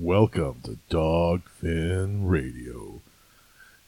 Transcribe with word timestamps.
Welcome 0.00 0.60
to 0.64 0.78
Dogfin 0.90 2.28
Radio. 2.30 3.00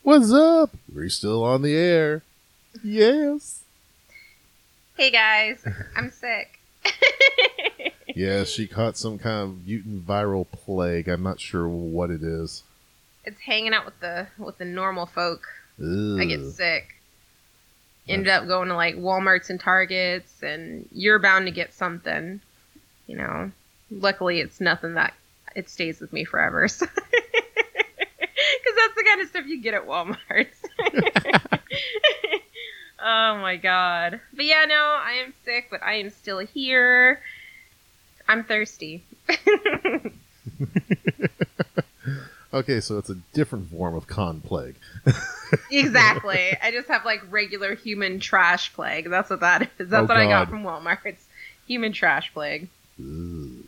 What's 0.02 0.32
up? 0.32 0.70
We're 0.92 1.08
still 1.08 1.44
on 1.44 1.62
the 1.62 1.76
air. 1.76 2.22
Yes. 2.82 3.62
Hey 4.96 5.10
guys, 5.10 5.64
I'm 5.96 6.10
sick. 6.10 6.58
Yeah, 8.12 8.42
she 8.42 8.66
caught 8.66 8.96
some 8.96 9.18
kind 9.18 9.48
of 9.48 9.66
mutant 9.66 10.04
viral 10.04 10.44
plague. 10.50 11.08
I'm 11.08 11.22
not 11.22 11.38
sure 11.40 11.68
what 11.68 12.10
it 12.10 12.24
is. 12.24 12.64
it's 13.24 13.40
hanging 13.40 13.72
out 13.72 13.84
with 13.84 14.00
the 14.00 14.26
with 14.36 14.58
the 14.58 14.64
normal 14.64 15.06
folk. 15.06 15.46
I 15.80 16.24
get 16.24 16.44
sick. 16.50 16.96
Ended 18.08 18.28
up 18.28 18.48
going 18.48 18.66
to 18.68 18.74
like 18.74 18.96
Walmarts 18.96 19.48
and 19.48 19.60
Targets, 19.60 20.42
and 20.42 20.88
you're 20.90 21.20
bound 21.20 21.46
to 21.46 21.52
get 21.52 21.72
something. 21.72 22.40
You 23.06 23.16
know, 23.16 23.52
luckily 23.92 24.40
it's 24.40 24.60
nothing 24.60 24.94
that 24.94 25.14
it 25.60 25.70
stays 25.70 26.00
with 26.00 26.12
me 26.12 26.24
forever. 26.24 26.66
So. 26.80 26.86
Because 26.86 28.74
that's 28.76 28.94
the 28.96 29.04
kind 29.04 29.20
of 29.20 29.28
stuff 29.28 29.46
you 29.46 29.62
get 29.62 29.74
at 29.74 29.86
Walmart. 29.86 30.46
oh 33.00 33.38
my 33.38 33.56
god. 33.56 34.20
But 34.34 34.44
yeah, 34.44 34.64
no, 34.66 34.74
I 34.74 35.22
am 35.24 35.32
sick, 35.44 35.68
but 35.70 35.82
I 35.82 35.94
am 35.94 36.10
still 36.10 36.38
here. 36.38 37.20
I'm 38.28 38.42
thirsty. 38.44 39.04
Okay, 42.52 42.80
so 42.80 42.98
it's 42.98 43.08
a 43.10 43.14
different 43.32 43.70
form 43.70 43.94
of 43.94 44.08
con 44.08 44.40
plague. 44.40 44.74
exactly. 45.70 46.56
I 46.60 46.72
just 46.72 46.88
have 46.88 47.04
like 47.04 47.22
regular 47.30 47.76
human 47.76 48.18
trash 48.18 48.72
plague. 48.74 49.08
That's 49.08 49.30
what 49.30 49.38
that 49.40 49.62
is. 49.78 49.88
That's 49.88 50.02
Oh, 50.02 50.06
what 50.06 50.16
I 50.16 50.26
got 50.26 50.48
from 50.48 50.64
Walmart. 50.64 50.98
It's 51.04 51.24
human 51.68 51.92
trash 51.92 52.32
plague. 52.34 52.68
Ugh. 52.98 53.64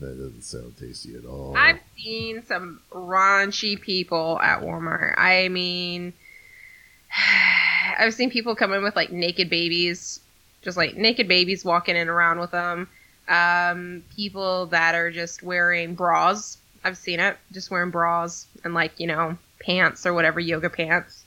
That 0.00 0.16
doesn't 0.16 0.42
sound 0.42 0.76
tasty 0.76 1.16
at 1.16 1.24
all. 1.24 1.56
I've 1.56 1.80
seen 1.96 2.44
some 2.46 2.80
raunchy 2.92 3.80
people 3.80 4.38
at 4.40 4.60
Walmart. 4.60 5.14
I 5.18 5.48
mean, 5.48 6.12
I've 7.98 8.14
seen 8.14 8.30
people 8.30 8.54
come 8.54 8.72
in 8.72 8.82
with 8.84 8.94
like 8.94 9.10
naked 9.10 9.50
babies, 9.50 10.20
just 10.62 10.76
like 10.76 10.96
naked 10.96 11.26
babies 11.26 11.64
walking 11.64 11.96
in 11.96 12.08
around 12.08 12.38
with 12.38 12.52
them. 12.52 12.88
Um, 13.28 14.04
people 14.14 14.66
that 14.66 14.94
are 14.94 15.10
just 15.10 15.42
wearing 15.42 15.94
bras. 15.94 16.58
I've 16.84 16.96
seen 16.96 17.18
it, 17.18 17.36
just 17.52 17.70
wearing 17.70 17.90
bras 17.90 18.46
and 18.64 18.74
like, 18.74 19.00
you 19.00 19.08
know, 19.08 19.36
pants 19.60 20.06
or 20.06 20.14
whatever, 20.14 20.38
yoga 20.38 20.70
pants. 20.70 21.24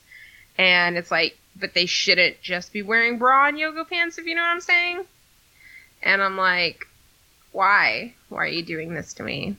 And 0.56 0.96
it's 0.96 1.10
like, 1.10 1.36
but 1.54 1.74
they 1.74 1.86
shouldn't 1.86 2.40
just 2.40 2.72
be 2.72 2.82
wearing 2.82 3.18
bra 3.18 3.48
and 3.48 3.58
yoga 3.58 3.84
pants, 3.84 4.16
if 4.18 4.24
you 4.24 4.34
know 4.34 4.42
what 4.42 4.48
I'm 4.48 4.60
saying. 4.60 5.04
And 6.02 6.22
I'm 6.22 6.36
like, 6.36 6.86
why? 7.52 8.14
Why 8.28 8.44
are 8.44 8.48
you 8.48 8.62
doing 8.62 8.94
this 8.94 9.14
to 9.14 9.22
me? 9.22 9.56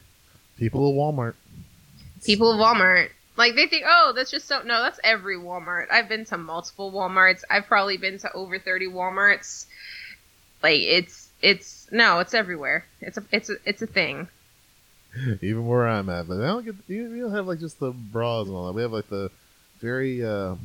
People 0.58 0.90
at 0.90 0.96
Walmart. 0.96 1.36
people 2.24 2.52
of 2.52 2.60
Walmart. 2.60 3.10
Like 3.36 3.56
they 3.56 3.68
think, 3.68 3.86
oh, 3.88 4.14
that's 4.16 4.30
just 4.30 4.48
so. 4.48 4.62
No, 4.62 4.82
that's 4.84 5.00
every 5.04 5.38
Walmart. 5.38 5.88
I've 5.92 6.08
been 6.08 6.26
to 6.26 6.38
multiple 6.38 6.92
WalMarts. 6.92 7.44
I've 7.50 7.66
probably 7.66 7.98
been 7.98 8.20
to 8.20 8.32
over 8.34 8.60
thirty 8.60 8.88
WalMarts. 8.88 9.66
Like 10.62 10.82
it's 10.82 11.30
it's 11.42 11.88
no, 11.92 12.20
it's 12.20 12.34
everywhere. 12.34 12.86
It's 13.02 13.18
a 13.18 13.24
it's 13.32 13.50
a 13.50 13.56
it's 13.66 13.82
a 13.82 13.88
thing. 13.88 14.28
Even 15.42 15.68
where 15.68 15.88
I'm 15.88 16.10
at, 16.10 16.28
but 16.28 16.42
I 16.42 16.48
don't 16.48 16.66
get. 16.66 16.76
You, 16.88 17.10
we 17.10 17.20
don't 17.20 17.32
have 17.32 17.48
like 17.48 17.60
just 17.60 17.80
the 17.80 17.92
bras 17.92 18.48
and 18.48 18.56
all 18.56 18.68
that. 18.68 18.74
We 18.74 18.82
have 18.84 18.94
like 18.94 19.10
the 19.10 19.32
very 19.80 20.24
uh, 20.24 20.56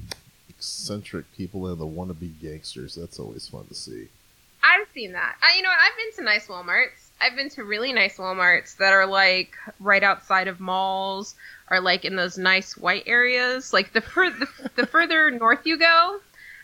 eccentric 0.48 1.24
people 1.36 1.66
and 1.66 1.78
the 1.78 1.86
wannabe 1.86 2.32
gangsters. 2.40 2.94
That's 2.94 3.18
always 3.18 3.48
fun 3.48 3.66
to 3.66 3.74
see. 3.74 4.08
I've 4.62 4.88
seen 4.92 5.12
that. 5.12 5.36
I, 5.42 5.56
you 5.56 5.62
know 5.62 5.70
what? 5.70 5.78
I've 5.78 5.96
been 5.96 6.16
to 6.16 6.22
nice 6.22 6.46
WalMarts. 6.46 7.07
I've 7.20 7.36
been 7.36 7.50
to 7.50 7.64
really 7.64 7.92
nice 7.92 8.16
WalMarts 8.16 8.76
that 8.76 8.92
are 8.92 9.06
like 9.06 9.56
right 9.80 10.02
outside 10.02 10.48
of 10.48 10.60
malls, 10.60 11.34
or 11.70 11.80
like 11.80 12.04
in 12.04 12.16
those 12.16 12.38
nice 12.38 12.76
white 12.76 13.04
areas. 13.06 13.72
Like 13.72 13.92
the 13.92 14.00
fur- 14.00 14.30
the, 14.30 14.48
the 14.76 14.86
further 14.86 15.30
north 15.30 15.66
you 15.66 15.78
go, 15.78 16.20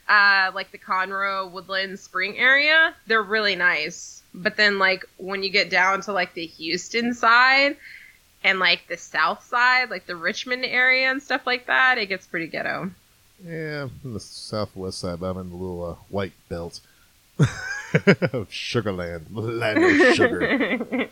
uh, 0.09 0.53
like 0.55 0.71
the 0.71 0.79
Conroe, 0.79 1.51
Woodland, 1.51 1.99
Spring 1.99 2.39
area, 2.39 2.95
they're 3.07 3.23
really 3.23 3.57
nice. 3.57 4.23
But 4.33 4.57
then 4.57 4.79
like 4.79 5.05
when 5.17 5.43
you 5.43 5.51
get 5.51 5.71
down 5.71 6.01
to 6.03 6.13
like 6.13 6.35
the 6.35 6.47
Houston 6.47 7.15
side 7.15 7.77
and 8.43 8.59
like 8.59 8.87
the 8.89 8.97
South 8.97 9.45
side, 9.45 9.91
like 9.91 10.07
the 10.07 10.17
Richmond 10.17 10.65
area 10.65 11.11
and 11.11 11.23
stuff 11.23 11.47
like 11.47 11.67
that, 11.67 11.99
it 11.99 12.07
gets 12.07 12.27
pretty 12.27 12.47
ghetto. 12.47 12.91
Yeah, 13.45 13.89
from 14.01 14.15
the 14.15 14.21
southwest 14.21 15.01
side, 15.01 15.21
but 15.21 15.27
I'm 15.27 15.39
in 15.39 15.51
the 15.51 15.57
little 15.57 15.85
uh, 15.85 15.95
white 16.09 16.33
belt 16.49 16.81
of 17.95 18.49
Sugarland, 18.51 19.23
land 19.31 19.83
of 19.85 20.15
sugar. 20.15 20.79
but 20.89 21.11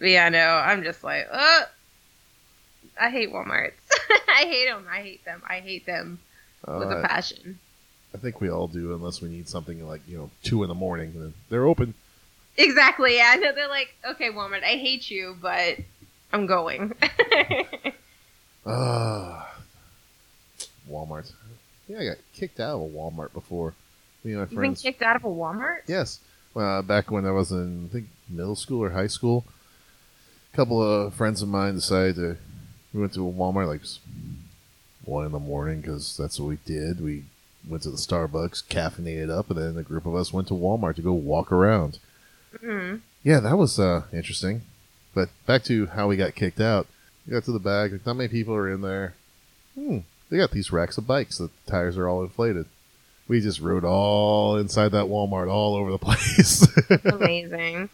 yeah, 0.08 0.28
no, 0.28 0.46
I'm 0.56 0.82
just 0.82 1.02
like, 1.04 1.26
uh, 1.30 1.62
I 3.00 3.10
hate 3.10 3.30
Walmarts. 3.32 3.72
I 4.28 4.44
hate 4.44 4.66
them. 4.66 4.86
I 4.90 5.02
hate 5.02 5.24
them. 5.24 5.42
I 5.48 5.60
hate 5.60 5.86
them 5.86 6.20
with 6.66 6.88
Uh, 6.88 6.98
a 6.98 7.08
passion. 7.08 7.58
I 8.14 8.18
think 8.18 8.40
we 8.40 8.50
all 8.50 8.68
do, 8.68 8.94
unless 8.94 9.20
we 9.22 9.28
need 9.30 9.48
something 9.48 9.86
like 9.88 10.02
you 10.06 10.18
know 10.18 10.30
two 10.42 10.62
in 10.62 10.68
the 10.68 10.74
morning. 10.74 11.12
Then 11.16 11.34
they're 11.48 11.66
open. 11.66 11.94
Exactly. 12.56 13.16
Yeah. 13.16 13.36
No, 13.40 13.52
they're 13.54 13.68
like, 13.68 13.94
okay, 14.10 14.30
Walmart, 14.30 14.62
I 14.62 14.76
hate 14.76 15.10
you, 15.10 15.36
but 15.40 15.78
I'm 16.32 16.46
going. 16.46 16.92
Ah, 18.66 19.54
Walmart. 20.88 21.32
Yeah, 21.88 21.98
I 22.00 22.04
got 22.04 22.16
kicked 22.34 22.60
out 22.60 22.76
of 22.76 22.80
a 22.82 22.84
Walmart 22.96 23.32
before. 23.32 23.74
Me 24.24 24.32
and 24.32 24.40
my 24.40 24.46
You've 24.50 24.60
been 24.60 24.74
kicked 24.74 25.02
out 25.02 25.16
of 25.16 25.24
a 25.24 25.28
Walmart? 25.28 25.80
Yes. 25.86 26.20
Uh, 26.54 26.82
back 26.82 27.10
when 27.10 27.24
I 27.26 27.30
was 27.30 27.50
in, 27.50 27.88
I 27.88 27.92
think, 27.92 28.08
middle 28.28 28.56
school 28.56 28.82
or 28.82 28.90
high 28.90 29.06
school, 29.06 29.44
a 30.52 30.56
couple 30.56 30.82
of 30.82 31.14
friends 31.14 31.42
of 31.42 31.48
mine 31.48 31.74
decided 31.74 32.16
to. 32.16 32.36
We 32.92 33.00
went 33.00 33.14
to 33.14 33.26
a 33.26 33.32
Walmart 33.32 33.68
like 33.68 33.80
one 35.04 35.24
in 35.24 35.32
the 35.32 35.38
morning 35.38 35.80
because 35.80 36.16
that's 36.16 36.38
what 36.38 36.48
we 36.48 36.58
did. 36.66 37.02
We 37.02 37.24
went 37.66 37.82
to 37.84 37.90
the 37.90 37.96
Starbucks, 37.96 38.64
caffeinated 38.68 39.30
up, 39.30 39.50
and 39.50 39.58
then 39.58 39.78
a 39.78 39.82
group 39.82 40.04
of 40.04 40.14
us 40.14 40.32
went 40.32 40.48
to 40.48 40.54
Walmart 40.54 40.96
to 40.96 41.02
go 41.02 41.12
walk 41.12 41.50
around. 41.50 41.98
hmm 42.60 42.96
Yeah, 43.22 43.40
that 43.40 43.56
was 43.56 43.78
uh, 43.78 44.02
interesting. 44.12 44.62
But 45.14 45.30
back 45.46 45.62
to 45.64 45.86
how 45.86 46.08
we 46.08 46.16
got 46.16 46.34
kicked 46.34 46.60
out. 46.60 46.86
We 47.26 47.32
got 47.32 47.44
to 47.44 47.52
the 47.52 47.58
bag. 47.58 47.92
Like, 47.92 48.06
not 48.06 48.16
many 48.16 48.28
people 48.28 48.54
are 48.54 48.68
in 48.68 48.82
there. 48.82 49.14
Hmm. 49.74 49.98
They 50.28 50.36
got 50.38 50.50
these 50.50 50.72
racks 50.72 50.98
of 50.98 51.06
bikes. 51.06 51.38
The 51.38 51.50
tires 51.66 51.96
are 51.96 52.08
all 52.08 52.22
inflated. 52.22 52.66
We 53.32 53.40
just 53.40 53.60
rode 53.60 53.82
all 53.82 54.58
inside 54.58 54.88
that 54.92 55.06
Walmart, 55.06 55.50
all 55.50 55.74
over 55.74 55.90
the 55.90 55.98
place. 56.06 56.66
Amazing. 57.06 57.88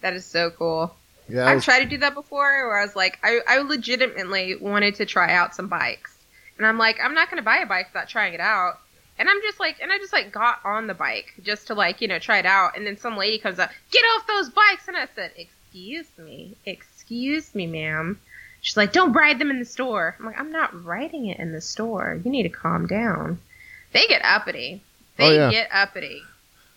That 0.00 0.12
is 0.14 0.24
so 0.24 0.50
cool. 0.50 0.94
yeah, 1.28 1.44
I 1.44 1.50
I've 1.50 1.54
was- 1.56 1.64
tried 1.64 1.80
to 1.80 1.86
do 1.86 1.98
that 1.98 2.14
before 2.14 2.68
where 2.68 2.78
I 2.78 2.84
was 2.84 2.94
like, 2.94 3.18
I, 3.24 3.40
I 3.48 3.58
legitimately 3.62 4.54
wanted 4.60 4.94
to 4.94 5.06
try 5.06 5.32
out 5.34 5.56
some 5.56 5.66
bikes. 5.66 6.16
And 6.56 6.64
I'm 6.64 6.78
like, 6.78 6.98
I'm 7.02 7.14
not 7.14 7.28
going 7.30 7.38
to 7.38 7.44
buy 7.44 7.56
a 7.58 7.66
bike 7.66 7.88
without 7.92 8.08
trying 8.08 8.32
it 8.32 8.38
out. 8.38 8.78
And 9.18 9.28
I'm 9.28 9.40
just 9.42 9.58
like, 9.58 9.78
and 9.82 9.90
I 9.90 9.98
just 9.98 10.12
like 10.12 10.30
got 10.30 10.60
on 10.64 10.86
the 10.86 10.94
bike 10.94 11.34
just 11.42 11.66
to 11.66 11.74
like, 11.74 12.00
you 12.00 12.06
know, 12.06 12.20
try 12.20 12.38
it 12.38 12.46
out. 12.46 12.76
And 12.76 12.86
then 12.86 12.96
some 12.96 13.16
lady 13.16 13.38
comes 13.38 13.58
up, 13.58 13.70
get 13.90 14.04
off 14.14 14.26
those 14.28 14.50
bikes. 14.50 14.86
And 14.86 14.96
I 14.96 15.08
said, 15.16 15.32
excuse 15.36 16.06
me, 16.16 16.54
excuse 16.64 17.56
me, 17.56 17.66
ma'am. 17.66 18.20
She's 18.60 18.76
like, 18.76 18.92
don't 18.92 19.12
ride 19.14 19.40
them 19.40 19.50
in 19.50 19.58
the 19.58 19.64
store. 19.64 20.14
I'm 20.20 20.26
like, 20.26 20.38
I'm 20.38 20.52
not 20.52 20.84
riding 20.84 21.26
it 21.26 21.40
in 21.40 21.50
the 21.50 21.60
store. 21.60 22.20
You 22.24 22.30
need 22.30 22.44
to 22.44 22.50
calm 22.50 22.86
down. 22.86 23.40
They 23.92 24.06
get 24.06 24.22
uppity. 24.24 24.82
Oh, 24.82 24.86
they 25.16 25.38
Oh, 25.38 25.46
yeah. 25.46 25.50
get 25.50 25.68
uppity. 25.72 26.22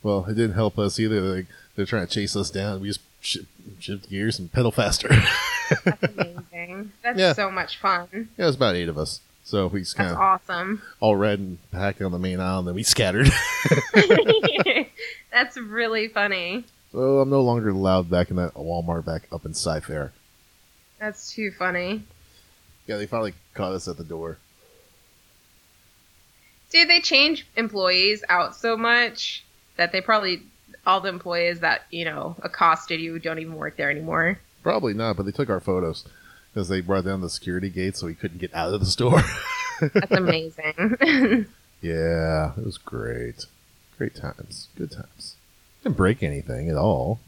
well, 0.02 0.26
it 0.26 0.34
didn't 0.36 0.54
help 0.56 0.78
us 0.80 1.00
either. 1.00 1.22
Like, 1.22 1.46
they're 1.76 1.86
trying 1.86 2.08
to 2.08 2.14
chase 2.14 2.36
us 2.36 2.50
down. 2.50 2.82
We 2.82 2.88
just 2.90 3.02
shift, 3.22 3.48
shift 3.80 4.10
gears 4.10 4.38
and 4.40 4.52
pedal 4.52 4.72
faster. 4.72 5.10
That's 5.86 6.04
amazing. 6.04 6.92
That's 7.04 7.18
Yeah. 7.20 7.34
so 7.34 7.50
much 7.52 7.78
fun. 7.78 8.08
yeah, 8.38 8.44
it 8.44 8.48
was 8.48 8.56
about 8.56 8.76
eight 8.76 8.90
of 8.90 8.98
us. 8.98 9.22
So 9.46 9.68
we 9.68 9.80
just 9.82 9.96
kind 9.98 10.10
of 10.12 10.18
awesome. 10.18 10.82
all 11.02 11.16
red 11.18 11.38
and 11.40 11.58
packed 11.72 12.02
on 12.02 12.12
the 12.14 12.20
main 12.20 12.40
aisle, 12.40 12.60
and 12.60 12.68
then 12.68 12.76
we 12.76 12.84
scattered. 12.84 13.30
That's 15.32 15.58
really 15.58 16.08
funny. 16.08 16.64
so 16.92 17.20
I'm 17.20 17.30
no 17.30 17.42
longer 17.42 17.70
allowed 17.70 18.10
back 18.10 18.30
in 18.30 18.36
that 18.38 18.54
Walmart 18.54 19.04
back 19.06 19.24
up 19.32 19.46
in 19.46 19.54
Cy-Fair. 19.54 20.12
That's 21.00 21.34
too 21.34 21.52
funny. 21.52 22.04
Yeah, 22.88 22.98
they 22.98 23.06
finally 23.06 23.34
caught 23.54 23.74
us 23.74 23.88
at 23.88 23.98
the 23.98 24.04
door. 24.04 24.38
Dude, 26.74 26.90
they 26.90 27.00
change 27.00 27.46
employees 27.56 28.24
out 28.30 28.56
so 28.56 28.76
much 28.76 29.44
that 29.78 29.92
they 29.92 30.02
probably 30.02 30.42
all 30.86 31.00
the 31.00 31.10
employees 31.10 31.60
that, 31.62 31.84
you 31.92 32.04
know, 32.04 32.36
accosted 32.42 33.00
you 33.00 33.20
don't 33.20 33.40
even 33.40 33.56
work 33.56 33.78
there 33.78 33.90
anymore. 33.90 34.40
Probably 34.64 34.94
not, 34.94 35.16
but 35.16 35.26
they 35.26 35.32
took 35.32 35.50
our 35.50 35.60
photos 35.60 36.04
because 36.52 36.70
they 36.70 36.82
brought 36.82 37.06
down 37.06 37.22
the 37.22 37.30
security 37.30 37.70
gate 37.70 37.96
so 37.96 38.08
we 38.08 38.16
couldn't 38.16 38.40
get 38.40 38.54
out 38.54 38.74
of 38.74 38.80
the 38.80 38.86
store. 38.86 39.22
That's 39.82 40.12
amazing. 40.12 40.74
yeah, 41.82 42.52
it 42.58 42.66
was 42.66 42.78
great. 42.78 43.46
Great 43.98 44.16
times. 44.16 44.68
Good 44.76 44.92
times. 44.92 45.36
Didn't 45.84 45.98
break 45.98 46.24
anything 46.24 46.70
at 46.70 46.76
all. 46.76 47.20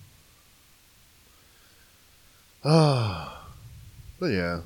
Ah, 2.64 3.48
but 4.20 4.28
yeah. 4.28 4.62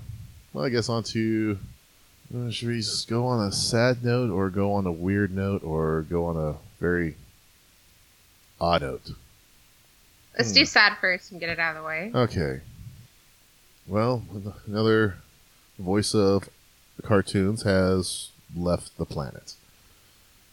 Well, 0.54 0.66
I 0.66 0.70
guess 0.70 0.90
on 0.90 1.04
to. 1.04 1.60
Should 2.52 2.68
we 2.68 2.78
just 2.78 3.08
go 3.08 3.26
on 3.26 3.48
a 3.48 3.52
sad 3.52 4.04
note, 4.04 4.30
or 4.30 4.50
go 4.50 4.74
on 4.74 4.86
a 4.86 4.92
weird 4.92 5.36
note, 5.36 5.64
or 5.64 6.04
go 6.04 6.26
on 6.26 6.38
a 6.38 6.58
very 6.80 7.16
odd 8.62 8.82
note? 8.82 9.12
Let's 10.38 10.52
do 10.52 10.64
sad 10.64 10.98
first 11.02 11.32
and 11.32 11.40
get 11.40 11.50
it 11.50 11.60
out 11.60 11.76
of 11.76 11.82
the 11.82 11.88
way. 11.88 12.12
Okay. 12.14 12.62
Well, 13.88 14.24
another 14.68 15.16
voice 15.80 16.14
of 16.14 16.50
cartoons 17.02 17.64
has 17.64 18.30
left 18.56 18.98
the 18.98 19.06
planet 19.06 19.54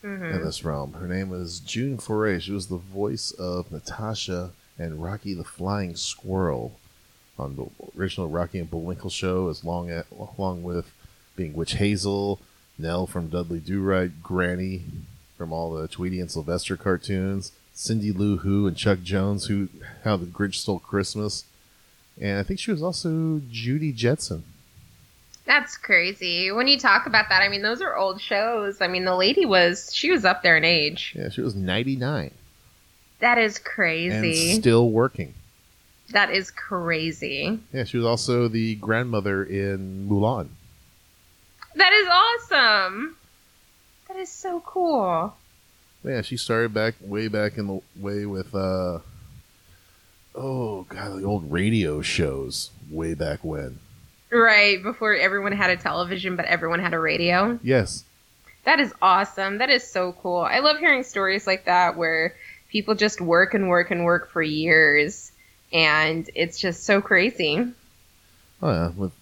hmm 0.03 0.25
in 0.25 0.43
this 0.45 0.65
realm. 0.65 0.95
Her 0.95 1.07
name 1.07 1.33
is 1.33 1.61
June 1.61 1.99
Foray. 1.99 2.39
She 2.41 2.53
was 2.53 2.69
the 2.69 2.77
voice 2.79 3.33
of 3.33 3.71
Natasha 3.71 4.53
and 4.79 5.03
Rocky 5.03 5.35
the 5.35 5.45
Flying 5.45 5.95
Squirrel 5.97 6.79
on 7.39 7.57
the 7.57 7.67
original 7.99 8.29
Rocky 8.29 8.59
and 8.59 8.71
Bullwinkle 8.71 9.11
show, 9.11 9.49
as 9.49 9.63
long 9.65 9.91
at, 9.91 10.07
along 10.11 10.63
with 10.63 10.91
being 11.37 11.53
Witch 11.55 11.75
Hazel, 11.75 12.41
Nell 12.79 13.07
from 13.07 13.29
Dudley 13.29 13.61
Do 13.61 13.83
Right, 13.83 14.11
Granny 14.23 14.83
from 15.37 15.53
all 15.53 15.73
the 15.75 15.87
Tweety 15.89 16.21
and 16.21 16.31
Sylvester 16.31 16.77
cartoons, 16.77 17.53
Cindy 17.75 18.11
Lou 18.11 18.39
Who 18.39 18.67
and 18.67 18.77
Chuck 18.77 19.01
Jones, 19.03 19.47
who 19.47 19.69
How 20.05 20.17
the 20.17 20.27
Grinch 20.27 20.55
Stole 20.57 20.79
Christmas, 20.79 21.45
and 22.21 22.39
I 22.39 22.43
think 22.43 22.59
she 22.59 22.71
was 22.71 22.83
also 22.83 23.43
Judy 23.51 23.93
Jetson. 23.93 24.45
That's 25.45 25.77
crazy. 25.77 26.51
When 26.51 26.67
you 26.67 26.79
talk 26.79 27.07
about 27.07 27.29
that, 27.29 27.41
I 27.43 27.49
mean, 27.49 27.63
those 27.63 27.81
are 27.81 27.95
old 27.97 28.21
shows. 28.21 28.81
I 28.81 28.89
mean, 28.89 29.05
the 29.05 29.15
lady 29.15 29.47
was, 29.47 29.95
she 29.95 30.11
was 30.11 30.25
up 30.25 30.43
there 30.43 30.57
in 30.57 30.65
age. 30.65 31.15
Yeah, 31.17 31.29
she 31.29 31.41
was 31.41 31.55
99 31.55 32.33
That 33.21 33.39
is 33.39 33.57
and 33.57 33.65
crazy. 33.65 34.55
still 34.61 34.91
working. 34.91 35.35
that 36.11 36.31
is 36.31 36.51
crazy. 36.51 37.61
Yeah, 37.73 37.85
she 37.85 37.97
was 37.97 38.07
also 38.07 38.49
the 38.49 38.75
grandmother 38.77 39.45
in 39.45 40.09
Mulan. 40.11 40.49
That 41.77 41.93
is 41.93 42.09
awesome. 42.09 43.17
That 44.09 44.17
is 44.17 44.31
so 44.31 44.61
cool. 44.65 45.37
Yeah, 46.03 46.23
she 46.23 46.37
started 46.37 46.73
back 46.73 46.95
way 47.01 47.29
back 47.29 47.59
in 47.59 47.67
the 47.67 47.81
way 47.97 48.25
with 48.25 48.55
uh 48.55 49.01
oh 50.35 50.83
god, 50.89 51.21
the 51.21 51.25
old 51.25 51.51
radio 51.53 52.01
shows 52.01 52.71
way 52.91 53.15
back 53.15 53.45
when. 53.45 53.79
Right, 54.31 54.83
before 54.83 55.15
everyone 55.15 55.53
had 55.53 55.71
a 55.71 55.77
television, 55.77 56.35
but 56.37 56.47
everyone 56.47 56.81
had 56.81 56.95
a 56.95 56.99
radio. 56.99 57.59
Yes. 57.63 58.05
That 58.65 58.81
is 58.81 58.93
awesome. 59.01 59.59
That 59.59 59.71
is 59.71 59.89
so 59.89 60.13
cool. 60.13 60.41
I 60.41 60.59
love 60.61 60.79
hearing 60.79 61.05
stories 61.05 61.47
like 61.47 61.67
that 61.67 61.97
where 61.97 62.35
people 62.71 62.95
just 62.95 63.21
work 63.21 63.55
and 63.55 63.69
work 63.69 63.91
and 63.91 64.05
work 64.05 64.31
for 64.31 64.43
years. 64.43 65.31
And 65.73 66.29
it's 66.35 66.59
just 66.59 66.85
so 66.85 67.01
crazy. 67.01 67.73
Oh 68.63 68.71
yeah, 68.71 68.89
with 68.97 69.13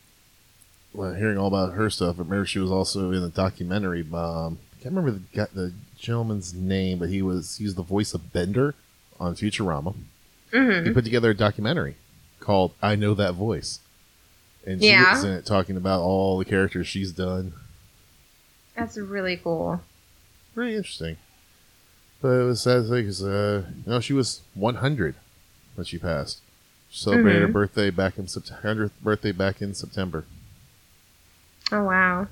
well, 0.94 1.12
hearing 1.14 1.36
all 1.38 1.48
about 1.48 1.74
her 1.74 1.90
stuff. 1.90 2.16
I 2.16 2.22
remember 2.22 2.46
she 2.46 2.58
was 2.60 2.70
also 2.70 3.10
in 3.12 3.20
the 3.20 3.28
documentary. 3.28 4.00
Um, 4.12 4.58
I 4.78 4.82
can't 4.82 4.94
remember 4.94 5.10
the 5.12 5.22
guy, 5.36 5.46
the 5.52 5.72
gentleman's 5.98 6.54
name, 6.54 6.98
but 6.98 7.08
he 7.08 7.20
was 7.22 7.56
he 7.56 7.64
was 7.64 7.74
the 7.74 7.82
voice 7.82 8.14
of 8.14 8.32
Bender 8.32 8.74
on 9.20 9.34
Futurama. 9.34 9.94
hmm 10.52 10.84
He 10.84 10.90
put 10.90 11.04
together 11.04 11.30
a 11.30 11.34
documentary 11.36 11.96
called 12.40 12.72
"I 12.82 12.94
Know 12.96 13.14
That 13.14 13.34
Voice," 13.34 13.80
and 14.66 14.80
she 14.80 14.88
Yeah. 14.88 15.14
was 15.14 15.24
in 15.24 15.32
it 15.32 15.44
talking 15.46 15.76
about 15.76 16.00
all 16.02 16.38
the 16.38 16.44
characters 16.44 16.86
she's 16.86 17.12
done. 17.12 17.52
That's 18.76 18.96
really 18.96 19.36
cool. 19.36 19.80
Really 20.54 20.76
interesting. 20.76 21.16
But 22.20 22.28
it 22.40 22.44
was 22.44 22.60
sad 22.62 22.88
because 22.88 23.22
uh, 23.22 23.64
you 23.84 23.90
know 23.92 24.00
she 24.00 24.12
was 24.12 24.40
100 24.54 25.14
when 25.74 25.84
she 25.84 25.98
passed. 25.98 26.40
She 26.90 27.02
celebrated 27.02 27.42
her 27.42 27.48
Mhm. 27.48 27.52
birthday 27.52 27.90
back 27.90 28.18
in 28.18 28.28
September. 28.28 28.62
100th 28.62 28.92
birthday 29.02 29.32
back 29.32 29.60
in 29.60 29.74
September. 29.74 30.24
Oh, 31.72 31.84
wow. 31.84 32.26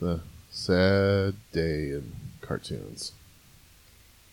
The 0.00 0.20
sad 0.50 1.34
day 1.52 1.90
in 1.90 2.12
cartoons. 2.40 3.12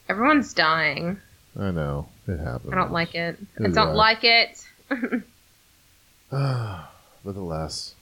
Everyone's 0.10 0.54
dying. 0.54 1.20
I 1.58 1.72
know 1.72 2.08
it 2.28 2.40
happens. 2.40 2.74
I 2.74 2.76
don't 2.76 2.92
like 2.92 3.16
it. 3.16 3.38
I 3.64 3.68
don't 3.70 3.96
like 3.96 4.24
it. 4.24 4.66
but 6.30 6.86
alas, 7.26 7.96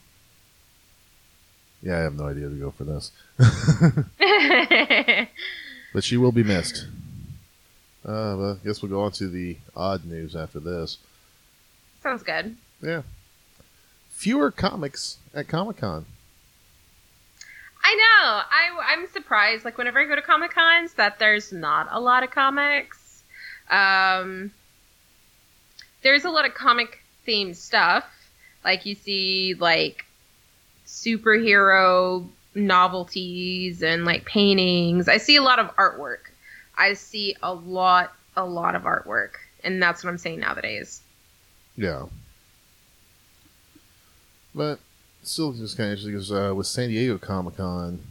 yeah, 1.81 1.97
I 1.97 2.01
have 2.01 2.15
no 2.17 2.27
idea 2.27 2.49
to 2.49 2.55
go 2.55 2.71
for 2.71 2.83
this. 2.83 3.11
But 5.93 6.03
she 6.03 6.17
will 6.17 6.31
be 6.31 6.43
missed. 6.43 6.85
Uh, 8.05 8.35
but 8.35 8.51
I 8.51 8.57
guess 8.63 8.81
we'll 8.81 8.91
go 8.91 9.01
on 9.01 9.11
to 9.13 9.27
the 9.27 9.57
odd 9.75 10.05
news 10.05 10.35
after 10.35 10.59
this. 10.59 10.97
Sounds 12.01 12.23
good. 12.23 12.55
Yeah. 12.81 13.01
Fewer 14.19 14.51
comics 14.51 15.17
at 15.33 15.47
Comic 15.47 15.77
Con. 15.77 16.05
I 17.81 17.95
know. 17.95 18.25
I, 18.25 18.93
I'm 18.93 19.07
surprised. 19.07 19.63
Like 19.63 19.77
whenever 19.77 19.97
I 19.97 20.03
go 20.07 20.15
to 20.17 20.21
Comic 20.21 20.53
Cons, 20.53 20.91
that 20.95 21.19
there's 21.19 21.53
not 21.53 21.87
a 21.89 22.01
lot 22.01 22.23
of 22.23 22.29
comics. 22.29 23.23
Um, 23.69 24.51
there's 26.03 26.25
a 26.25 26.29
lot 26.29 26.45
of 26.45 26.53
comic 26.53 27.01
themed 27.25 27.55
stuff. 27.55 28.03
Like 28.65 28.85
you 28.85 28.95
see, 28.95 29.55
like 29.57 30.03
superhero 30.85 32.27
novelties 32.53 33.81
and 33.81 34.03
like 34.03 34.25
paintings. 34.25 35.07
I 35.07 35.15
see 35.15 35.37
a 35.37 35.41
lot 35.41 35.59
of 35.59 35.73
artwork. 35.77 36.27
I 36.77 36.95
see 36.95 37.37
a 37.41 37.53
lot, 37.53 38.13
a 38.35 38.45
lot 38.45 38.75
of 38.75 38.81
artwork, 38.81 39.35
and 39.63 39.81
that's 39.81 40.03
what 40.03 40.09
I'm 40.09 40.17
saying 40.17 40.41
nowadays. 40.41 40.99
Yeah. 41.77 42.07
But 44.59 44.79
still 45.23 45.53
just 45.53 45.77
kind 45.77 45.87
of 45.87 45.91
interesting 45.91 46.11
because 46.11 46.33
uh, 46.33 46.53
with 46.53 46.67
San 46.67 46.89
Diego 46.89 47.17
Comic 47.17 47.55
Con, 47.55 48.01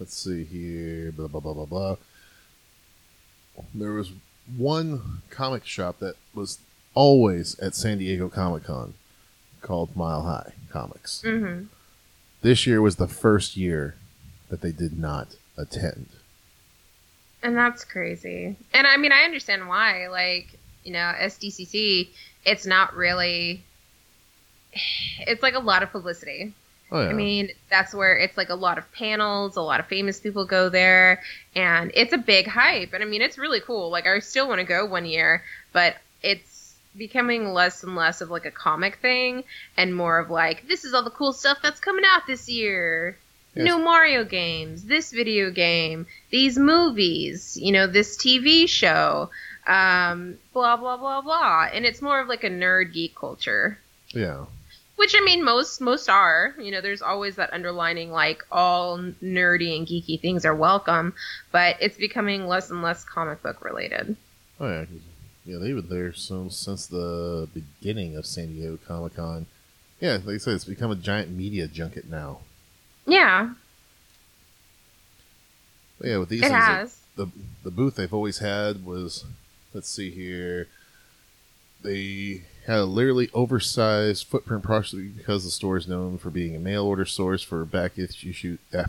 let's 0.00 0.16
see 0.16 0.42
here, 0.42 1.12
blah, 1.12 1.28
blah, 1.28 1.38
blah, 1.38 1.52
blah, 1.52 1.64
blah. 1.64 1.96
There 3.72 3.92
was 3.92 4.10
one 4.56 5.22
comic 5.30 5.64
shop 5.64 6.00
that 6.00 6.16
was 6.34 6.58
always 6.94 7.56
at 7.60 7.76
San 7.76 7.98
Diego 7.98 8.28
Comic 8.28 8.64
Con 8.64 8.94
called 9.60 9.94
Mile 9.94 10.22
High 10.22 10.54
Comics. 10.72 11.22
Mm-hmm. 11.24 11.66
This 12.40 12.66
year 12.66 12.82
was 12.82 12.96
the 12.96 13.06
first 13.06 13.56
year 13.56 13.94
that 14.48 14.60
they 14.60 14.72
did 14.72 14.98
not 14.98 15.36
attend. 15.56 16.08
And 17.44 17.56
that's 17.56 17.84
crazy. 17.84 18.56
And 18.74 18.88
I 18.88 18.96
mean, 18.96 19.12
I 19.12 19.22
understand 19.22 19.68
why. 19.68 20.08
Like, 20.08 20.58
you 20.82 20.94
know, 20.94 21.12
SDCC, 21.16 22.08
it's 22.44 22.66
not 22.66 22.96
really. 22.96 23.62
It's 25.20 25.42
like 25.42 25.54
a 25.54 25.60
lot 25.60 25.82
of 25.82 25.90
publicity. 25.90 26.54
Oh, 26.90 27.00
yeah. 27.00 27.08
I 27.08 27.12
mean, 27.14 27.50
that's 27.70 27.94
where 27.94 28.16
it's 28.16 28.36
like 28.36 28.50
a 28.50 28.54
lot 28.54 28.76
of 28.76 28.90
panels, 28.92 29.56
a 29.56 29.62
lot 29.62 29.80
of 29.80 29.86
famous 29.86 30.20
people 30.20 30.44
go 30.44 30.68
there, 30.68 31.22
and 31.54 31.90
it's 31.94 32.12
a 32.12 32.18
big 32.18 32.46
hype. 32.46 32.92
And 32.92 33.02
I 33.02 33.06
mean, 33.06 33.22
it's 33.22 33.38
really 33.38 33.60
cool. 33.60 33.90
Like, 33.90 34.06
I 34.06 34.18
still 34.18 34.46
want 34.46 34.60
to 34.60 34.66
go 34.66 34.84
one 34.84 35.06
year, 35.06 35.42
but 35.72 35.96
it's 36.22 36.74
becoming 36.96 37.52
less 37.54 37.82
and 37.82 37.96
less 37.96 38.20
of 38.20 38.30
like 38.30 38.44
a 38.44 38.50
comic 38.50 38.96
thing 38.96 39.44
and 39.78 39.96
more 39.96 40.18
of 40.18 40.28
like, 40.30 40.68
this 40.68 40.84
is 40.84 40.92
all 40.92 41.02
the 41.02 41.10
cool 41.10 41.32
stuff 41.32 41.58
that's 41.62 41.80
coming 41.80 42.04
out 42.06 42.26
this 42.26 42.48
year. 42.48 43.16
Yes. 43.54 43.64
New 43.66 43.78
Mario 43.78 44.24
games, 44.24 44.84
this 44.84 45.12
video 45.12 45.50
game, 45.50 46.06
these 46.30 46.58
movies, 46.58 47.58
you 47.60 47.72
know, 47.72 47.86
this 47.86 48.16
TV 48.16 48.68
show, 48.68 49.30
um, 49.66 50.38
blah, 50.52 50.76
blah, 50.76 50.96
blah, 50.96 51.20
blah. 51.20 51.68
And 51.72 51.84
it's 51.84 52.00
more 52.02 52.20
of 52.20 52.28
like 52.28 52.44
a 52.44 52.50
nerd 52.50 52.92
geek 52.92 53.14
culture. 53.14 53.78
yeah. 54.08 54.44
Which 55.02 55.16
I 55.18 55.20
mean, 55.24 55.42
most 55.42 55.80
most 55.80 56.08
are. 56.08 56.54
You 56.60 56.70
know, 56.70 56.80
there's 56.80 57.02
always 57.02 57.34
that 57.34 57.52
underlining 57.52 58.12
like 58.12 58.44
all 58.52 58.98
nerdy 59.20 59.76
and 59.76 59.84
geeky 59.84 60.20
things 60.20 60.44
are 60.44 60.54
welcome, 60.54 61.12
but 61.50 61.74
it's 61.80 61.96
becoming 61.96 62.46
less 62.46 62.70
and 62.70 62.82
less 62.82 63.02
comic 63.04 63.42
book 63.42 63.64
related. 63.64 64.14
Oh 64.60 64.68
yeah, 64.68 64.84
yeah, 65.44 65.58
they 65.58 65.72
were 65.72 65.80
there 65.82 66.12
so 66.12 66.48
since 66.50 66.86
the 66.86 67.48
beginning 67.52 68.14
of 68.16 68.26
San 68.26 68.52
Diego 68.54 68.78
Comic 68.86 69.16
Con. 69.16 69.46
Yeah, 70.00 70.18
like 70.24 70.36
I 70.36 70.38
said, 70.38 70.54
it's 70.54 70.66
become 70.66 70.92
a 70.92 70.94
giant 70.94 71.32
media 71.32 71.66
junket 71.66 72.08
now. 72.08 72.38
Yeah, 73.04 73.54
But 75.98 76.06
yeah, 76.10 76.18
with 76.18 76.28
these 76.28 76.42
it 76.42 76.44
things, 76.44 76.52
like, 76.52 76.62
has. 76.62 77.00
the 77.16 77.26
the 77.64 77.72
booth 77.72 77.96
they've 77.96 78.14
always 78.14 78.38
had 78.38 78.84
was, 78.86 79.24
let's 79.74 79.88
see 79.88 80.10
here, 80.12 80.68
they 81.82 82.42
had 82.66 82.78
a 82.78 82.84
literally 82.84 83.28
oversized 83.34 84.26
footprint, 84.26 84.62
partially 84.62 85.08
because 85.08 85.44
the 85.44 85.50
store 85.50 85.76
is 85.76 85.88
known 85.88 86.18
for 86.18 86.30
being 86.30 86.54
a 86.54 86.60
mail 86.60 86.84
order 86.84 87.04
source 87.04 87.42
for 87.42 87.64
back 87.64 87.98
issue 87.98 88.58
uh, 88.72 88.84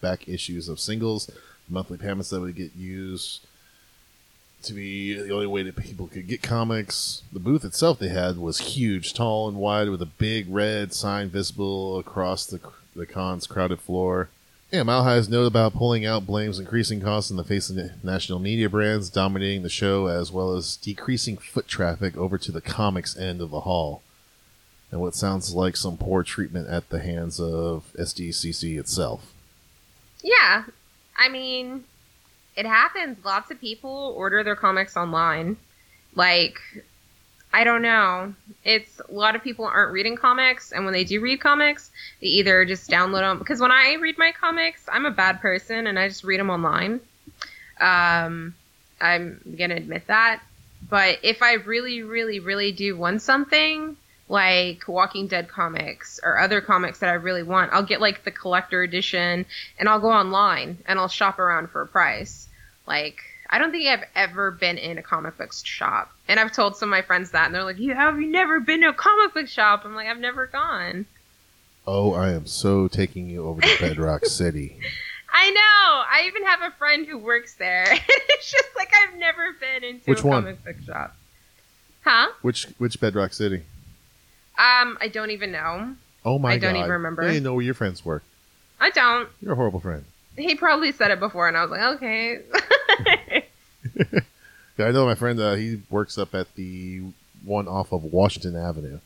back 0.00 0.28
issues 0.28 0.68
of 0.68 0.80
singles, 0.80 1.30
monthly 1.68 1.98
payments 1.98 2.30
that 2.30 2.40
would 2.40 2.56
get 2.56 2.74
used 2.74 3.46
to 4.62 4.72
be 4.72 5.14
the 5.14 5.32
only 5.32 5.46
way 5.46 5.62
that 5.62 5.76
people 5.76 6.08
could 6.08 6.26
get 6.26 6.42
comics. 6.42 7.22
The 7.32 7.38
booth 7.38 7.64
itself 7.64 7.98
they 7.98 8.08
had 8.08 8.38
was 8.38 8.58
huge, 8.58 9.14
tall 9.14 9.48
and 9.48 9.58
wide, 9.58 9.88
with 9.88 10.02
a 10.02 10.06
big 10.06 10.46
red 10.48 10.92
sign 10.92 11.28
visible 11.28 11.98
across 11.98 12.46
the 12.46 12.60
the 12.94 13.06
con's 13.06 13.46
crowded 13.46 13.80
floor. 13.80 14.30
Yeah, 14.72 14.82
Mile 14.82 15.04
High's 15.04 15.28
note 15.28 15.46
about 15.46 15.74
pulling 15.74 16.04
out 16.04 16.26
blames 16.26 16.58
increasing 16.58 17.00
costs 17.00 17.30
in 17.30 17.36
the 17.36 17.44
face 17.44 17.70
of 17.70 18.04
national 18.04 18.40
media 18.40 18.68
brands 18.68 19.08
dominating 19.08 19.62
the 19.62 19.68
show, 19.68 20.06
as 20.06 20.32
well 20.32 20.54
as 20.54 20.76
decreasing 20.76 21.36
foot 21.36 21.68
traffic 21.68 22.16
over 22.16 22.36
to 22.36 22.50
the 22.50 22.60
comics 22.60 23.16
end 23.16 23.40
of 23.40 23.50
the 23.50 23.60
hall, 23.60 24.02
and 24.90 25.00
what 25.00 25.14
sounds 25.14 25.54
like 25.54 25.76
some 25.76 25.96
poor 25.96 26.24
treatment 26.24 26.68
at 26.68 26.88
the 26.88 26.98
hands 26.98 27.38
of 27.38 27.84
SDCC 27.96 28.76
itself. 28.76 29.32
Yeah, 30.22 30.64
I 31.16 31.28
mean, 31.28 31.84
it 32.56 32.66
happens. 32.66 33.24
Lots 33.24 33.52
of 33.52 33.60
people 33.60 34.14
order 34.16 34.42
their 34.42 34.56
comics 34.56 34.96
online. 34.96 35.58
Like, 36.16 36.58
I 37.56 37.64
don't 37.64 37.80
know. 37.80 38.34
It's 38.64 39.00
a 39.00 39.10
lot 39.10 39.34
of 39.34 39.42
people 39.42 39.64
aren't 39.64 39.94
reading 39.94 40.16
comics, 40.16 40.72
and 40.72 40.84
when 40.84 40.92
they 40.92 41.04
do 41.04 41.22
read 41.22 41.40
comics, 41.40 41.90
they 42.20 42.26
either 42.26 42.66
just 42.66 42.90
download 42.90 43.20
them. 43.20 43.38
Because 43.38 43.62
when 43.62 43.72
I 43.72 43.94
read 43.94 44.18
my 44.18 44.32
comics, 44.38 44.82
I'm 44.92 45.06
a 45.06 45.10
bad 45.10 45.40
person, 45.40 45.86
and 45.86 45.98
I 45.98 46.06
just 46.06 46.22
read 46.22 46.38
them 46.38 46.50
online. 46.50 47.00
Um, 47.80 48.54
I'm 49.00 49.40
gonna 49.58 49.76
admit 49.76 50.08
that. 50.08 50.42
But 50.90 51.20
if 51.22 51.40
I 51.40 51.54
really, 51.54 52.02
really, 52.02 52.40
really 52.40 52.72
do 52.72 52.94
want 52.94 53.22
something, 53.22 53.96
like 54.28 54.86
Walking 54.86 55.26
Dead 55.26 55.48
comics 55.48 56.20
or 56.22 56.38
other 56.38 56.60
comics 56.60 56.98
that 56.98 57.08
I 57.08 57.14
really 57.14 57.42
want, 57.42 57.72
I'll 57.72 57.84
get 57.84 58.02
like 58.02 58.22
the 58.22 58.32
collector 58.32 58.82
edition, 58.82 59.46
and 59.78 59.88
I'll 59.88 60.00
go 60.00 60.10
online 60.10 60.76
and 60.86 60.98
I'll 60.98 61.08
shop 61.08 61.38
around 61.38 61.70
for 61.70 61.80
a 61.80 61.86
price. 61.86 62.48
Like 62.86 63.22
I 63.50 63.58
don't 63.58 63.70
think 63.70 63.86
I've 63.88 64.04
ever 64.14 64.50
been 64.50 64.78
in 64.78 64.98
a 64.98 65.02
comic 65.02 65.38
book 65.38 65.52
shop. 65.52 66.10
And 66.28 66.40
I've 66.40 66.52
told 66.52 66.76
some 66.76 66.88
of 66.88 66.90
my 66.90 67.02
friends 67.02 67.30
that, 67.30 67.46
and 67.46 67.54
they're 67.54 67.64
like, 67.64 67.78
"You 67.78 67.94
have 67.94 68.20
you 68.20 68.26
never 68.26 68.60
been 68.60 68.80
to 68.82 68.88
a 68.88 68.92
comic 68.92 69.34
book 69.34 69.48
shop?" 69.48 69.82
I'm 69.84 69.94
like, 69.94 70.08
"I've 70.08 70.18
never 70.18 70.46
gone." 70.46 71.06
Oh, 71.86 72.12
I 72.14 72.32
am 72.32 72.46
so 72.46 72.88
taking 72.88 73.30
you 73.30 73.46
over 73.46 73.60
to 73.60 73.76
Bedrock 73.80 74.24
City. 74.26 74.76
I 75.32 75.50
know. 75.50 75.60
I 75.60 76.24
even 76.28 76.44
have 76.44 76.62
a 76.62 76.70
friend 76.76 77.06
who 77.06 77.18
works 77.18 77.54
there. 77.54 77.84
it's 77.90 78.50
just 78.50 78.68
like 78.76 78.90
I've 79.02 79.18
never 79.18 79.52
been 79.60 79.84
into 79.84 80.10
Which 80.10 80.22
a 80.22 80.26
one? 80.26 80.42
comic 80.42 80.64
book 80.64 80.76
shop. 80.84 81.14
Huh? 82.04 82.28
Which 82.42 82.64
which 82.78 82.98
Bedrock 83.00 83.32
City? 83.32 83.62
Um, 84.58 84.96
I 85.00 85.08
don't 85.12 85.30
even 85.30 85.52
know. 85.52 85.94
Oh 86.24 86.38
my 86.38 86.52
I 86.54 86.58
don't 86.58 86.72
god! 86.74 86.78
even 86.80 86.90
remember. 86.92 87.22
I 87.22 87.28
didn't 87.28 87.44
know 87.44 87.54
where 87.54 87.64
your 87.64 87.74
friends 87.74 88.04
work. 88.04 88.22
I 88.80 88.90
don't. 88.90 89.28
You're 89.40 89.52
a 89.52 89.56
horrible 89.56 89.80
friend. 89.80 90.04
He 90.36 90.54
probably 90.54 90.92
said 90.92 91.10
it 91.10 91.20
before, 91.20 91.48
and 91.48 91.56
I 91.56 91.62
was 91.62 91.70
like, 91.70 91.96
okay. 91.96 92.40
Yeah, 94.78 94.86
I 94.86 94.90
know 94.90 95.06
my 95.06 95.14
friend. 95.14 95.40
Uh, 95.40 95.54
he 95.54 95.80
works 95.88 96.18
up 96.18 96.34
at 96.34 96.54
the 96.54 97.02
one 97.44 97.66
off 97.66 97.92
of 97.92 98.04
Washington 98.04 98.56
Avenue. 98.56 98.98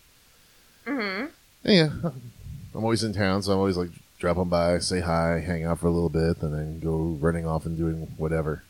Mm-hmm. 0.86 1.26
Yeah, 1.62 1.90
I'm 2.74 2.84
always 2.84 3.04
in 3.04 3.12
town, 3.12 3.42
so 3.42 3.52
I'm 3.52 3.58
always 3.58 3.76
like 3.76 3.90
dropping 4.18 4.48
by, 4.48 4.78
say 4.78 5.00
hi, 5.00 5.40
hang 5.40 5.64
out 5.64 5.78
for 5.78 5.86
a 5.86 5.92
little 5.92 6.08
bit, 6.08 6.42
and 6.42 6.52
then 6.52 6.80
go 6.80 7.16
running 7.20 7.46
off 7.46 7.66
and 7.66 7.76
doing 7.76 8.08
whatever 8.16 8.64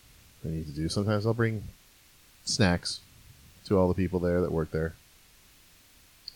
I 0.45 0.49
need 0.49 0.67
to 0.67 0.73
do. 0.73 0.89
Sometimes 0.89 1.27
I'll 1.27 1.35
bring 1.35 1.65
snacks 2.45 3.01
to 3.67 3.79
all 3.79 3.89
the 3.89 3.95
people 3.95 4.21
there 4.21 4.41
that 4.41 4.53
work 4.53 4.71
there. 4.71 4.95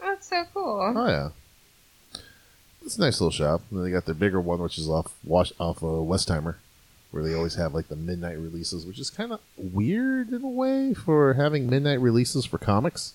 That's 0.00 0.28
so 0.28 0.44
cool. 0.54 0.94
Oh 0.96 1.06
yeah, 1.06 2.20
it's 2.82 2.96
a 2.96 3.00
nice 3.00 3.20
little 3.20 3.30
shop. 3.30 3.62
And 3.70 3.78
then 3.78 3.84
they 3.84 3.92
got 3.92 4.06
their 4.06 4.14
bigger 4.14 4.40
one, 4.40 4.60
which 4.60 4.78
is 4.78 4.88
off 4.88 5.12
Wash 5.24 5.52
off 5.60 5.82
of 5.82 6.06
Westheimer, 6.06 6.56
where 7.14 7.22
they 7.22 7.32
always 7.32 7.54
have 7.54 7.72
like 7.72 7.86
the 7.86 7.94
midnight 7.94 8.38
releases, 8.38 8.84
which 8.84 8.98
is 8.98 9.08
kind 9.08 9.30
of 9.30 9.38
weird 9.56 10.30
in 10.30 10.42
a 10.42 10.48
way 10.48 10.92
for 10.92 11.34
having 11.34 11.70
midnight 11.70 12.00
releases 12.00 12.44
for 12.44 12.58
comics. 12.58 13.14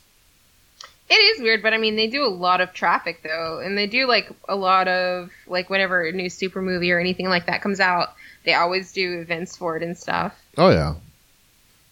It 1.10 1.16
is 1.16 1.42
weird, 1.42 1.62
but 1.62 1.74
I 1.74 1.78
mean, 1.78 1.98
they 1.98 2.08
do 2.08 2.24
a 2.24 2.30
lot 2.30 2.62
of 2.62 2.72
traffic 2.72 3.24
though, 3.24 3.60
and 3.60 3.78
they 3.78 3.88
do 3.88 4.08
like 4.08 4.32
a 4.48 4.56
lot 4.56 4.88
of 4.88 5.32
like 5.48 5.70
whenever 5.70 6.06
a 6.06 6.14
new 6.14 6.30
super 6.30 6.62
movie 6.62 6.94
or 6.94 7.00
anything 7.00 7.28
like 7.28 7.48
that 7.48 7.62
comes 7.62 7.82
out, 7.82 8.14
they 8.46 8.54
always 8.54 8.94
do 8.94 9.20
events 9.20 9.58
for 9.58 9.76
it 9.76 9.84
and 9.84 9.98
stuff. 9.98 10.34
Oh 10.58 10.70
yeah. 10.70 10.96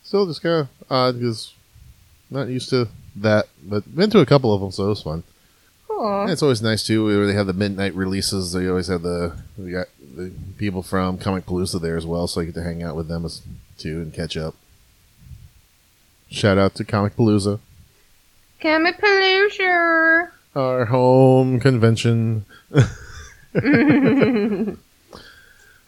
Still 0.03 0.27
just 0.27 0.41
kind 0.41 0.61
of 0.61 0.69
odd 0.89 1.19
because 1.19 1.53
not 2.29 2.47
used 2.47 2.69
to 2.69 2.87
that, 3.17 3.47
but 3.61 3.93
been 3.93 4.09
to 4.11 4.19
a 4.19 4.25
couple 4.25 4.53
of 4.53 4.61
them, 4.61 4.71
so 4.71 4.85
it 4.85 4.89
was 4.89 5.01
fun. 5.01 5.23
Cool. 5.89 6.21
And 6.21 6.31
it's 6.31 6.43
always 6.43 6.61
nice 6.61 6.85
too. 6.85 7.03
Where 7.03 7.27
they 7.27 7.33
have 7.33 7.47
the 7.47 7.53
midnight 7.53 7.95
releases. 7.95 8.53
They 8.53 8.69
always 8.69 8.87
have 8.87 9.01
the 9.01 9.37
we 9.57 9.71
got 9.71 9.87
the 10.17 10.31
people 10.57 10.83
from 10.83 11.17
Comic 11.17 11.45
Palooza 11.45 11.81
there 11.81 11.97
as 11.97 12.05
well, 12.05 12.27
so 12.27 12.41
I 12.41 12.45
get 12.45 12.55
to 12.55 12.63
hang 12.63 12.83
out 12.83 12.95
with 12.95 13.07
them 13.07 13.25
as 13.25 13.41
too 13.77 14.01
and 14.01 14.13
catch 14.13 14.35
up. 14.35 14.55
Shout 16.29 16.57
out 16.57 16.75
to 16.75 16.83
Comic 16.83 17.15
Palooza, 17.15 17.59
Comic 18.61 18.99
Palooza. 18.99 20.29
our 20.55 20.85
home 20.85 21.59
convention. 21.59 22.45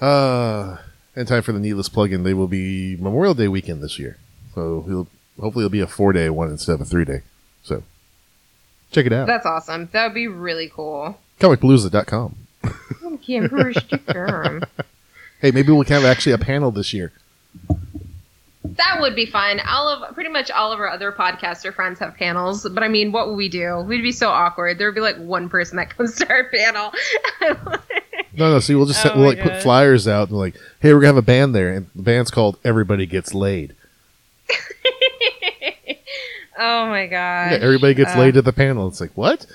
Uh, 0.01 0.77
in 1.15 1.25
time 1.25 1.41
for 1.41 1.51
the 1.51 1.59
needless 1.59 1.89
plug-in, 1.89 2.23
they 2.23 2.33
will 2.33 2.47
be 2.47 2.95
Memorial 2.97 3.33
Day 3.33 3.47
weekend 3.47 3.81
this 3.83 3.99
year. 3.99 4.17
So 4.55 4.83
he'll, 4.87 5.07
hopefully 5.39 5.65
it'll 5.65 5.71
be 5.71 5.81
a 5.81 5.87
four-day 5.87 6.29
one 6.29 6.49
instead 6.49 6.73
of 6.73 6.81
a 6.81 6.85
three-day. 6.85 7.21
So 7.63 7.83
check 8.91 9.05
it 9.05 9.13
out. 9.13 9.27
That's 9.27 9.45
awesome. 9.45 9.89
That 9.91 10.05
would 10.05 10.13
be 10.13 10.27
really 10.27 10.71
cool. 10.73 11.19
ComicPalooza.com. 11.39 12.35
Kim 13.29 13.47
First. 13.49 13.93
Hey, 15.41 15.51
maybe 15.51 15.71
we 15.71 15.85
can 15.85 16.01
have 16.01 16.03
actually 16.03 16.33
a 16.33 16.37
panel 16.37 16.69
this 16.69 16.91
year. 16.93 17.13
That 18.65 18.97
would 18.99 19.15
be 19.15 19.25
fun. 19.25 19.61
All 19.65 19.87
of 19.87 20.13
pretty 20.13 20.29
much 20.29 20.51
all 20.51 20.73
of 20.73 20.79
our 20.81 20.89
other 20.89 21.13
podcaster 21.13 21.73
friends 21.73 21.97
have 21.99 22.15
panels, 22.17 22.67
but 22.67 22.83
I 22.83 22.89
mean, 22.89 23.13
what 23.13 23.29
would 23.29 23.35
we 23.37 23.47
do? 23.47 23.77
We'd 23.79 24.01
be 24.01 24.11
so 24.11 24.27
awkward. 24.29 24.77
There 24.77 24.87
would 24.89 24.95
be 24.95 25.01
like 25.01 25.15
one 25.17 25.47
person 25.47 25.77
that 25.77 25.95
comes 25.95 26.15
to 26.15 26.29
our 26.29 26.49
panel. 26.49 26.91
No, 28.37 28.51
no. 28.53 28.59
See, 28.59 28.75
we'll 28.75 28.85
just 28.85 29.05
Oh 29.05 29.11
we'll 29.15 29.23
my 29.23 29.29
like 29.29 29.39
put 29.41 29.53
God. 29.53 29.61
flyers 29.63 30.07
out 30.07 30.29
and 30.29 30.37
like, 30.37 30.55
hey, 30.81 30.93
we're 30.93 30.99
gonna 30.99 31.07
have 31.07 31.17
a 31.17 31.21
band 31.21 31.53
there, 31.55 31.73
and 31.73 31.87
the 31.95 32.03
band's 32.03 32.31
called 32.31 32.57
Everybody 32.63 33.05
Gets 33.05 33.33
Laid. 33.33 33.75
oh 36.57 36.85
my 36.87 37.07
god. 37.07 37.51
Yeah, 37.51 37.57
everybody 37.61 37.93
gets 37.95 38.13
Uh, 38.15 38.19
laid 38.19 38.37
at 38.37 38.45
the 38.45 38.53
panel. 38.53 38.87
It's 38.87 39.01
like 39.01 39.11
what? 39.15 39.45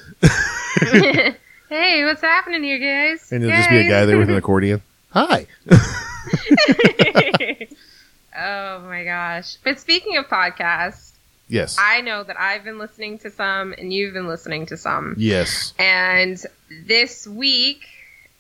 Hey, 1.74 2.04
what's 2.04 2.20
happening 2.20 2.62
here, 2.62 2.78
guys? 2.78 3.32
And 3.32 3.42
there'll 3.42 3.56
just 3.56 3.70
be 3.70 3.78
a 3.78 3.88
guy 3.88 4.04
there 4.04 4.18
with 4.18 4.30
an 4.30 4.36
accordion. 4.36 4.82
Hi. 5.10 5.46
oh 8.36 8.80
my 8.80 9.04
gosh. 9.04 9.56
But 9.64 9.80
speaking 9.80 10.16
of 10.16 10.26
podcasts, 10.26 11.12
Yes. 11.48 11.76
I 11.78 12.00
know 12.00 12.22
that 12.24 12.40
I've 12.40 12.64
been 12.64 12.78
listening 12.78 13.18
to 13.18 13.30
some 13.30 13.74
and 13.76 13.92
you've 13.92 14.14
been 14.14 14.28
listening 14.28 14.66
to 14.66 14.76
some. 14.76 15.14
Yes. 15.18 15.74
And 15.78 16.42
this 16.86 17.26
week, 17.26 17.86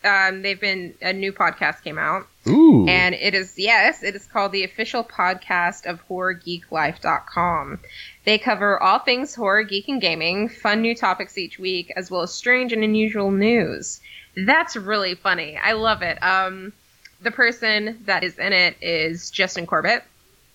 um, 0.04 0.42
they've 0.42 0.60
been 0.60 0.94
a 1.00 1.12
new 1.12 1.32
podcast 1.32 1.82
came 1.82 1.98
out, 1.98 2.26
Ooh. 2.46 2.86
and 2.86 3.14
it 3.14 3.34
is 3.34 3.54
yes, 3.56 4.02
it 4.02 4.14
is 4.14 4.26
called 4.26 4.52
the 4.52 4.64
official 4.64 5.02
podcast 5.02 5.86
of 5.86 6.06
HorrorGeekLife.com. 6.08 7.80
They 8.24 8.38
cover 8.38 8.82
all 8.82 8.98
things 8.98 9.34
horror, 9.34 9.62
geek, 9.62 9.88
and 9.88 10.00
gaming, 10.00 10.48
fun 10.48 10.82
new 10.82 10.94
topics 10.94 11.38
each 11.38 11.58
week, 11.58 11.92
as 11.96 12.10
well 12.10 12.22
as 12.22 12.32
strange 12.32 12.72
and 12.72 12.84
unusual 12.84 13.30
news. 13.30 14.00
That's 14.36 14.76
really 14.76 15.14
funny. 15.14 15.56
I 15.56 15.72
love 15.72 16.02
it. 16.02 16.22
Um, 16.22 16.72
the 17.20 17.30
person 17.30 18.02
that 18.04 18.24
is 18.24 18.38
in 18.38 18.52
it 18.52 18.76
is 18.82 19.30
Justin 19.30 19.66
Corbett 19.66 20.04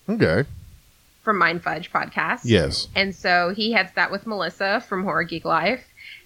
okay. 0.08 0.44
from 1.22 1.38
Mind 1.38 1.62
Fudge 1.62 1.92
podcast. 1.92 2.40
Yes. 2.44 2.88
And 2.94 3.14
so 3.14 3.52
he 3.54 3.72
heads 3.72 3.92
that 3.94 4.10
with 4.10 4.26
Melissa 4.26 4.80
from 4.88 5.04
Horror 5.04 5.24
Geek 5.24 5.44
Life. 5.44 5.84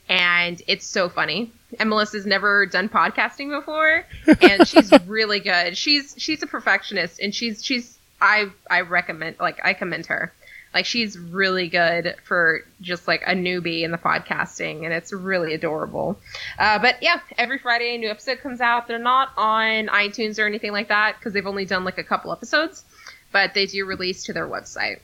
And 0.09 0.61
it's 0.67 0.87
so 0.87 1.09
funny. 1.09 1.51
And 1.79 1.91
Melissa's 1.91 2.27
never 2.27 2.67
done 2.67 2.89
podcasting 2.89 3.51
before. 3.51 4.05
And 4.43 4.67
she's 4.67 4.93
really 5.07 5.41
good. 5.41 5.77
She's 5.77 6.15
she's 6.19 6.43
a 6.43 6.47
perfectionist 6.47 7.21
and 7.21 7.35
she's 7.35 7.65
she's 7.65 7.99
I 8.21 8.47
I 8.71 8.83
recommend 8.83 9.37
like 9.41 9.61
I 9.65 9.75
commend 9.75 10.07
her. 10.07 10.33
Like 10.73 10.87
she's 10.87 11.17
really 11.17 11.69
good 11.69 12.17
for 12.25 12.63
just 12.81 13.07
like 13.07 13.23
a 13.27 13.33
newbie 13.33 13.83
in 13.83 13.93
the 13.93 13.99
podcasting 13.99 14.85
and 14.85 14.93
it's 14.93 15.13
really 15.13 15.55
adorable. 15.55 16.19
Uh, 16.59 16.81
but 16.81 17.01
yeah, 17.01 17.21
every 17.39 17.59
Friday 17.59 17.95
a 17.95 17.99
new 17.99 18.11
episode 18.11 18.41
comes 18.41 18.61
out. 18.61 18.89
They're 18.89 18.99
not 18.99 19.31
on 19.37 19.87
iTunes 19.87 20.39
or 20.41 20.47
anything 20.47 20.73
like 20.73 20.89
that 20.89 21.17
because 21.19 21.33
they've 21.33 21.47
only 21.47 21.65
done 21.65 21.85
like 21.85 21.99
a 21.99 22.05
couple 22.05 22.33
episodes, 22.33 22.85
but 23.31 23.55
they 23.55 23.67
do 23.67 23.85
release 23.87 24.25
to 24.25 24.33
their 24.33 24.49
website. 24.49 24.99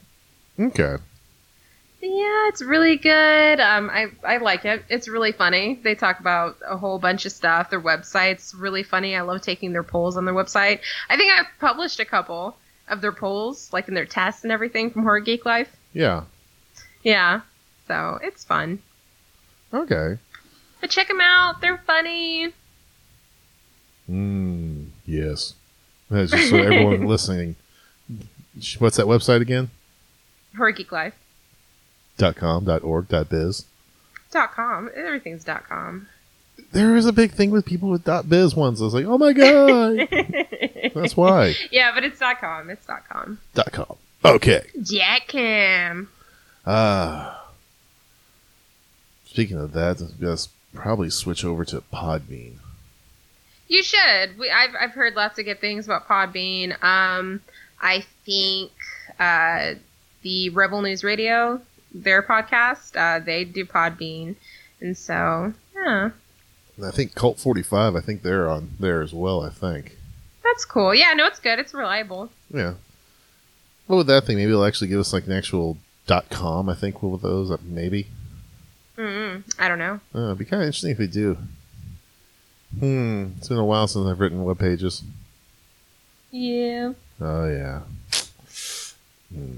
Okay. 0.58 0.96
Yeah, 2.02 2.48
it's 2.48 2.62
really 2.62 2.96
good. 2.96 3.60
Um, 3.60 3.90
I 3.90 4.06
I 4.24 4.38
like 4.38 4.64
it. 4.64 4.84
It's 4.88 5.06
really 5.06 5.32
funny. 5.32 5.78
They 5.82 5.94
talk 5.94 6.18
about 6.18 6.56
a 6.66 6.76
whole 6.78 6.98
bunch 6.98 7.26
of 7.26 7.32
stuff. 7.32 7.68
Their 7.68 7.80
website's 7.80 8.54
really 8.54 8.82
funny. 8.82 9.14
I 9.14 9.20
love 9.20 9.42
taking 9.42 9.72
their 9.72 9.82
polls 9.82 10.16
on 10.16 10.24
their 10.24 10.34
website. 10.34 10.80
I 11.10 11.16
think 11.18 11.30
I've 11.32 11.46
published 11.60 12.00
a 12.00 12.06
couple 12.06 12.56
of 12.88 13.02
their 13.02 13.12
polls, 13.12 13.70
like 13.72 13.86
in 13.88 13.94
their 13.94 14.06
tests 14.06 14.44
and 14.44 14.52
everything 14.52 14.90
from 14.90 15.02
Horror 15.02 15.20
Geek 15.20 15.44
Life. 15.44 15.76
Yeah. 15.92 16.24
Yeah, 17.02 17.42
so 17.86 18.18
it's 18.22 18.44
fun. 18.44 18.80
Okay. 19.72 20.18
But 20.80 20.90
check 20.90 21.08
them 21.08 21.20
out. 21.20 21.60
They're 21.60 21.82
funny. 21.86 22.52
Mm, 24.10 24.86
yes. 25.06 25.54
That's 26.10 26.32
just 26.32 26.50
so 26.50 26.56
everyone 26.56 27.06
listening. 27.06 27.56
What's 28.78 28.96
that 28.96 29.06
website 29.06 29.40
again? 29.42 29.70
Horror 30.56 30.72
Geek 30.72 30.90
Life. 30.90 31.14
Dot 32.20 32.36
com, 32.36 32.64
dot 32.66 32.84
org, 32.84 33.08
dot 33.08 33.30
biz. 33.30 33.64
Dot 34.30 34.52
com. 34.52 34.90
Everything's 34.94 35.42
dot 35.42 35.66
com. 35.66 36.06
There 36.72 36.94
is 36.96 37.06
a 37.06 37.12
big 37.12 37.32
thing 37.32 37.50
with 37.50 37.64
people 37.64 37.88
with 37.88 38.04
dot 38.04 38.28
biz 38.28 38.54
ones. 38.54 38.80
I 38.80 38.84
was 38.84 38.92
like, 38.94 39.06
oh 39.06 39.16
my 39.16 39.32
god. 39.32 40.06
That's 40.94 41.16
why. 41.16 41.54
Yeah, 41.70 41.92
but 41.94 42.04
it's 42.04 42.18
dot 42.18 42.38
com. 42.38 42.68
It's 42.68 42.84
dot 42.84 43.08
com. 43.08 43.38
Dot 43.54 43.72
com. 43.72 43.96
Okay. 44.22 44.62
Jack 44.82 45.28
Cam. 45.28 46.10
Ah. 46.66 47.46
speaking 49.24 49.56
of 49.56 49.72
that, 49.72 50.06
let's 50.20 50.50
probably 50.74 51.08
switch 51.08 51.42
over 51.42 51.64
to 51.64 51.80
Podbean. 51.92 52.56
You 53.66 53.82
should. 53.82 54.38
We, 54.38 54.50
I've 54.50 54.74
I've 54.78 54.90
heard 54.90 55.14
lots 55.14 55.38
of 55.38 55.46
good 55.46 55.60
things 55.60 55.86
about 55.86 56.06
Podbean. 56.06 56.72
Um, 56.84 57.40
I 57.80 58.04
think 58.26 58.72
uh, 59.18 59.74
the 60.22 60.50
Rebel 60.50 60.82
News 60.82 61.02
Radio 61.02 61.62
their 61.92 62.22
podcast. 62.22 62.96
Uh, 62.96 63.18
they 63.24 63.44
do 63.44 63.64
Podbean, 63.64 64.36
and 64.80 64.96
so 64.96 65.52
yeah, 65.74 66.10
And 66.76 66.86
I 66.86 66.90
think 66.90 67.14
Cult 67.14 67.38
45, 67.38 67.96
I 67.96 68.00
think 68.00 68.22
they're 68.22 68.48
on 68.48 68.70
there 68.80 69.02
as 69.02 69.12
well, 69.12 69.42
I 69.42 69.50
think. 69.50 69.96
that's 70.44 70.64
cool. 70.64 70.94
Yeah, 70.94 71.12
no, 71.14 71.26
it's 71.26 71.38
good. 71.40 71.58
It's 71.58 71.74
reliable. 71.74 72.30
Yeah. 72.52 72.74
What 73.86 73.96
would 73.96 74.06
that 74.08 74.24
thing? 74.24 74.36
Maybe 74.36 74.50
it'll 74.50 74.64
actually 74.64 74.88
give 74.88 75.00
us 75.00 75.12
like 75.12 75.26
an 75.26 75.32
actual 75.32 75.76
dot 76.06 76.28
.com, 76.30 76.68
I 76.68 76.74
think, 76.74 77.02
with 77.02 77.22
those. 77.22 77.50
uh, 77.50 77.56
Maybe. 77.64 78.06
mm 78.96 79.42
I 79.58 79.68
don't 79.68 79.78
know. 79.78 80.00
Uh, 80.14 80.26
it'd 80.26 80.38
be 80.38 80.44
kind 80.44 80.62
of 80.62 80.66
interesting 80.66 80.92
if 80.92 80.98
they 80.98 81.06
do. 81.08 81.36
Hmm. 82.78 83.30
It's 83.38 83.48
been 83.48 83.58
a 83.58 83.64
while 83.64 83.88
since 83.88 84.06
I've 84.06 84.20
written 84.20 84.44
web 84.44 84.58
pages. 84.60 85.02
Yeah. 86.30 86.92
Oh, 87.20 87.48
yeah. 87.48 87.80
Hmm. 89.34 89.56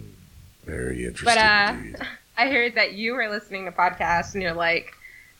Very 0.65 1.05
interesting. 1.05 1.25
But 1.27 1.39
uh. 1.39 2.05
I 2.37 2.49
heard 2.49 2.75
that 2.77 2.95
you 2.95 3.15
were 3.15 3.29
listening 3.29 3.65
to 3.67 3.73
podcasts, 3.73 4.35
and 4.35 4.43
you're 4.43 4.55
like, 4.55 4.93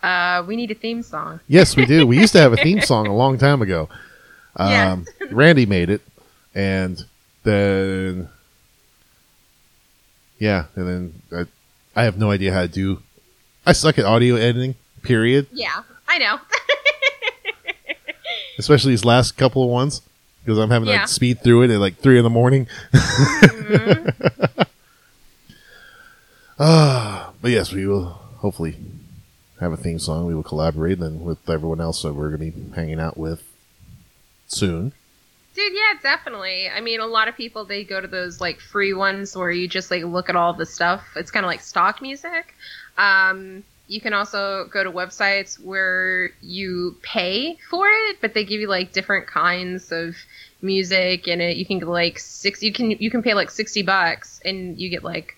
uh, 0.03 0.45
"We 0.47 0.57
need 0.57 0.71
a 0.71 0.75
theme 0.75 1.03
song." 1.03 1.41
Yes, 1.49 1.77
we 1.77 1.87
do. 1.87 2.07
We 2.07 2.19
used 2.19 2.33
to 2.35 2.41
have 2.41 2.53
a 2.53 2.57
theme 2.57 2.81
song 2.83 3.07
a 3.07 3.15
long 3.15 3.39
time 3.39 3.63
ago. 3.63 3.89
Um, 4.57 5.07
Randy 5.31 5.65
made 5.67 5.89
it, 5.91 6.03
and 6.55 7.03
then 7.45 8.29
yeah, 10.39 10.65
and 10.77 10.87
then 11.33 11.49
I, 11.95 12.01
I 12.01 12.05
have 12.05 12.19
no 12.19 12.31
idea 12.31 12.53
how 12.53 12.63
to 12.63 12.69
do. 12.69 13.03
I 13.65 13.73
suck 13.73 13.99
at 13.99 14.05
audio 14.05 14.35
editing. 14.37 14.75
Period. 15.03 15.47
Yeah, 15.53 15.83
I 16.09 16.19
know. 16.19 16.39
Especially 18.59 18.93
these 18.93 19.05
last 19.05 19.37
couple 19.37 19.65
of 19.65 19.71
ones 19.71 20.03
because 20.45 20.59
I'm 20.59 20.71
having 20.71 20.87
to 20.87 20.93
Yeah. 20.93 21.01
like 21.01 21.09
speed 21.09 21.43
through 21.43 21.63
it 21.63 21.71
at 21.71 21.79
like 21.81 21.97
three 21.99 22.19
in 22.19 22.25
the 22.25 22.31
morning. 22.31 22.67
Mhm. 22.93 24.67
Ah, 26.65 27.33
but 27.43 27.51
yes, 27.51 27.73
we 27.73 27.89
will 27.89 28.05
hopefully 28.39 28.77
have 29.59 29.73
a 29.73 29.77
theme 29.77 29.99
song. 29.99 30.27
We 30.27 30.35
will 30.35 30.45
collaborate 30.45 31.01
then 31.01 31.25
with 31.25 31.51
everyone 31.51 31.81
else 31.81 32.03
that 32.03 32.15
we're 32.15 32.29
going 32.29 32.53
to 32.53 32.57
be 32.57 32.75
hanging 32.77 33.01
out 33.01 33.17
with 33.17 33.43
soon. 34.47 34.93
Dude, 35.57 35.73
yeah, 35.73 35.99
definitely. 36.01 36.69
I 36.71 36.81
mean, 36.81 37.01
a 37.01 37.07
lot 37.07 37.27
of 37.27 37.37
people 37.37 37.65
they 37.65 37.83
go 37.83 38.01
to 38.01 38.07
those 38.07 38.41
like 38.41 38.61
free 38.61 38.95
ones 38.95 39.37
where 39.37 39.51
you 39.51 39.67
just 39.67 39.91
like 39.91 40.05
look 40.05 40.29
at 40.29 40.37
all 40.37 40.53
the 40.53 40.65
stuff. 40.65 41.03
It's 41.17 41.33
kind 41.33 41.45
of 41.45 41.49
like 41.49 41.63
stock 41.63 42.01
music. 42.01 42.55
Um, 42.97 43.65
you 43.89 44.01
can 44.01 44.13
also 44.13 44.69
go 44.73 44.85
to 44.85 44.93
websites 44.93 45.59
where 45.59 46.31
you 46.43 46.97
pay 47.03 47.59
for 47.71 47.89
it, 47.89 48.19
but 48.21 48.35
they 48.35 48.45
give 48.45 48.61
you 48.61 48.69
like 48.69 48.93
different 48.93 49.27
kinds 49.27 49.91
of 49.91 50.15
music, 50.63 51.27
and 51.27 51.43
it 51.43 51.57
you 51.57 51.67
can 51.67 51.81
like 51.81 52.21
six. 52.21 52.63
You 52.63 52.73
can 52.73 52.93
you 52.93 53.11
can 53.11 53.21
pay 53.21 53.35
like 53.35 53.51
sixty 53.51 53.83
bucks, 53.83 54.41
and 54.45 54.79
you 54.79 54.91
get 54.91 55.03
like 55.03 55.37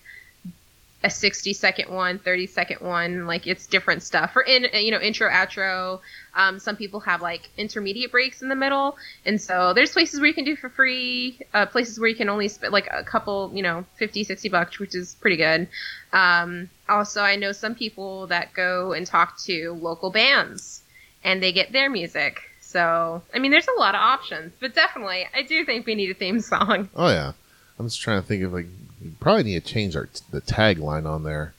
a 1.05 1.11
60 1.11 1.53
second 1.53 1.95
one 1.95 2.19
30 2.19 2.47
second 2.47 2.81
one 2.81 3.27
like 3.27 3.47
it's 3.47 3.67
different 3.67 4.03
stuff. 4.03 4.33
For 4.33 4.43
in 4.43 4.67
you 4.73 4.91
know 4.91 4.99
intro 4.99 5.29
outro 5.29 6.01
um, 6.35 6.59
some 6.59 6.77
people 6.77 7.01
have 7.01 7.21
like 7.21 7.51
intermediate 7.59 8.11
breaks 8.11 8.41
in 8.41 8.49
the 8.49 8.57
middle 8.57 8.97
and 9.27 9.41
so 9.41 9.75
there's 9.75 9.93
places 9.93 10.19
where 10.19 10.29
you 10.29 10.35
can 10.35 10.47
do 10.47 10.57
for 10.57 10.71
free 10.71 11.39
uh, 11.53 11.67
places 11.67 12.01
where 12.01 12.09
you 12.09 12.15
can 12.17 12.31
only 12.31 12.49
spend 12.49 12.73
like 12.73 12.89
a 12.91 13.05
couple 13.05 13.51
you 13.53 13.63
know 13.63 13.85
50 13.97 14.25
60 14.25 14.49
bucks 14.49 14.79
which 14.79 14.95
is 14.95 15.15
pretty 15.21 15.37
good. 15.37 15.69
Um, 16.13 16.71
also 16.89 17.21
i 17.21 17.37
know 17.37 17.53
some 17.53 17.75
people 17.75 18.27
that 18.29 18.55
go 18.55 18.95
and 18.95 19.07
talk 19.07 19.39
to 19.45 19.73
local 19.73 20.11
bands 20.11 20.83
and 21.23 21.43
they 21.43 21.53
get 21.53 21.71
their 21.71 21.91
music. 21.91 22.41
So 22.63 23.21
i 23.35 23.39
mean 23.39 23.51
there's 23.51 23.69
a 23.69 23.79
lot 23.79 23.95
of 23.95 24.01
options 24.01 24.55
but 24.59 24.75
definitely 24.75 25.29
i 25.35 25.43
do 25.43 25.67
think 25.67 25.85
we 25.85 25.95
need 25.95 26.11
a 26.11 26.15
theme 26.15 26.41
song. 26.41 26.89
Oh 26.97 27.09
yeah, 27.09 27.33
I'm 27.79 27.89
just 27.89 28.01
trying 28.01 28.23
to 28.23 28.27
think 28.27 28.43
of 28.43 28.55
like 28.55 28.67
we 29.05 29.11
probably 29.21 29.45
need 29.45 29.65
to 29.65 29.73
change 29.73 29.95
our 29.95 30.09
the 30.31 30.41
tagline 30.41 31.07
on 31.07 31.23
there. 31.23 31.53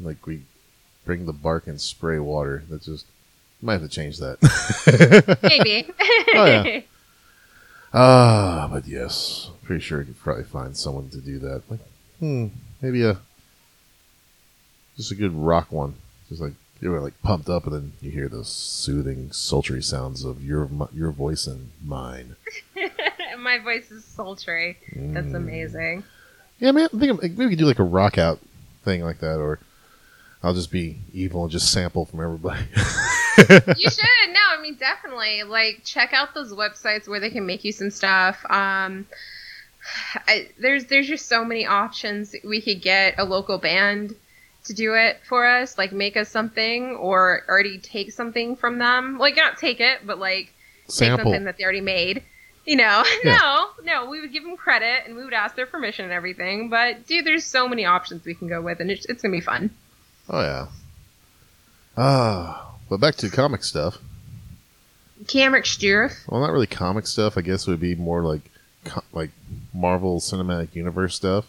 Like 0.00 0.26
we 0.26 0.42
bring 1.04 1.26
the 1.26 1.32
bark 1.32 1.66
and 1.66 1.80
spray 1.80 2.18
water. 2.18 2.64
That 2.68 2.82
just 2.82 3.06
might 3.62 3.74
have 3.74 3.82
to 3.82 3.88
change 3.88 4.18
that. 4.18 5.38
maybe 5.42 5.88
Oh, 6.34 6.44
yeah. 6.44 6.80
Ah, 7.92 8.68
but 8.70 8.86
yes, 8.86 9.50
pretty 9.64 9.80
sure 9.80 10.00
you 10.00 10.06
could 10.06 10.20
probably 10.20 10.44
find 10.44 10.76
someone 10.76 11.08
to 11.10 11.20
do 11.20 11.38
that. 11.40 11.62
Like, 11.70 11.80
hmm, 12.18 12.46
maybe 12.80 13.04
a 13.04 13.18
just 14.96 15.10
a 15.12 15.16
good 15.16 15.32
rock 15.32 15.72
one. 15.72 15.94
Just 16.28 16.40
like 16.40 16.52
you 16.80 16.90
were 16.90 17.00
like 17.00 17.20
pumped 17.22 17.48
up, 17.48 17.66
and 17.66 17.74
then 17.74 17.92
you 18.00 18.10
hear 18.10 18.28
those 18.28 18.48
soothing, 18.48 19.32
sultry 19.32 19.82
sounds 19.82 20.24
of 20.24 20.44
your 20.44 20.68
your 20.92 21.10
voice 21.10 21.46
and 21.46 21.70
mine. 21.84 22.36
my 23.42 23.58
voice 23.58 23.90
is 23.90 24.04
sultry. 24.04 24.78
That's 24.94 25.26
Mm. 25.28 25.36
Amazing. 25.36 26.04
Yeah, 26.58 26.72
man. 26.72 26.88
I 26.94 26.98
think 26.98 27.22
maybe 27.22 27.36
we 27.36 27.48
could 27.50 27.58
do 27.58 27.66
like 27.66 27.78
a 27.78 27.84
rock 27.84 28.18
out 28.18 28.38
thing 28.84 29.02
like 29.02 29.20
that, 29.20 29.38
or 29.38 29.58
I'll 30.42 30.54
just 30.54 30.70
be 30.70 30.98
evil 31.12 31.42
and 31.42 31.50
just 31.50 31.72
sample 31.72 32.04
from 32.04 32.20
everybody. 32.20 32.62
you 33.38 33.44
should. 33.90 34.32
No 34.32 34.40
i 34.50 34.58
mean 34.62 34.74
definitely. 34.76 35.42
Like 35.44 35.82
check 35.84 36.12
out 36.12 36.34
those 36.34 36.52
websites 36.52 37.08
where 37.08 37.20
they 37.20 37.30
can 37.30 37.46
make 37.46 37.64
you 37.64 37.72
some 37.72 37.90
stuff. 37.90 38.44
Um 38.50 39.06
I, 40.28 40.48
there's 40.58 40.86
there's 40.86 41.08
just 41.08 41.26
so 41.26 41.44
many 41.44 41.66
options 41.66 42.34
we 42.44 42.60
could 42.60 42.82
get 42.82 43.14
a 43.18 43.24
local 43.24 43.56
band 43.58 44.14
to 44.64 44.74
do 44.74 44.94
it 44.94 45.18
for 45.26 45.46
us 45.46 45.78
like 45.78 45.90
make 45.92 46.18
us 46.18 46.28
something 46.28 46.96
or 46.96 47.42
already 47.48 47.78
take 47.78 48.12
something 48.12 48.56
from 48.56 48.78
them. 48.78 49.18
Like 49.18 49.36
not 49.36 49.56
take 49.56 49.80
it 49.80 50.06
but 50.06 50.18
like 50.18 50.52
take 50.88 51.10
something 51.16 51.44
that 51.44 51.56
they 51.56 51.64
already 51.64 51.80
made 51.80 52.22
you 52.70 52.76
know 52.76 53.02
Yeah. 53.24 53.36
no 53.36 53.66
no 53.84 54.10
we 54.10 54.20
would 54.20 54.32
give 54.32 54.44
them 54.44 54.56
credit 54.56 55.02
and 55.06 55.16
we 55.16 55.24
would 55.24 55.32
ask 55.34 55.56
their 55.56 55.66
permission 55.66 56.04
and 56.04 56.12
everything 56.14 56.68
but 56.68 57.06
dude 57.06 57.24
there's 57.24 57.44
so 57.44 57.68
many 57.68 57.84
options 57.84 58.24
we 58.24 58.34
can 58.34 58.48
go 58.48 58.60
with 58.62 58.78
and 58.80 58.90
it's, 58.90 59.04
it's 59.06 59.22
gonna 59.22 59.32
be 59.36 59.40
fun 59.40 59.70
Oh 60.32 60.40
yeah. 60.40 60.66
Ah, 61.96 62.74
but 62.88 62.98
back 63.00 63.16
to 63.16 63.28
comic 63.30 63.64
stuff. 63.64 63.98
Cameron 65.26 65.64
Stuart. 65.64 66.12
Well, 66.28 66.40
not 66.40 66.52
really 66.52 66.68
comic 66.68 67.06
stuff. 67.08 67.36
I 67.36 67.40
guess 67.40 67.66
it 67.66 67.70
would 67.72 67.80
be 67.80 67.96
more 67.96 68.22
like 68.22 68.42
co- 68.84 69.02
like 69.12 69.30
Marvel 69.74 70.20
Cinematic 70.20 70.74
Universe 70.76 71.16
stuff. 71.16 71.46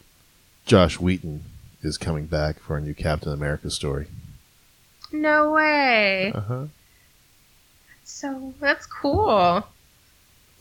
Joss 0.65 0.99
Whedon 0.99 1.43
is 1.83 1.97
coming 1.97 2.25
back 2.25 2.59
for 2.59 2.75
a 2.77 2.81
new 2.81 2.93
Captain 2.95 3.31
America 3.31 3.69
story. 3.69 4.07
No 5.11 5.51
way. 5.51 6.31
Uh 6.33 6.41
huh. 6.41 6.65
So 8.03 8.53
that's 8.59 8.85
cool. 8.87 9.63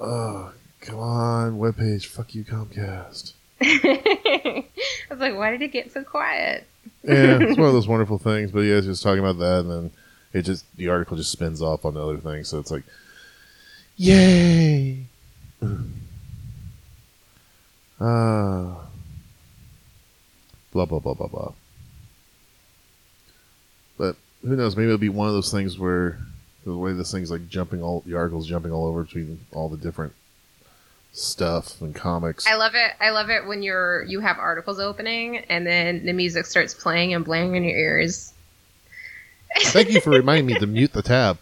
Oh, 0.01 0.53
come 0.81 0.99
on, 0.99 1.59
webpage. 1.59 2.07
Fuck 2.07 2.35
you, 2.35 2.43
Comcast. 2.45 3.35
I 3.61 4.65
was 5.11 5.21
like, 5.21 5.37
why 5.37 5.51
did 5.51 5.61
it 5.61 5.73
get 5.73 5.93
so 5.93 6.03
quiet? 6.03 6.67
Yeah, 7.05 7.39
it's 7.41 7.59
one 7.59 7.69
of 7.69 7.75
those 7.75 7.89
wonderful 7.89 8.17
things. 8.19 8.51
But 8.51 8.61
yeah, 8.61 8.77
it's 8.77 8.87
just 8.87 9.03
talking 9.03 9.19
about 9.19 9.39
that, 9.39 9.61
and 9.61 9.71
then 9.71 9.91
it 10.33 10.43
just 10.43 10.65
the 10.77 10.89
article 10.89 11.17
just 11.17 11.31
spins 11.31 11.61
off 11.61 11.85
on 11.85 11.95
the 11.95 12.03
other 12.03 12.17
thing. 12.17 12.45
So 12.45 12.59
it's 12.59 12.71
like, 12.71 12.85
yay! 13.97 15.05
Ah, 18.01 18.87
blah 20.73 20.87
blah 20.87 21.01
blah 21.01 21.15
blah 21.15 21.27
blah. 21.27 21.53
But 23.99 24.17
who 24.43 24.57
knows? 24.57 24.75
Maybe 24.75 24.87
it'll 24.87 24.97
be 24.97 25.11
one 25.11 25.29
of 25.29 25.35
those 25.35 25.53
things 25.53 25.79
where 25.79 26.19
the 26.65 26.77
way 26.77 26.93
this 26.93 27.13
thing's 27.13 27.31
like 27.31 27.49
jumping 27.49 27.83
all 27.83 28.03
the 28.07 28.15
articles 28.15 28.47
jumping 28.47 28.73
all 28.73 28.87
over 28.87 29.05
between 29.05 29.41
all 29.53 29.69
the 29.69 29.77
different 29.77 30.13
stuff 31.13 31.81
and 31.81 31.95
comics. 31.95 32.47
I 32.47 32.55
love 32.55 32.75
it. 32.75 32.93
I 33.01 33.11
love 33.11 33.31
it 33.31 33.47
when 33.47 33.63
you're 33.63 34.05
you 34.05 34.21
have 34.21 34.39
articles 34.39 34.79
opening 34.79 35.39
and 35.39 35.67
then 35.67 36.05
the 36.05 36.13
music 36.13 36.47
starts 36.47 36.75
playing 36.75 37.15
and 37.15 37.25
blaring 37.25 37.57
in 37.57 37.65
your 37.65 37.77
ears. 37.77 38.33
Thank 39.59 39.91
you 39.91 40.01
for 40.01 40.11
reminding 40.11 40.47
me 40.47 40.55
to 40.59 40.67
mute 40.67 40.93
the 40.93 41.03
tab. 41.03 41.39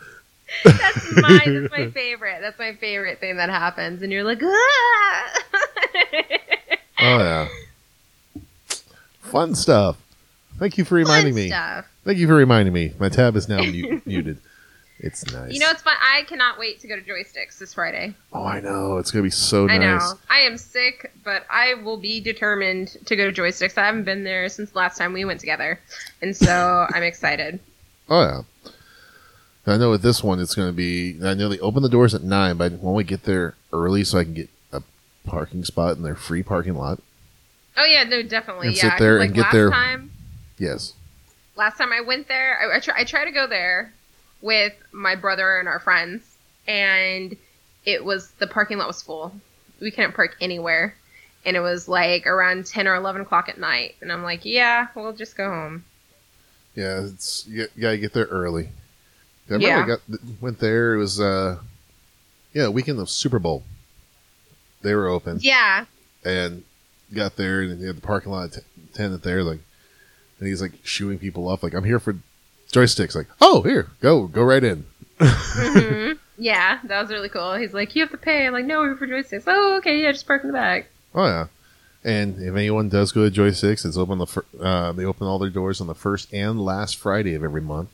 That's 0.64 1.16
my 1.16 1.42
that's 1.44 1.70
my 1.70 1.90
favorite. 1.94 2.38
That's 2.40 2.58
my 2.58 2.74
favorite 2.74 3.20
thing 3.20 3.36
that 3.36 3.50
happens, 3.50 4.02
and 4.02 4.10
you're 4.10 4.24
like, 4.24 4.40
ah! 4.42 5.32
Oh 7.00 7.18
yeah. 7.18 7.48
Fun 9.20 9.54
stuff. 9.54 9.98
Thank 10.58 10.78
you 10.78 10.84
for 10.84 10.96
reminding 10.96 11.34
Fun 11.34 11.42
me. 11.42 11.48
Stuff. 11.48 11.86
Thank 12.04 12.18
you 12.18 12.26
for 12.26 12.34
reminding 12.34 12.72
me. 12.72 12.94
My 12.98 13.08
tab 13.08 13.36
is 13.36 13.48
now 13.48 13.60
mute, 13.60 14.02
muted. 14.06 14.38
It's 15.00 15.30
nice. 15.32 15.52
You 15.52 15.60
know, 15.60 15.70
it's 15.70 15.82
fun. 15.82 15.94
I 16.00 16.22
cannot 16.24 16.58
wait 16.58 16.80
to 16.80 16.88
go 16.88 16.96
to 16.96 17.02
Joysticks 17.02 17.58
this 17.58 17.74
Friday. 17.74 18.14
oh, 18.32 18.44
I 18.44 18.60
know. 18.60 18.96
It's 18.98 19.10
gonna 19.12 19.22
be 19.22 19.30
so 19.30 19.68
I 19.68 19.78
nice. 19.78 20.00
know. 20.12 20.18
I 20.28 20.40
am 20.40 20.58
sick, 20.58 21.12
but 21.24 21.46
I 21.48 21.74
will 21.74 21.98
be 21.98 22.20
determined 22.20 22.96
to 23.06 23.14
go 23.14 23.30
to 23.30 23.42
Joysticks. 23.42 23.78
I 23.78 23.86
haven't 23.86 24.04
been 24.04 24.24
there 24.24 24.48
since 24.48 24.70
the 24.72 24.78
last 24.78 24.98
time 24.98 25.12
we 25.12 25.24
went 25.24 25.38
together, 25.38 25.78
and 26.20 26.36
so 26.36 26.86
I'm 26.92 27.04
excited. 27.04 27.60
Oh 28.08 28.20
yeah. 28.22 28.40
I 29.66 29.76
know 29.76 29.90
with 29.90 30.02
this 30.02 30.24
one, 30.24 30.40
it's 30.40 30.54
gonna 30.54 30.72
be. 30.72 31.18
I 31.22 31.34
know 31.34 31.48
they 31.48 31.60
open 31.60 31.82
the 31.82 31.88
doors 31.88 32.14
at 32.14 32.22
nine, 32.22 32.56
but 32.56 32.72
when 32.72 32.94
we 32.94 33.04
get 33.04 33.22
there 33.24 33.54
early, 33.72 34.02
so 34.02 34.18
I 34.18 34.24
can 34.24 34.34
get 34.34 34.48
a 34.72 34.82
parking 35.24 35.62
spot 35.64 35.96
in 35.96 36.02
their 36.02 36.14
free 36.16 36.42
parking 36.42 36.74
lot. 36.74 37.00
Oh 37.76 37.84
yeah, 37.84 38.02
no, 38.02 38.22
definitely. 38.22 38.68
And 38.68 38.76
yeah, 38.76 38.90
sit 38.90 38.98
there 38.98 39.18
like 39.18 39.26
and 39.26 39.34
get 39.36 39.42
last 39.42 39.52
their- 39.52 39.70
time. 39.70 40.10
Yes. 40.58 40.94
Last 41.54 41.76
time 41.76 41.92
I 41.92 42.00
went 42.00 42.28
there, 42.28 42.56
I, 42.72 42.76
I, 42.76 42.80
try, 42.80 42.94
I 42.98 43.04
try 43.04 43.24
to 43.24 43.30
go 43.32 43.46
there 43.46 43.92
with 44.40 44.72
my 44.92 45.14
brother 45.14 45.58
and 45.58 45.68
our 45.68 45.80
friends, 45.80 46.22
and 46.66 47.36
it 47.84 48.04
was 48.04 48.30
the 48.38 48.46
parking 48.46 48.78
lot 48.78 48.86
was 48.86 49.02
full. 49.02 49.32
We 49.80 49.90
couldn't 49.90 50.12
park 50.14 50.36
anywhere, 50.40 50.94
and 51.44 51.56
it 51.56 51.60
was 51.60 51.88
like 51.88 52.26
around 52.26 52.66
10 52.66 52.86
or 52.88 52.94
11 52.96 53.22
o'clock 53.22 53.48
at 53.48 53.58
night. 53.58 53.96
And 54.00 54.12
I'm 54.12 54.22
like, 54.22 54.44
yeah, 54.44 54.88
we'll 54.94 55.12
just 55.12 55.36
go 55.36 55.48
home. 55.48 55.84
Yeah, 56.74 57.04
it's 57.04 57.46
you, 57.48 57.66
you 57.74 57.82
gotta 57.82 57.98
get 57.98 58.12
there 58.12 58.26
early. 58.26 58.66
I 59.48 59.52
remember 59.54 59.66
Yeah. 59.68 59.82
I 59.82 59.86
got 59.86 60.00
went 60.40 60.58
there. 60.60 60.94
It 60.94 60.98
was 60.98 61.20
uh, 61.20 61.58
yeah, 62.52 62.68
weekend 62.68 62.98
of 63.00 63.08
Super 63.10 63.38
Bowl. 63.38 63.62
They 64.82 64.94
were 64.94 65.08
open 65.08 65.38
Yeah. 65.40 65.86
and 66.24 66.62
got 67.12 67.36
there 67.36 67.62
and 67.62 67.80
they 67.82 67.86
had 67.86 67.96
the 67.96 68.00
parking 68.02 68.30
lot 68.30 68.56
attendant 68.92 69.22
there 69.22 69.42
like, 69.42 69.60
and 70.38 70.46
he's 70.48 70.60
like 70.62 70.72
shooing 70.84 71.18
people 71.18 71.48
off 71.48 71.62
like 71.62 71.74
I'm 71.74 71.84
here 71.84 71.98
for 71.98 72.16
joysticks. 72.72 73.14
Like 73.14 73.26
oh 73.40 73.62
here 73.62 73.88
go 74.00 74.26
go 74.26 74.42
right 74.42 74.64
in. 74.64 74.84
hmm 75.20 76.12
Yeah, 76.40 76.78
that 76.84 77.02
was 77.02 77.10
really 77.10 77.28
cool. 77.28 77.54
He's 77.56 77.74
like, 77.74 77.96
you 77.96 78.02
have 78.02 78.12
to 78.12 78.16
pay. 78.16 78.46
I'm 78.46 78.52
like, 78.52 78.64
no, 78.64 78.78
we're 78.78 78.94
for 78.96 79.08
joysticks. 79.08 79.42
Oh, 79.48 79.78
okay, 79.78 80.02
yeah, 80.02 80.12
just 80.12 80.24
park 80.24 80.42
in 80.42 80.46
the 80.48 80.52
back. 80.52 80.86
Oh 81.12 81.26
yeah. 81.26 81.46
And 82.04 82.40
if 82.40 82.54
anyone 82.54 82.88
does 82.88 83.10
go 83.10 83.28
to 83.28 83.40
Joysticks, 83.40 83.84
it's 83.84 83.96
open 83.96 84.18
the 84.18 84.26
fir- 84.28 84.44
uh, 84.60 84.92
they 84.92 85.04
open 85.04 85.26
all 85.26 85.40
their 85.40 85.50
doors 85.50 85.80
on 85.80 85.88
the 85.88 85.96
first 85.96 86.32
and 86.32 86.60
last 86.64 86.96
Friday 86.96 87.34
of 87.34 87.42
every 87.42 87.60
month. 87.60 87.90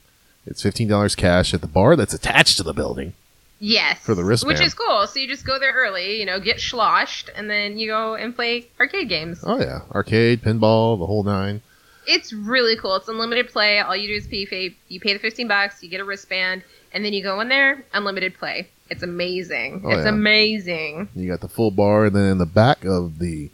It's 0.47 0.63
fifteen 0.63 0.89
dollars 0.89 1.15
cash 1.15 1.55
at 1.55 1.63
the 1.63 1.67
bar 1.67 1.97
that's 1.97 2.13
attached 2.13 2.59
to 2.59 2.63
the 2.63 2.75
building. 2.75 3.15
Yes. 3.61 3.99
For 4.01 4.15
the 4.15 4.23
wristband. 4.25 4.59
Which 4.59 4.67
is 4.67 4.75
cool. 4.75 5.07
So 5.07 5.19
you 5.19 5.27
just 5.27 5.47
go 5.47 5.59
there 5.59 5.73
early, 5.73 6.19
you 6.21 6.27
know, 6.27 6.39
get 6.39 6.61
sloshed, 6.61 7.31
and 7.35 7.49
then 7.49 7.79
you 7.79 7.89
go 7.89 8.15
and 8.15 8.37
play 8.37 8.67
arcade 8.79 9.09
games. 9.09 9.43
Oh 9.43 9.59
yeah, 9.59 9.81
arcade, 9.91 10.43
pinball, 10.43 10.99
the 10.99 11.07
whole 11.07 11.23
nine. 11.23 11.63
It's 12.07 12.33
really 12.33 12.77
cool. 12.77 12.97
It's 12.97 13.09
unlimited 13.09 13.49
play. 13.49 13.79
All 13.81 13.97
you 13.97 14.09
do 14.09 14.15
is 14.15 14.27
pay, 14.27 14.75
you 14.89 15.01
pay 15.01 15.13
the 15.13 15.19
15 15.19 15.49
bucks, 15.49 15.83
you 15.83 15.89
get 15.89 16.01
a 16.01 16.05
wristband, 16.05 16.63
and 16.93 17.05
then 17.05 17.13
you 17.13 17.23
go 17.23 17.41
in 17.41 17.49
there, 17.49 17.85
unlimited 17.93 18.35
play. 18.35 18.69
It's 18.91 19.03
amazing. 19.03 19.83
Oh, 19.85 19.91
it's 19.91 20.05
yeah. 20.05 20.09
amazing. 20.11 21.09
You 21.15 21.29
got 21.29 21.41
the 21.41 21.49
full 21.49 21.71
bar, 21.71 22.05
and 22.07 22.15
then 22.15 22.25
in 22.33 22.39
the 22.39 22.47
back 22.47 22.85
of 22.85 23.19
the 23.19 23.51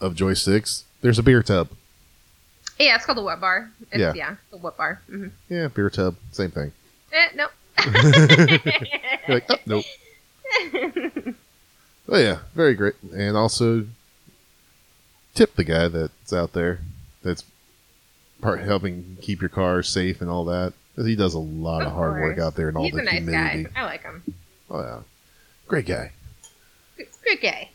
of 0.00 0.14
joysticks, 0.14 0.82
there's 1.00 1.18
a 1.18 1.22
beer 1.22 1.42
tub. 1.42 1.68
Yeah, 2.78 2.96
it's 2.96 3.06
called 3.06 3.18
the 3.18 3.22
wet 3.22 3.40
bar. 3.40 3.70
It's, 3.92 3.98
Yeah. 4.00 4.12
yeah. 4.14 4.36
the 4.50 4.56
wet 4.58 4.76
bar. 4.76 5.00
hmm 5.08 5.28
Yeah, 5.48 5.68
beer 5.68 5.88
tub, 5.90 6.16
same 6.32 6.50
thing. 6.50 6.72
Eh, 7.12 7.28
nope. 7.34 7.50
You're 9.28 9.36
like, 9.36 9.46
oh, 9.48 9.56
nope. 9.66 9.84
Oh 12.08 12.16
yeah, 12.18 12.38
very 12.54 12.74
great, 12.74 12.94
and 13.12 13.36
also 13.36 13.86
tip 15.34 15.56
the 15.56 15.64
guy 15.64 15.88
that's 15.88 16.32
out 16.32 16.52
there 16.52 16.78
that's 17.26 17.44
part 18.40 18.60
helping 18.60 19.18
keep 19.20 19.40
your 19.40 19.48
car 19.50 19.82
safe 19.82 20.20
and 20.20 20.30
all 20.30 20.44
that. 20.46 20.72
He 20.96 21.14
does 21.16 21.34
a 21.34 21.38
lot 21.38 21.82
of, 21.82 21.88
Of 21.88 21.92
hard 21.94 22.20
work 22.22 22.38
out 22.38 22.54
there 22.54 22.68
and 22.68 22.76
all 22.76 22.84
He's 22.84 22.94
the 22.94 23.00
a 23.00 23.04
nice 23.04 23.14
humidity. 23.18 23.64
guy. 23.64 23.70
I 23.80 23.84
like 23.84 24.02
him. 24.02 24.22
Oh 24.70 24.80
yeah, 24.80 25.00
great 25.68 25.86
guy. 25.86 26.12
Good 26.96 27.40
guy. 27.42 27.68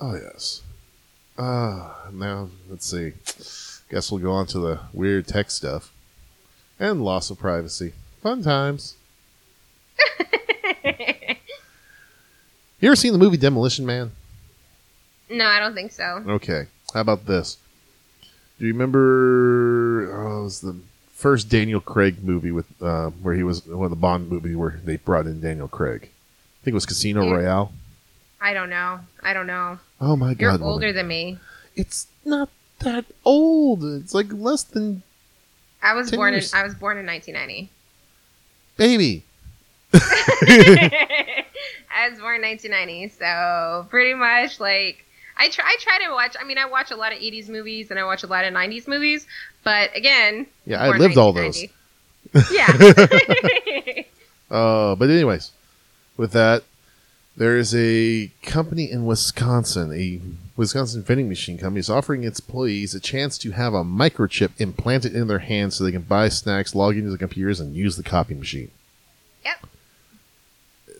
Oh 0.00 0.14
yes. 0.14 0.62
Uh 1.36 1.92
now 2.12 2.48
let's 2.70 2.86
see. 2.86 3.12
Guess 3.90 4.10
we'll 4.10 4.22
go 4.22 4.32
on 4.32 4.46
to 4.46 4.58
the 4.58 4.80
weird 4.92 5.26
tech 5.26 5.50
stuff 5.50 5.92
and 6.80 7.04
loss 7.04 7.28
of 7.30 7.38
privacy. 7.38 7.92
Fun 8.22 8.42
times. 8.42 8.94
You 12.80 12.88
ever 12.90 12.96
seen 12.96 13.12
the 13.12 13.18
movie 13.18 13.36
Demolition 13.38 13.86
Man? 13.86 14.12
no, 15.30 15.46
I 15.46 15.58
don't 15.58 15.74
think 15.74 15.90
so. 15.90 16.22
Okay. 16.28 16.66
How 16.92 17.00
about 17.00 17.24
this? 17.24 17.56
Do 18.64 18.68
you 18.68 18.72
remember? 18.72 20.10
Oh, 20.26 20.40
it 20.40 20.44
was 20.44 20.62
the 20.62 20.74
first 21.12 21.50
Daniel 21.50 21.82
Craig 21.82 22.24
movie 22.24 22.50
with 22.50 22.64
uh, 22.80 23.10
where 23.10 23.34
he 23.34 23.42
was 23.42 23.66
one 23.66 23.84
of 23.84 23.90
the 23.90 23.94
Bond 23.96 24.30
movie 24.30 24.54
where 24.54 24.80
they 24.82 24.96
brought 24.96 25.26
in 25.26 25.42
Daniel 25.42 25.68
Craig. 25.68 26.04
I 26.04 26.08
think 26.64 26.72
it 26.72 26.74
was 26.74 26.86
Casino 26.86 27.24
Yeah. 27.26 27.32
Royale. 27.34 27.72
I 28.40 28.54
don't 28.54 28.70
know. 28.70 29.00
I 29.22 29.34
don't 29.34 29.46
know. 29.46 29.80
Oh 30.00 30.16
my 30.16 30.32
god. 30.32 30.40
You're 30.40 30.52
woman. 30.52 30.66
older 30.66 30.92
than 30.94 31.06
me. 31.08 31.36
It's 31.76 32.06
not 32.24 32.48
that 32.78 33.04
old. 33.22 33.84
It's 33.84 34.14
like 34.14 34.32
less 34.32 34.62
than 34.62 35.02
I 35.82 35.92
was 35.92 36.10
born 36.10 36.32
years. 36.32 36.50
in 36.54 36.58
I 36.58 36.62
was 36.62 36.74
born 36.74 36.96
in 36.96 37.04
1990. 37.04 37.68
baby. 38.78 39.24
I 39.92 41.44
was 42.08 42.18
born 42.18 42.36
in 42.36 42.42
1990, 42.48 43.08
so 43.10 43.86
pretty 43.90 44.14
much 44.14 44.58
like 44.58 45.04
I 45.36 45.48
try. 45.48 45.64
I 45.66 45.76
try 45.80 45.98
to 46.06 46.12
watch. 46.12 46.36
I 46.40 46.44
mean, 46.44 46.58
I 46.58 46.66
watch 46.66 46.90
a 46.90 46.96
lot 46.96 47.12
of 47.12 47.18
80s 47.18 47.48
movies 47.48 47.90
and 47.90 47.98
I 47.98 48.04
watch 48.04 48.22
a 48.22 48.26
lot 48.26 48.44
of 48.44 48.52
90s 48.54 48.86
movies. 48.86 49.26
But 49.64 49.94
again, 49.96 50.46
Yeah, 50.66 50.82
I 50.82 50.96
lived 50.96 51.16
all 51.16 51.32
those. 51.32 51.64
Yeah. 52.50 52.66
Uh, 54.50 54.94
but 54.94 55.10
anyways, 55.10 55.50
with 56.16 56.30
that, 56.32 56.62
there 57.36 57.56
is 57.56 57.74
a 57.74 58.30
company 58.42 58.88
in 58.88 59.04
Wisconsin, 59.04 59.92
a 59.92 60.20
Wisconsin 60.56 61.02
vending 61.02 61.28
machine 61.28 61.58
company, 61.58 61.80
is 61.80 61.90
offering 61.90 62.22
its 62.22 62.38
employees 62.38 62.94
a 62.94 63.00
chance 63.00 63.36
to 63.38 63.50
have 63.52 63.74
a 63.74 63.82
microchip 63.82 64.50
implanted 64.58 65.16
in 65.16 65.26
their 65.26 65.40
hands 65.40 65.74
so 65.74 65.82
they 65.82 65.90
can 65.90 66.02
buy 66.02 66.28
snacks, 66.28 66.74
log 66.74 66.96
into 66.96 67.10
the 67.10 67.18
computers, 67.18 67.58
and 67.58 67.74
use 67.74 67.96
the 67.96 68.04
copy 68.04 68.34
machine. 68.34 68.70
Yep. 69.44 69.66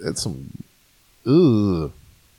That's 0.03 0.23
some. 0.23 0.51
Ugh. 1.25 1.93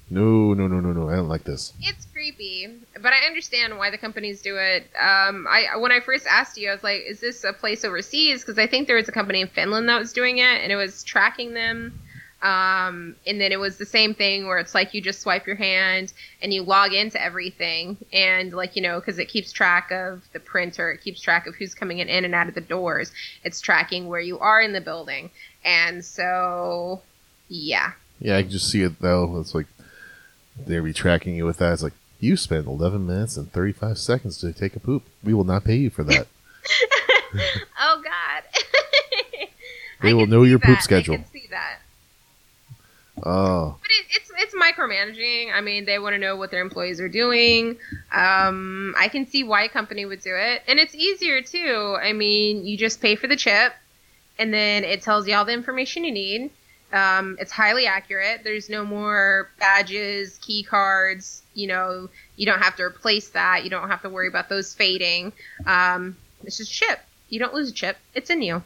No, 0.10 0.54
no, 0.54 0.68
no, 0.68 0.80
no, 0.80 0.92
no. 0.94 1.10
I 1.10 1.16
don't 1.16 1.28
like 1.28 1.44
this. 1.46 1.74
it's 1.82 2.06
creepy, 2.14 2.68
but 3.02 3.12
I 3.12 3.26
understand 3.26 3.78
why 3.78 3.90
the 3.90 3.98
companies 3.98 4.42
do 4.42 4.58
it. 4.58 4.84
Um, 5.00 5.48
I 5.50 5.78
when 5.78 5.92
I 5.92 6.00
first 6.00 6.28
asked 6.28 6.58
you, 6.58 6.70
I 6.70 6.74
was 6.74 6.84
like, 6.84 7.02
"Is 7.08 7.20
this 7.20 7.44
a 7.44 7.54
place 7.54 7.84
overseas?" 7.84 8.42
Because 8.42 8.60
I 8.60 8.68
think 8.68 8.88
there 8.88 8.98
was 8.98 9.10
a 9.10 9.12
company 9.12 9.42
in 9.42 9.48
Finland 9.48 9.90
that 9.90 9.98
was 10.00 10.14
doing 10.14 10.38
it, 10.38 10.62
and 10.62 10.72
it 10.72 10.76
was 10.76 11.04
tracking 11.04 11.54
them. 11.54 12.00
Um, 12.42 13.16
and 13.26 13.42
then 13.42 13.52
it 13.52 13.60
was 13.60 13.78
the 13.78 13.86
same 13.88 14.14
thing 14.14 14.46
where 14.46 14.60
it's 14.60 14.76
like 14.76 14.94
you 14.94 15.02
just 15.02 15.22
swipe 15.22 15.48
your 15.48 15.56
hand 15.56 16.14
and 16.44 16.54
you 16.54 16.62
log 16.62 16.94
into 16.94 17.20
everything, 17.20 17.98
and 18.14 18.54
like 18.54 18.76
you 18.76 18.84
know, 18.84 19.00
because 19.00 19.18
it 19.18 19.26
keeps 19.26 19.52
track 19.52 19.90
of 19.92 20.22
the 20.34 20.40
printer, 20.40 20.92
it 20.92 21.02
keeps 21.02 21.20
track 21.20 21.48
of 21.48 21.56
who's 21.56 21.74
coming 21.74 21.98
in 21.98 22.10
and 22.10 22.36
out 22.36 22.48
of 22.48 22.54
the 22.54 22.62
doors. 22.62 23.12
It's 23.44 23.60
tracking 23.60 24.08
where 24.08 24.20
you 24.20 24.38
are 24.38 24.62
in 24.62 24.74
the 24.74 24.82
building, 24.82 25.32
and 25.64 26.06
so 26.06 27.02
yeah, 27.50 27.94
Yeah, 28.20 28.38
I 28.38 28.44
can 28.44 28.52
just 28.52 28.70
see 28.70 28.82
it 28.84 29.00
though. 29.02 29.40
It's 29.40 29.56
like 29.56 29.66
they'll 30.58 30.84
be 30.84 30.94
tracking 30.94 31.36
you 31.36 31.46
with 31.46 31.58
that. 31.58 31.74
It's 31.74 31.84
like 31.84 31.94
you 32.20 32.38
spent 32.38 32.68
11 32.68 33.06
minutes 33.06 33.38
and 33.38 33.52
35 33.52 33.98
seconds 33.98 34.38
to 34.40 34.54
take 34.54 34.76
a 34.76 34.80
poop. 34.80 35.04
We 35.24 35.34
will 35.34 35.44
not 35.44 35.64
pay 35.64 35.76
you 35.76 35.90
for 35.90 36.04
that. 36.04 36.28
oh 37.80 38.02
God. 38.04 38.44
They 40.02 40.12
I 40.12 40.14
will 40.14 40.28
know 40.28 40.44
your 40.44 40.60
poop 40.60 40.82
schedule. 40.82 41.16
I 41.16 41.18
can 41.18 41.32
see 41.32 41.48
that. 41.52 41.80
Oh, 43.24 43.78
But 43.82 43.90
it, 43.92 44.06
it's 44.12 44.32
it's 44.38 44.54
micromanaging. 44.54 45.54
I 45.54 45.62
mean, 45.62 45.86
they 45.86 46.00
want 46.00 46.14
to 46.14 46.20
know 46.20 46.36
what 46.36 46.52
their 46.52 46.62
employees 46.62 47.00
are 47.00 47.08
doing. 47.10 47.78
Um, 48.12 48.94
I 48.98 49.08
can 49.08 49.26
see 49.26 49.44
why 49.46 49.64
a 49.64 49.70
company 49.70 50.06
would 50.06 50.22
do 50.22 50.36
it, 50.36 50.64
and 50.68 50.80
it's 50.80 50.94
easier 50.94 51.42
too. 51.42 51.98
I 52.00 52.12
mean, 52.12 52.66
you 52.66 52.78
just 52.78 53.02
pay 53.02 53.16
for 53.16 53.28
the 53.28 53.38
chip, 53.38 53.74
and 54.38 54.54
then 54.54 54.84
it 54.84 55.02
tells 55.02 55.28
you 55.28 55.36
all 55.36 55.46
the 55.46 55.54
information 55.54 56.04
you 56.04 56.12
need. 56.12 56.52
Um, 56.96 57.36
it's 57.40 57.52
highly 57.52 57.86
accurate. 57.88 58.42
There's 58.44 58.70
no 58.70 58.86
more 58.86 59.50
badges, 59.60 60.38
key 60.42 60.64
cards. 60.64 61.44
You 61.54 61.68
know, 61.68 62.10
you 62.38 62.46
don't 62.46 62.60
have 62.60 62.76
to 62.78 62.84
replace 62.84 63.30
that. 63.30 63.64
You 63.66 63.70
don't 63.70 63.90
have 63.90 64.02
to 64.04 64.10
worry 64.10 64.28
about 64.28 64.48
those 64.48 64.74
fading. 64.74 65.34
Um, 65.66 66.16
it's 66.44 66.58
just 66.58 66.72
a 66.72 66.74
chip. 66.74 67.00
You 67.30 67.40
don't 67.40 67.54
lose 67.54 67.70
a 67.70 67.74
chip. 67.74 67.98
It's 68.14 68.30
in 68.30 68.42
you. 68.42 68.64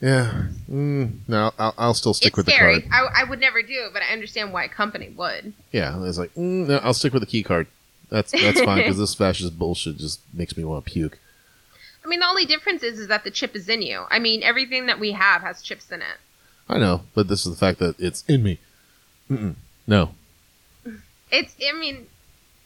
yeah. 0.00 0.46
Mm, 0.70 1.18
no, 1.28 1.52
I'll, 1.58 1.74
I'll 1.78 1.94
still 1.94 2.14
stick 2.14 2.28
it's 2.28 2.36
with 2.38 2.48
scary. 2.48 2.80
the 2.80 2.88
card. 2.88 3.10
I, 3.14 3.22
I 3.22 3.24
would 3.24 3.40
never 3.40 3.62
do 3.62 3.84
it, 3.86 3.92
but 3.92 4.02
I 4.02 4.12
understand 4.12 4.52
why 4.52 4.64
a 4.64 4.68
company 4.68 5.10
would. 5.16 5.52
Yeah, 5.72 6.04
it's 6.04 6.18
like 6.18 6.34
mm, 6.34 6.66
no, 6.66 6.78
I'll 6.78 6.94
stick 6.94 7.12
with 7.12 7.22
the 7.22 7.26
key 7.26 7.42
card. 7.42 7.68
That's 8.10 8.32
that's 8.32 8.60
fine 8.62 8.78
because 8.78 8.98
this 8.98 9.14
fascist 9.22 9.58
bullshit 9.58 9.98
just 9.98 10.20
makes 10.34 10.56
me 10.56 10.64
want 10.64 10.84
to 10.84 10.90
puke. 10.90 11.18
I 12.04 12.08
mean, 12.08 12.20
the 12.20 12.28
only 12.28 12.46
difference 12.46 12.84
is, 12.84 13.00
is 13.00 13.08
that 13.08 13.24
the 13.24 13.32
chip 13.32 13.56
is 13.56 13.68
in 13.68 13.82
you. 13.82 14.04
I 14.08 14.20
mean, 14.20 14.44
everything 14.44 14.86
that 14.86 15.00
we 15.00 15.12
have 15.12 15.42
has 15.42 15.60
chips 15.60 15.90
in 15.90 16.02
it. 16.02 16.18
I 16.68 16.78
know, 16.78 17.02
but 17.14 17.28
this 17.28 17.46
is 17.46 17.52
the 17.52 17.58
fact 17.58 17.78
that 17.78 17.94
it's 17.98 18.24
in 18.28 18.42
me. 18.42 18.58
Mm-mm. 19.30 19.54
No, 19.86 20.10
It's, 21.30 21.54
I 21.68 21.72
mean, 21.78 22.06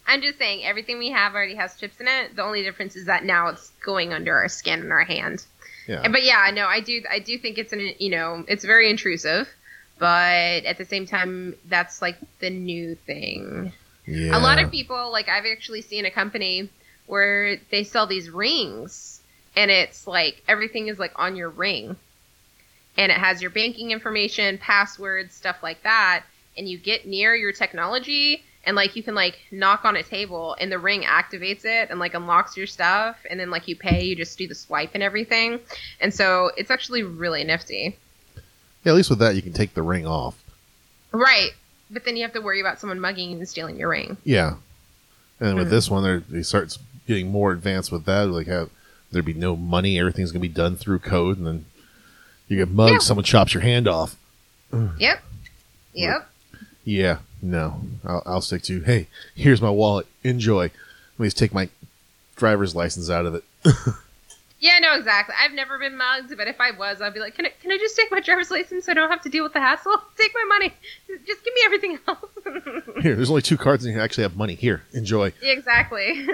I'm 0.07 0.23
just 0.23 0.39
saying, 0.39 0.65
everything 0.65 0.99
we 0.99 1.11
have 1.11 1.35
already 1.35 1.55
has 1.55 1.77
chips 1.77 2.01
in 2.01 2.09
it. 2.09 2.37
The 2.37 2.43
only 2.43 2.63
difference 2.63 2.97
is 2.97 3.07
that 3.07 3.25
now 3.25 3.49
it's 3.49 3.71
going 3.85 4.13
under 4.13 4.35
our 4.37 4.49
skin 4.49 4.81
and 4.81 4.91
our 4.93 5.05
hand. 5.05 5.45
yeah, 5.87 6.07
But 6.09 6.23
yeah, 6.23 6.51
no, 6.55 6.67
I 6.67 6.81
do, 6.81 7.03
I 7.11 7.19
do 7.19 7.39
think 7.39 7.59
it's 7.59 7.73
an, 7.73 7.93
you 7.99 8.11
know, 8.11 8.45
it's 8.49 8.65
very 8.65 8.91
intrusive. 8.91 9.49
But 9.99 10.65
at 10.65 10.79
the 10.79 10.87
same 10.87 11.07
time, 11.07 11.57
that's 11.69 12.01
like 12.01 12.17
the 12.39 12.49
new 12.49 12.95
thing. 12.95 13.73
yeah. 14.07 14.37
A 14.37 14.41
lot 14.41 14.59
of 14.59 14.71
people, 14.71 15.13
like 15.13 15.29
I've 15.29 15.45
actually 15.45 15.83
seen 15.83 16.07
a 16.07 16.11
company 16.11 16.71
where 17.07 17.59
they 17.71 17.85
sell 17.85 18.07
these 18.07 18.31
rings, 18.31 19.21
and 19.55 19.71
it's 19.71 20.07
like 20.07 20.43
everything 20.49 20.89
is 20.89 20.99
like 20.99 21.13
on 21.17 21.37
your 21.37 21.51
ring, 21.51 21.97
and 23.01 23.11
it 23.11 23.17
has 23.19 23.41
your 23.41 23.51
banking 23.51 23.91
information, 23.93 24.59
passwords, 24.59 25.35
stuff 25.35 25.57
like 25.63 25.83
that. 25.85 26.23
And 26.59 26.69
you 26.69 26.77
get 26.77 27.07
near 27.07 27.35
your 27.35 27.53
technology, 27.53 28.43
and 28.67 28.77
like 28.77 28.95
you 28.95 29.03
can 29.03 29.15
like 29.15 29.39
knock 29.51 29.85
on 29.87 29.97
a 29.97 30.03
table, 30.03 30.55
and 30.61 30.71
the 30.71 30.79
ring 30.79 31.03
activates 31.03 31.65
it 31.65 31.89
and 31.91 31.99
like 31.99 32.13
unlocks 32.13 32.57
your 32.59 32.67
stuff, 32.67 33.17
and 33.31 33.41
then 33.41 33.49
like 33.51 33.67
you 33.69 33.75
pay, 33.77 34.05
you 34.05 34.15
just 34.15 34.37
do 34.37 34.47
the 34.47 34.55
swipe 34.55 34.91
and 34.95 35.03
everything. 35.03 35.59
And 36.01 36.13
so 36.13 36.51
it's 36.59 36.71
actually 36.71 37.03
really 37.03 37.43
nifty. 37.45 37.97
yeah. 38.85 38.93
At 38.93 38.97
least 38.97 39.09
with 39.11 39.19
that, 39.21 39.35
you 39.35 39.41
can 39.43 39.53
take 39.55 39.73
the 39.75 39.83
ring 39.83 40.07
off. 40.07 40.43
Right. 41.13 41.51
But 41.91 42.05
then 42.05 42.17
you 42.17 42.23
have 42.23 42.33
to 42.35 42.41
worry 42.41 42.61
about 42.61 42.81
someone 42.81 43.01
mugging 43.01 43.31
you 43.31 43.39
and 43.39 43.49
stealing 43.49 43.79
your 43.79 43.89
ring. 43.89 44.17
Yeah. 44.25 44.55
And 45.41 45.57
with 45.57 45.69
Mhm. 45.69 45.71
this 45.71 45.91
one, 45.91 46.03
they're, 46.03 46.21
they 46.29 46.43
start 46.43 46.77
getting 47.07 47.29
more 47.33 47.53
advanced 47.53 47.91
with 47.91 48.05
that. 48.05 48.29
Like, 48.29 48.47
have 48.47 48.69
there'd 49.11 49.25
be 49.25 49.33
no 49.33 49.57
money. 49.57 49.99
Everything's 49.99 50.31
going 50.33 50.43
to 50.43 50.49
be 50.49 50.55
done 50.55 50.77
through 50.77 50.99
code. 51.01 51.39
And 51.39 51.47
then 51.47 51.65
you 52.51 52.57
get 52.59 52.69
mugged, 52.71 52.93
Yeah. 52.93 52.99
someone 52.99 53.25
chops 53.25 53.55
your 53.55 53.63
hand 53.63 53.89
off. 53.89 54.17
Yep. 54.99 55.23
Yep. 55.95 56.29
Yeah, 56.85 57.19
no. 57.43 57.81
I'll, 58.05 58.23
I'll 58.27 58.41
stick 58.41 58.63
to, 58.65 58.81
hey, 58.81 59.07
here's 59.35 59.61
my 59.63 59.71
wallet. 59.71 60.07
Enjoy. 60.25 60.65
Let 60.65 60.71
me 61.19 61.27
just 61.27 61.39
take 61.39 61.53
my 61.55 61.69
driver's 62.37 62.75
license 62.75 63.09
out 63.11 63.27
of 63.27 63.35
it. 63.35 63.45
Yeah, 64.63 64.79
no, 64.79 64.95
exactly. 64.95 65.35
I've 65.43 65.53
never 65.53 65.79
been 65.79 65.97
mugged, 65.97 66.37
but 66.37 66.47
if 66.47 66.61
I 66.61 66.73
was, 66.73 67.01
I'd 67.01 67.15
be 67.15 67.21
like, 67.21 67.35
can 67.35 67.47
I, 67.47 67.53
can 67.63 67.73
I 67.73 67.79
just 67.79 67.97
take 67.97 68.11
my 68.11 68.21
driver's 68.21 68.51
license 68.51 68.85
so 68.85 68.93
I 68.93 68.95
don't 68.95 69.09
have 69.11 69.23
to 69.23 69.31
deal 69.31 69.43
with 69.43 69.55
the 69.55 69.59
hassle? 69.59 69.97
Take 70.19 70.33
my 70.35 70.45
money. 70.51 70.75
Just 71.27 71.43
give 71.43 71.55
me 71.55 71.61
everything 71.65 71.99
else. 72.07 72.19
Here, 73.03 73.17
there's 73.17 73.31
only 73.31 73.41
two 73.41 73.57
cards 73.57 73.87
and 73.87 73.95
you 73.95 73.99
actually 74.03 74.25
have 74.25 74.37
money. 74.37 74.55
Here, 74.57 74.83
enjoy. 74.93 75.33
exactly. 75.41 76.27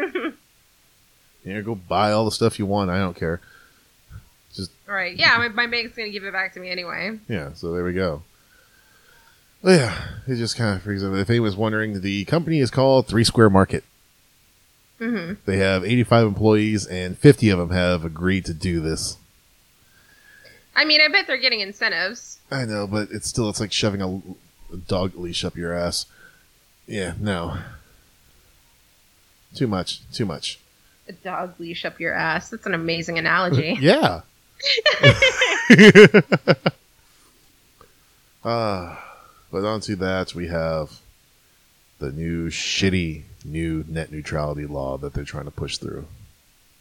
Here, 1.45 1.63
go 1.63 1.77
buy 1.77 2.11
all 2.11 2.25
the 2.25 2.33
stuff 2.33 2.59
you 2.59 2.67
want. 2.67 2.91
I 2.91 2.99
don't 2.99 3.15
care. 3.17 3.41
Right. 4.87 5.17
Yeah, 5.17 5.37
my, 5.39 5.49
my 5.49 5.67
bank's 5.67 5.95
to 5.97 6.11
give 6.11 6.25
it 6.25 6.33
back 6.33 6.55
to 6.55 6.61
me 6.61 6.71
anyway. 6.71 7.19
Yeah, 7.29 7.53
so 7.55 7.73
there 7.73 7.85
we 7.85 7.93
go. 7.93 8.23
Well, 9.63 9.77
yeah, 9.77 10.05
it 10.27 10.37
just 10.37 10.57
kind 10.57 10.77
of 10.77 10.83
freaks 10.83 11.03
out. 11.03 11.15
If 11.15 11.31
anyone's 11.31 11.57
wondering, 11.57 12.01
the 12.01 12.25
company 12.27 12.61
is 12.61 12.71
called 12.71 13.07
Three 13.09 13.25
Square 13.25 13.51
Market. 13.51 13.85
hmm 14.99 15.33
They 15.45 15.57
have 15.59 15.85
85 15.85 16.27
employees, 16.27 16.87
and 16.87 17.19
50 17.19 17.51
of 17.51 17.59
them 17.59 17.71
have 17.71 18.05
agreed 18.05 18.45
to 18.47 18.55
do 18.55 18.81
this. 18.81 19.17
I 20.75 20.85
mean, 20.85 21.01
I 21.01 21.09
bet 21.09 21.27
they're 21.27 21.39
getting 21.39 21.61
incentives. 21.61 22.39
I 22.51 22.65
know, 22.67 22.87
but 22.87 23.09
it's 23.11 23.27
still 23.29 23.49
it's 23.49 23.61
like 23.61 23.73
shoving 23.73 24.03
a, 24.03 24.17
a 24.73 24.77
dog 24.77 25.17
leash 25.17 25.45
up 25.45 25.57
your 25.57 25.73
ass. 25.73 26.07
Yeah, 26.87 27.15
no. 27.19 27.59
Too 29.55 29.67
much, 29.67 30.03
too 30.13 30.27
much. 30.27 30.61
A 31.09 31.13
dog 31.13 31.55
leash 31.59 31.85
up 31.85 31.99
your 31.99 32.13
ass. 32.13 32.51
That's 32.51 32.67
an 32.67 32.75
amazing 32.75 33.19
analogy. 33.19 33.77
Yeah. 33.81 34.21
Uh, 38.45 38.97
but 39.51 39.65
onto 39.65 39.97
that, 39.97 40.35
we 40.35 40.49
have 40.49 41.01
the 41.99 42.13
new 42.13 42.49
shitty 42.51 43.23
new 43.45 43.85
net 43.89 44.11
neutrality 44.13 44.67
law 44.67 44.99
that 44.99 45.15
they're 45.15 45.25
trying 45.25 45.45
to 45.45 45.51
push 45.51 45.79
through. 45.79 46.07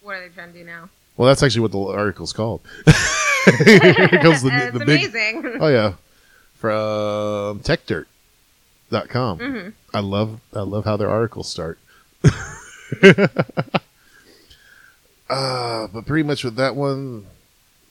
what 0.02 0.16
are 0.16 0.22
they 0.28 0.34
trying 0.34 0.52
to 0.52 0.60
do 0.60 0.66
now? 0.66 0.90
Well, 1.16 1.28
that's 1.28 1.42
actually 1.44 1.62
what 1.62 1.72
the 1.72 1.80
article's 1.80 2.34
called. 2.34 2.62
Comes 2.86 2.96
the, 4.42 4.50
it's 4.54 4.78
the 4.78 4.84
big. 4.86 5.04
amazing. 5.16 5.58
Oh 5.62 5.68
yeah, 5.68 5.94
from 6.56 7.60
TechDirt.com. 7.62 9.38
hmm 9.40 9.70
I 9.94 10.00
love 10.00 10.42
I 10.54 10.62
love 10.62 10.84
how 10.86 10.98
their 10.98 11.10
articles 11.10 11.48
start. 11.50 11.80
uh, 15.30 15.88
but 15.88 16.06
pretty 16.06 16.24
much 16.24 16.44
with 16.44 16.56
that 16.58 16.76
one, 16.76 17.26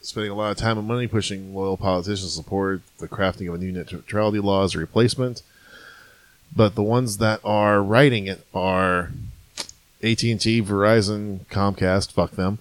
spending 0.04 0.30
a 0.30 0.34
lot 0.34 0.50
of 0.50 0.56
time 0.56 0.78
and 0.78 0.86
money 0.86 1.06
pushing 1.06 1.54
loyal 1.54 1.76
politicians 1.76 2.22
to 2.22 2.28
support 2.28 2.82
the 2.98 3.08
crafting 3.08 3.48
of 3.48 3.54
a 3.54 3.58
new 3.58 3.72
net 3.72 3.92
neutrality 3.92 4.38
law 4.38 4.64
as 4.64 4.74
a 4.74 4.78
replacement. 4.78 5.42
But 6.54 6.74
the 6.74 6.82
ones 6.82 7.18
that 7.18 7.40
are 7.44 7.82
writing 7.82 8.26
it 8.26 8.46
are 8.54 9.10
AT&T, 10.02 10.62
Verizon, 10.62 11.46
Comcast, 11.46 12.12
fuck 12.12 12.32
them, 12.32 12.58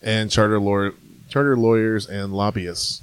and 0.00 0.30
charter 0.30 0.60
law- 0.60 0.92
charter 1.28 1.56
lawyers 1.56 2.06
and 2.06 2.32
lobbyists. 2.32 3.02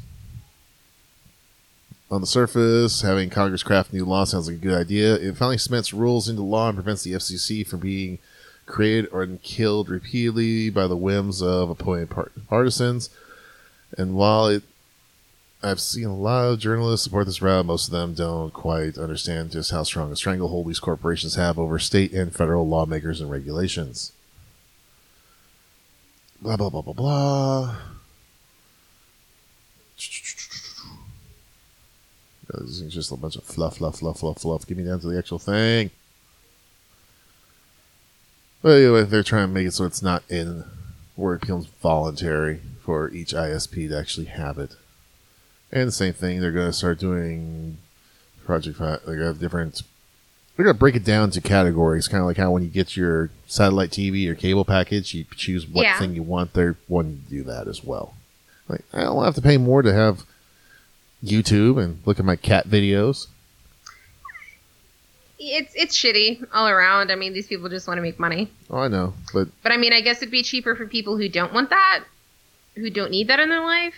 On 2.09 2.21
the 2.21 2.27
surface, 2.27 3.01
having 3.01 3.29
Congress 3.29 3.63
craft 3.63 3.91
new 3.91 4.05
law 4.05 4.23
sounds 4.23 4.47
like 4.47 4.57
a 4.57 4.59
good 4.59 4.79
idea. 4.79 5.15
It 5.15 5.35
finally 5.35 5.57
cements 5.57 5.93
rules 5.93 6.29
into 6.29 6.43
law 6.43 6.69
and 6.69 6.77
prevents 6.77 7.03
the 7.03 7.13
FCC 7.13 7.67
from 7.67 7.79
being 7.79 8.19
created 8.65 9.09
or 9.11 9.25
killed 9.41 9.89
repeatedly 9.89 10.69
by 10.69 10.87
the 10.87 10.95
whims 10.95 11.41
of 11.41 11.69
appointed 11.69 12.09
par- 12.11 12.31
partisans. 12.47 13.09
And 13.97 14.15
while 14.15 14.47
it, 14.47 14.63
I've 15.61 15.79
seen 15.79 16.05
a 16.05 16.15
lot 16.15 16.45
of 16.45 16.59
journalists 16.59 17.03
support 17.03 17.25
this 17.25 17.41
route, 17.41 17.65
most 17.65 17.87
of 17.87 17.91
them 17.91 18.13
don't 18.13 18.51
quite 18.51 18.97
understand 18.97 19.51
just 19.51 19.71
how 19.71 19.83
strong 19.83 20.11
a 20.11 20.15
stranglehold 20.15 20.67
these 20.67 20.79
corporations 20.79 21.35
have 21.35 21.57
over 21.57 21.79
state 21.79 22.11
and 22.11 22.35
federal 22.35 22.67
lawmakers 22.67 23.21
and 23.21 23.31
regulations. 23.31 24.11
Blah 26.41 26.57
blah 26.57 26.69
blah 26.69 26.81
blah 26.81 26.93
blah. 26.93 27.75
This 32.49 32.81
is 32.81 32.93
just 32.93 33.11
a 33.11 33.15
bunch 33.15 33.35
of 33.35 33.43
fluff, 33.43 33.77
fluff, 33.77 33.99
fluff, 33.99 34.19
fluff, 34.19 34.41
fluff. 34.41 34.67
Get 34.67 34.77
me 34.77 34.83
down 34.83 34.99
to 34.99 35.07
the 35.07 35.17
actual 35.17 35.39
thing. 35.39 35.91
But 38.61 38.77
anyway, 38.77 39.03
they're 39.03 39.23
trying 39.23 39.47
to 39.47 39.53
make 39.53 39.67
it 39.67 39.73
so 39.73 39.85
it's 39.85 40.01
not 40.01 40.23
in 40.29 40.65
where 41.15 41.35
it 41.35 41.41
becomes 41.41 41.67
voluntary 41.81 42.61
for 42.83 43.09
each 43.11 43.33
ISP 43.33 43.87
to 43.89 43.97
actually 43.97 44.25
have 44.27 44.57
it. 44.57 44.75
And 45.71 45.87
the 45.87 45.91
same 45.91 46.13
thing, 46.13 46.39
they're 46.41 46.51
going 46.51 46.67
to 46.67 46.73
start 46.73 46.99
doing 46.99 47.77
project. 48.45 48.77
They're 48.77 48.97
going 49.05 49.19
to 49.19 49.25
have 49.25 49.39
different. 49.39 49.81
They're 50.55 50.65
going 50.65 50.75
to 50.75 50.79
break 50.79 50.95
it 50.95 51.03
down 51.03 51.31
to 51.31 51.41
categories, 51.41 52.07
kind 52.07 52.21
of 52.21 52.27
like 52.27 52.37
how 52.37 52.51
when 52.51 52.61
you 52.61 52.69
get 52.69 52.95
your 52.95 53.31
satellite 53.47 53.89
TV 53.89 54.27
or 54.27 54.35
cable 54.35 54.65
package, 54.65 55.13
you 55.15 55.25
choose 55.35 55.67
what 55.67 55.83
Yeah. 55.83 55.97
thing 55.97 56.13
you 56.13 56.21
want. 56.21 56.53
They're 56.53 56.75
wanting 56.87 57.23
to 57.23 57.29
do 57.29 57.43
that 57.45 57.67
as 57.67 57.83
well. 57.83 58.13
Like 58.69 58.81
I 58.93 59.01
don't 59.01 59.23
have 59.23 59.35
to 59.35 59.41
pay 59.41 59.57
more 59.57 59.81
to 59.81 59.91
have 59.93 60.23
YouTube 61.23 61.81
and 61.83 61.99
look 62.05 62.19
at 62.19 62.25
my 62.25 62.35
cat 62.35 62.67
videos. 62.67 63.27
It's 65.39 65.73
it's 65.75 65.97
shitty 65.97 66.45
all 66.53 66.67
around. 66.69 67.11
I 67.11 67.15
mean, 67.15 67.33
these 67.33 67.47
people 67.47 67.67
just 67.67 67.87
want 67.87 67.97
to 67.97 68.01
make 68.01 68.19
money. 68.19 68.49
Oh, 68.69 68.77
I 68.77 68.87
know, 68.87 69.13
but 69.33 69.47
But 69.61 69.71
I 69.71 69.77
mean, 69.77 69.91
I 69.91 70.01
guess 70.01 70.17
it'd 70.17 70.31
be 70.31 70.43
cheaper 70.43 70.75
for 70.75 70.85
people 70.85 71.17
who 71.17 71.27
don't 71.27 71.51
want 71.53 71.69
that, 71.71 72.03
who 72.75 72.89
don't 72.89 73.11
need 73.11 73.27
that 73.27 73.39
in 73.39 73.49
their 73.49 73.61
life. 73.63 73.93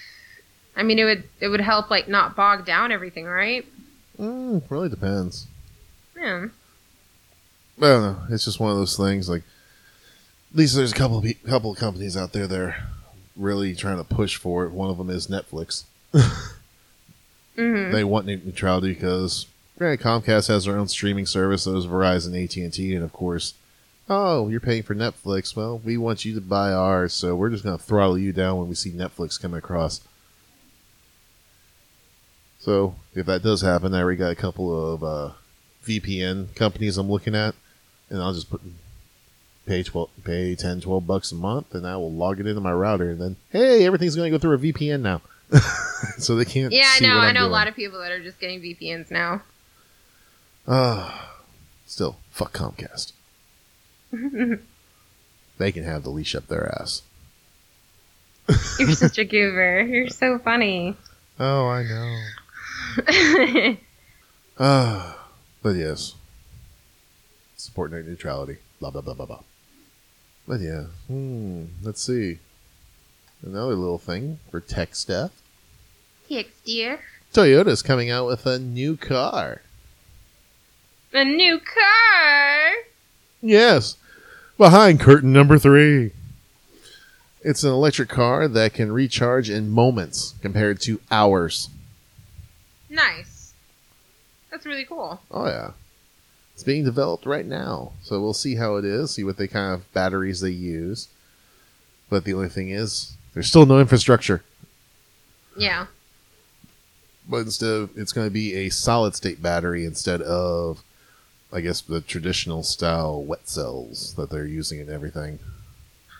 I 0.76 0.84
mean, 0.84 1.00
it 1.00 1.06
would 1.06 1.24
it 1.40 1.48
would 1.48 1.62
help 1.62 1.90
like 1.90 2.08
not 2.08 2.36
bog 2.36 2.66
down 2.66 2.92
everything, 2.92 3.26
right? 3.26 3.66
mm, 4.20 4.62
really 4.70 4.90
depends. 4.90 5.48
Yeah. 6.18 6.48
I 7.78 7.82
don't 7.82 8.02
know. 8.02 8.18
It's 8.30 8.46
just 8.46 8.60
one 8.60 8.72
of 8.72 8.78
those 8.78 8.96
things. 8.96 9.28
Like, 9.28 9.44
at 10.52 10.58
least 10.58 10.76
there's 10.76 10.94
a 10.94 10.96
couple 10.96 11.18
of 11.18 11.24
pe- 11.26 11.34
couple 11.34 11.72
of 11.72 11.78
companies 11.78 12.16
out 12.16 12.32
there 12.32 12.48
that 12.48 12.60
are 12.60 12.76
really 13.36 13.76
trying 13.76 13.98
to 13.98 14.04
push 14.06 14.38
for 14.38 14.64
it. 14.66 14.72
One 14.72 14.90
of 14.90 14.98
them 14.98 15.10
is 15.10 15.28
Netflix. 15.28 15.84
hmm 17.56 17.92
They 17.92 18.04
want 18.04 18.26
net 18.28 18.46
neutrality 18.46 18.94
because 18.94 19.48
granted, 19.78 20.04
Comcast 20.06 20.48
has 20.48 20.66
their 20.66 20.78
own 20.78 20.88
streaming 20.88 21.26
service. 21.26 21.64
So 21.64 21.74
does 21.74 21.88
Verizon, 21.88 22.42
AT 22.42 22.56
and 22.58 22.72
T, 22.74 22.96
and 22.96 23.04
of 23.04 23.12
course, 23.14 23.54
oh, 24.10 24.48
you're 24.48 24.60
paying 24.60 24.84
for 24.84 24.96
Netflix. 24.96 25.56
Well, 25.56 25.80
we 25.80 25.98
want 25.98 26.26
you 26.26 26.36
to 26.36 26.42
buy 26.42 26.72
ours, 26.72 27.14
so 27.14 27.36
we're 27.36 27.50
just 27.50 27.64
going 27.64 27.78
to 27.78 27.84
throttle 27.84 28.18
you 28.18 28.32
down 28.32 28.58
when 28.58 28.70
we 28.70 28.76
see 28.76 28.92
Netflix 28.92 29.42
coming 29.42 29.58
across. 29.58 30.02
So 32.60 32.96
if 33.14 33.26
that 33.28 33.44
does 33.44 33.62
happen, 33.62 33.94
I 33.94 34.02
already 34.02 34.18
got 34.18 34.32
a 34.32 34.36
couple 34.36 34.94
of 34.94 35.04
uh, 35.04 35.32
VPN 35.86 36.56
companies 36.56 36.98
I'm 36.98 37.10
looking 37.10 37.36
at, 37.36 37.54
and 38.10 38.22
I'll 38.22 38.34
just 38.34 38.50
put 38.50 38.62
pay 39.66 39.84
12, 39.84 40.10
pay 40.24 40.56
10, 40.56 40.82
12 40.82 41.06
bucks 41.08 41.32
a 41.32 41.36
month, 41.36 41.76
and 41.76 41.86
I 41.86 41.96
will 41.98 42.12
log 42.12 42.40
it 42.40 42.48
into 42.48 42.62
my 42.62 42.72
router, 42.74 43.12
and 43.12 43.22
then 43.22 43.36
hey, 43.52 43.86
everything's 43.86 44.16
going 44.16 44.32
to 44.32 44.38
go 44.38 44.42
through 44.42 44.56
a 44.56 44.74
VPN 44.74 45.02
now, 45.02 45.22
so 46.18 46.36
they 46.36 46.46
can't. 46.46 46.74
Yeah, 46.74 46.88
I 46.88 47.00
know. 47.02 47.18
I 47.18 47.32
know 47.32 47.46
a 47.46 47.50
lot 47.50 47.68
of 47.68 47.76
people 47.76 48.00
that 48.00 48.12
are 48.12 48.22
just 48.22 48.40
getting 48.40 48.62
VPNs 48.62 49.12
now. 49.12 49.44
Ah, 50.68 51.40
still, 51.86 52.18
fuck 52.32 52.52
Comcast. 52.54 53.12
They 55.58 55.72
can 55.72 55.84
have 55.86 56.04
the 56.04 56.10
leash 56.10 56.36
up 56.36 56.48
their 56.48 56.68
ass. 56.82 57.02
You're 58.78 58.92
such 58.92 59.18
a 59.18 59.24
goober. 59.24 59.82
You're 59.82 60.10
so 60.10 60.38
funny. 60.38 60.98
Oh, 61.40 61.68
I 61.68 61.84
know. 61.84 63.76
Ah, 64.58 65.28
but 65.62 65.76
yes, 65.76 66.14
support 67.58 67.92
net 67.92 68.06
neutrality. 68.08 68.56
Blah 68.80 68.90
blah 68.90 69.02
blah 69.02 69.14
blah 69.14 69.26
blah. 69.26 69.44
But 70.48 70.62
yeah, 70.62 70.84
hmm. 71.08 71.66
Let's 71.84 72.02
see. 72.02 72.40
Another 73.44 73.76
little 73.76 73.98
thing 73.98 74.40
for 74.50 74.62
tech 74.62 74.96
stuff. 74.96 75.32
Kicks, 76.30 76.58
dear. 76.62 77.02
Toyota's 77.34 77.82
coming 77.82 78.10
out 78.10 78.28
with 78.28 78.46
a 78.46 78.58
new 78.58 78.96
car. 78.96 79.62
A 81.12 81.26
new 81.26 81.60
car. 81.60 82.72
Yes. 83.42 83.98
Behind 84.58 85.00
curtain 85.00 85.34
number 85.34 85.58
three. 85.60 86.12
It's 87.42 87.64
an 87.64 87.72
electric 87.72 88.10
car 88.10 88.48
that 88.48 88.74
can 88.74 88.92
recharge 88.92 89.50
in 89.50 89.70
moments 89.70 90.34
compared 90.42 90.80
to 90.82 91.00
hours. 91.12 91.70
Nice. 92.90 93.54
That's 94.50 94.66
really 94.66 94.86
cool. 94.86 95.22
Oh, 95.30 95.46
yeah. 95.46 95.72
It's 96.54 96.64
being 96.64 96.86
developed 96.86 97.26
right 97.26 97.46
now. 97.46 97.92
So 98.02 98.22
we'll 98.22 98.34
see 98.34 98.56
how 98.56 98.78
it 98.78 98.86
is, 98.86 99.12
see 99.12 99.24
what 99.24 99.38
they 99.38 99.48
kind 99.48 99.74
of 99.74 99.92
batteries 99.94 100.40
they 100.40 100.50
use. 100.52 101.10
But 102.10 102.24
the 102.24 102.34
only 102.34 102.50
thing 102.50 102.70
is, 102.70 103.14
there's 103.34 103.48
still 103.48 103.66
no 103.66 103.80
infrastructure. 103.80 104.44
Yeah. 105.58 105.88
but 107.30 107.38
instead 107.38 107.70
of 107.70 107.98
it's 107.98 108.12
going 108.12 108.28
to 108.28 108.34
be 108.34 108.54
a 108.56 108.70
solid 108.70 109.16
state 109.16 109.42
battery 109.42 109.86
instead 109.86 110.22
of, 110.22 110.84
I 111.56 111.62
guess, 111.62 111.80
the 111.80 112.02
traditional 112.02 112.64
style 112.64 113.24
wet 113.24 113.48
cells 113.48 114.14
that 114.16 114.30
they're 114.30 114.46
using 114.46 114.80
in 114.82 114.92
everything. 114.92 115.40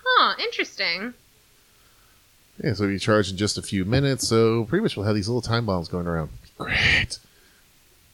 Huh, 0.06 0.36
interesting. 0.40 1.14
Yeah, 2.64 2.74
so 2.74 2.86
you 2.86 2.98
charge 2.98 3.30
in 3.30 3.36
just 3.36 3.58
a 3.58 3.62
few 3.62 3.84
minutes. 3.84 4.28
So 4.28 4.64
pretty 4.64 4.82
much 4.82 4.96
we'll 4.96 5.06
have 5.06 5.16
these 5.16 5.28
little 5.28 5.42
time 5.42 5.66
bombs 5.66 5.90
going 5.90 6.08
around. 6.08 6.30
Great. 6.58 7.20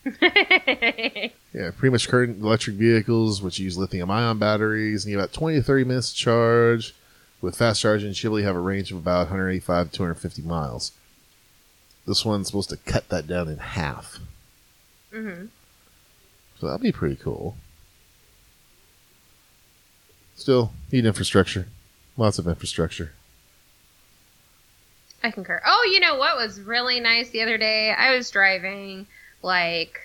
Yeah, 1.53 1.69
pretty 1.77 1.91
much 1.91 2.07
current 2.07 2.41
electric 2.41 2.77
vehicles, 2.77 3.41
which 3.41 3.59
use 3.59 3.77
lithium 3.77 4.09
ion 4.09 4.39
batteries, 4.39 5.05
need 5.05 5.15
about 5.15 5.33
20 5.33 5.57
to 5.57 5.63
30 5.63 5.83
minutes 5.83 6.11
to 6.13 6.17
charge. 6.17 6.95
With 7.41 7.57
fast 7.57 7.81
charging, 7.81 8.07
you 8.07 8.13
should 8.13 8.29
really 8.29 8.43
have 8.43 8.55
a 8.55 8.59
range 8.59 8.89
of 8.91 8.97
about 8.97 9.27
185 9.27 9.91
to 9.91 9.97
250 9.97 10.41
miles. 10.43 10.93
This 12.07 12.23
one's 12.23 12.47
supposed 12.47 12.69
to 12.69 12.77
cut 12.77 13.09
that 13.09 13.27
down 13.27 13.49
in 13.49 13.57
half. 13.57 14.19
hmm 15.13 15.45
So 16.61 16.67
that'd 16.67 16.79
be 16.79 16.91
pretty 16.91 17.15
cool. 17.15 17.57
Still, 20.35 20.71
need 20.91 21.07
infrastructure. 21.07 21.65
Lots 22.17 22.37
of 22.37 22.47
infrastructure. 22.47 23.13
I 25.23 25.31
concur. 25.31 25.59
Oh, 25.65 25.89
you 25.91 25.99
know 25.99 26.17
what 26.17 26.37
was 26.37 26.61
really 26.61 26.99
nice 26.99 27.31
the 27.31 27.41
other 27.41 27.57
day? 27.57 27.91
I 27.91 28.15
was 28.15 28.29
driving 28.29 29.07
like 29.41 29.99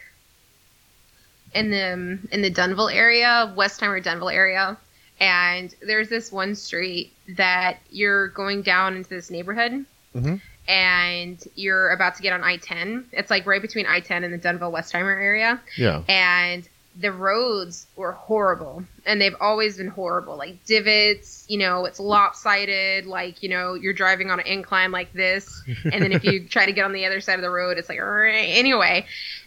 in 1.53 1.71
the 1.71 2.19
in 2.33 2.41
the 2.41 2.51
Dunvale 2.51 2.91
area, 2.91 3.53
Westheimer 3.55 4.03
Dunvale 4.03 4.33
area, 4.33 4.79
and 5.21 5.75
there's 5.83 6.09
this 6.09 6.33
one 6.33 6.55
street 6.55 7.13
that 7.37 7.81
you're 7.91 8.29
going 8.29 8.63
down 8.63 8.97
into 8.97 9.11
this 9.11 9.31
neighborhood, 9.31 9.85
Mhm. 10.15 10.41
And 10.69 11.43
you're 11.55 11.91
about 11.91 12.17
to 12.17 12.23
get 12.23 12.33
on 12.33 12.43
I-10. 12.43 13.05
It's 13.13 13.31
like 13.31 13.47
right 13.47 13.63
between 13.63 13.87
I-10 13.87 14.25
and 14.25 14.33
the 14.35 14.39
Dunvale 14.39 14.73
Westheimer 14.73 15.13
area, 15.23 15.61
Yeah. 15.77 16.03
and 16.09 16.69
the 16.99 17.13
roads 17.13 17.87
were 17.95 18.13
horrible 18.13 18.83
and 19.05 19.21
they've 19.21 19.37
always 19.39 19.77
been 19.77 19.89
horrible. 19.89 20.35
Like 20.39 20.65
divots 20.65 21.45
you 21.47 21.59
know 21.59 21.85
it's 21.85 22.01
lopsided. 22.01 23.05
Like 23.05 23.43
you 23.43 23.51
know 23.51 23.75
you're 23.75 23.93
driving 23.93 24.31
on 24.31 24.41
an 24.41 24.47
incline 24.47 24.93
like 24.93 25.13
this 25.13 25.63
and 25.85 26.03
then 26.03 26.13
if 26.13 26.25
you 26.25 26.45
try 26.49 26.65
to 26.65 26.73
get 26.73 26.87
on 26.87 26.93
the 26.95 27.05
other 27.05 27.21
side 27.21 27.35
of 27.35 27.43
the 27.43 27.51
road 27.51 27.77
it's 27.77 27.91
like 27.91 27.99
anyway 28.03 29.05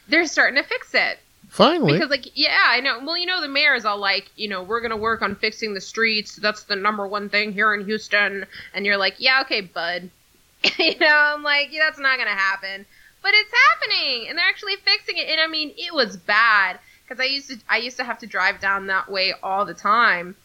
they're 0.09 0.27
starting 0.27 0.61
to 0.61 0.67
fix 0.67 0.93
it. 0.93 1.17
Finally. 1.49 1.93
because 1.93 2.11
like 2.11 2.27
yeah 2.35 2.65
i 2.67 2.79
know. 2.81 2.99
Well 3.03 3.17
you 3.17 3.25
know 3.25 3.41
the 3.41 3.47
mayor 3.47 3.73
is 3.73 3.83
all 3.83 3.97
like 3.97 4.29
you 4.35 4.47
know 4.47 4.61
we're 4.61 4.81
gonna 4.81 4.95
work 4.95 5.23
on 5.23 5.33
fixing 5.35 5.73
the 5.73 5.81
streets. 5.81 6.35
That's 6.35 6.63
the 6.65 6.75
number 6.75 7.07
one 7.07 7.29
thing 7.29 7.51
here 7.51 7.73
in 7.73 7.83
houston. 7.83 8.45
And 8.75 8.85
you're 8.85 8.97
like 8.97 9.15
yeah 9.17 9.41
okay 9.41 9.61
bud 9.61 10.11
you 10.77 10.97
know 10.99 11.07
i'm 11.07 11.43
like 11.43 11.69
yeah, 11.71 11.81
that's 11.85 11.99
not 11.99 12.17
gonna 12.17 12.31
happen. 12.31 12.85
But 13.21 13.31
it's 13.33 13.51
happening 13.69 14.29
and 14.29 14.37
they're 14.37 14.47
actually 14.47 14.77
fixing 14.77 15.17
it 15.17 15.27
and 15.29 15.41
i 15.41 15.47
mean 15.47 15.73
it 15.77 15.93
was 15.93 16.15
bad 16.15 16.79
because 17.03 17.19
i 17.19 17.25
used 17.25 17.49
to 17.49 17.57
i 17.67 17.77
used 17.77 17.97
to 17.97 18.03
have 18.03 18.19
to 18.19 18.27
drive 18.27 18.59
down 18.59 18.87
that 18.87 19.11
way 19.11 19.33
all 19.43 19.65
the 19.65 19.73
time 19.73 20.35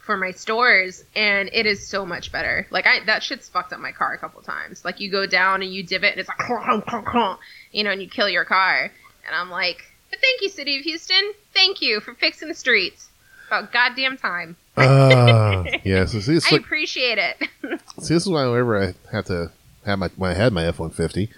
for 0.00 0.16
my 0.16 0.30
stores 0.30 1.04
and 1.14 1.50
it 1.52 1.66
is 1.66 1.86
so 1.86 2.06
much 2.06 2.32
better. 2.32 2.66
Like 2.70 2.86
i 2.86 3.04
that 3.06 3.22
shit's 3.22 3.48
fucked 3.48 3.72
up 3.72 3.80
my 3.80 3.92
car 3.92 4.14
a 4.14 4.18
couple 4.18 4.42
times. 4.42 4.84
Like 4.84 5.00
you 5.00 5.10
go 5.10 5.26
down 5.26 5.62
and 5.62 5.72
you 5.72 5.82
divot 5.82 6.12
and 6.12 6.20
it's 6.20 6.28
like 6.28 7.38
you 7.72 7.84
know 7.84 7.90
and 7.90 8.02
you 8.02 8.08
kill 8.08 8.28
your 8.28 8.44
car. 8.44 8.90
And 9.26 9.34
i'm 9.34 9.50
like 9.50 9.82
but 10.08 10.20
thank 10.20 10.40
you 10.40 10.48
city 10.48 10.78
of 10.78 10.84
houston. 10.84 11.32
Thank 11.52 11.82
you 11.82 12.00
for 12.00 12.14
fixing 12.14 12.48
the 12.48 12.54
streets 12.54 13.09
about 13.50 13.72
goddamn 13.72 14.16
time 14.16 14.56
Ah, 14.76 15.64
yeah. 15.84 16.06
So 16.06 16.20
see, 16.20 16.36
it's 16.36 16.46
i 16.50 16.52
like, 16.56 16.62
appreciate 16.64 17.18
it 17.18 17.36
see, 18.00 18.14
this 18.14 18.22
is 18.24 18.28
why 18.28 18.46
whenever 18.46 18.82
I 18.82 18.94
have 19.12 19.24
to 19.26 19.50
have 19.84 19.98
my 19.98 20.08
when 20.16 20.30
I 20.30 20.34
had 20.34 20.52
my 20.52 20.64
F 20.64 20.78
one 20.78 20.90
fifty, 20.90 21.28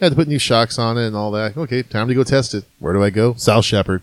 I 0.00 0.04
had 0.06 0.12
to 0.12 0.16
put 0.16 0.28
new 0.28 0.38
shocks 0.38 0.78
on 0.78 0.98
it 0.98 1.06
and 1.06 1.14
all 1.16 1.30
that. 1.32 1.56
Okay, 1.56 1.82
time 1.82 2.08
to 2.08 2.14
go 2.14 2.24
test 2.24 2.54
it. 2.54 2.64
Where 2.78 2.92
do 2.92 3.02
I 3.02 3.10
go? 3.10 3.34
South 3.34 3.64
Shepherd. 3.64 4.02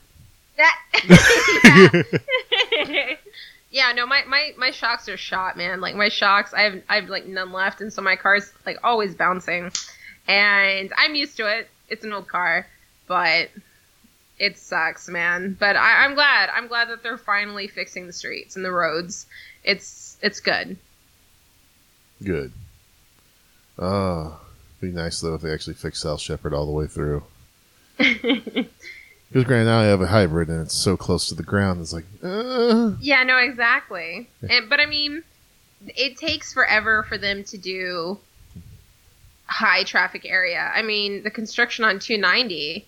that 0.55 0.75
yeah. 1.07 2.03
yeah 3.71 3.91
no 3.93 4.05
my, 4.07 4.23
my 4.27 4.53
my 4.57 4.71
shocks 4.71 5.07
are 5.09 5.17
shot 5.17 5.57
man 5.57 5.81
like 5.81 5.95
my 5.95 6.09
shocks 6.09 6.53
i 6.53 6.61
have 6.61 6.81
i 6.89 6.95
have 6.95 7.09
like 7.09 7.25
none 7.27 7.51
left 7.51 7.81
and 7.81 7.91
so 7.93 8.01
my 8.01 8.15
car's 8.15 8.51
like 8.65 8.77
always 8.83 9.13
bouncing 9.13 9.71
and 10.27 10.91
i'm 10.97 11.13
used 11.15 11.37
to 11.37 11.45
it 11.45 11.69
it's 11.89 12.03
an 12.03 12.13
old 12.13 12.27
car 12.27 12.65
but 13.07 13.49
it 14.39 14.57
sucks 14.57 15.07
man 15.09 15.55
but 15.59 15.75
I, 15.75 16.05
i'm 16.05 16.13
glad 16.13 16.49
i'm 16.53 16.67
glad 16.67 16.89
that 16.89 17.03
they're 17.03 17.17
finally 17.17 17.67
fixing 17.67 18.07
the 18.07 18.13
streets 18.13 18.55
and 18.55 18.63
the 18.63 18.71
roads 18.71 19.25
it's 19.63 20.17
it's 20.21 20.39
good 20.39 20.77
Good. 22.23 22.51
Ah, 23.79 24.39
be 24.81 24.87
nice 24.87 25.21
though 25.21 25.35
if 25.35 25.41
they 25.41 25.53
actually 25.53 25.75
fix 25.75 26.01
South 26.01 26.19
Shepherd 26.19 26.53
all 26.53 26.65
the 26.65 26.71
way 26.71 26.87
through. 26.87 27.23
Because 29.29 29.43
granted, 29.43 29.65
now 29.65 29.81
I 29.81 29.83
have 29.83 29.99
a 29.99 30.07
hybrid 30.07 30.47
and 30.47 30.61
it's 30.61 30.73
so 30.73 30.95
close 30.95 31.27
to 31.27 31.35
the 31.35 31.43
ground. 31.43 31.81
It's 31.81 31.91
like, 31.91 32.05
uh, 32.23 32.93
Yeah, 33.01 33.23
no, 33.23 33.35
exactly. 33.37 34.29
And, 34.49 34.69
but 34.69 34.79
I 34.79 34.85
mean, 34.85 35.21
it 35.85 36.15
takes 36.15 36.53
forever 36.53 37.03
for 37.03 37.17
them 37.17 37.43
to 37.43 37.57
do 37.57 38.19
high 39.45 39.83
traffic 39.83 40.25
area. 40.25 40.71
I 40.73 40.81
mean, 40.81 41.23
the 41.23 41.29
construction 41.29 41.83
on 41.83 41.99
290, 41.99 42.87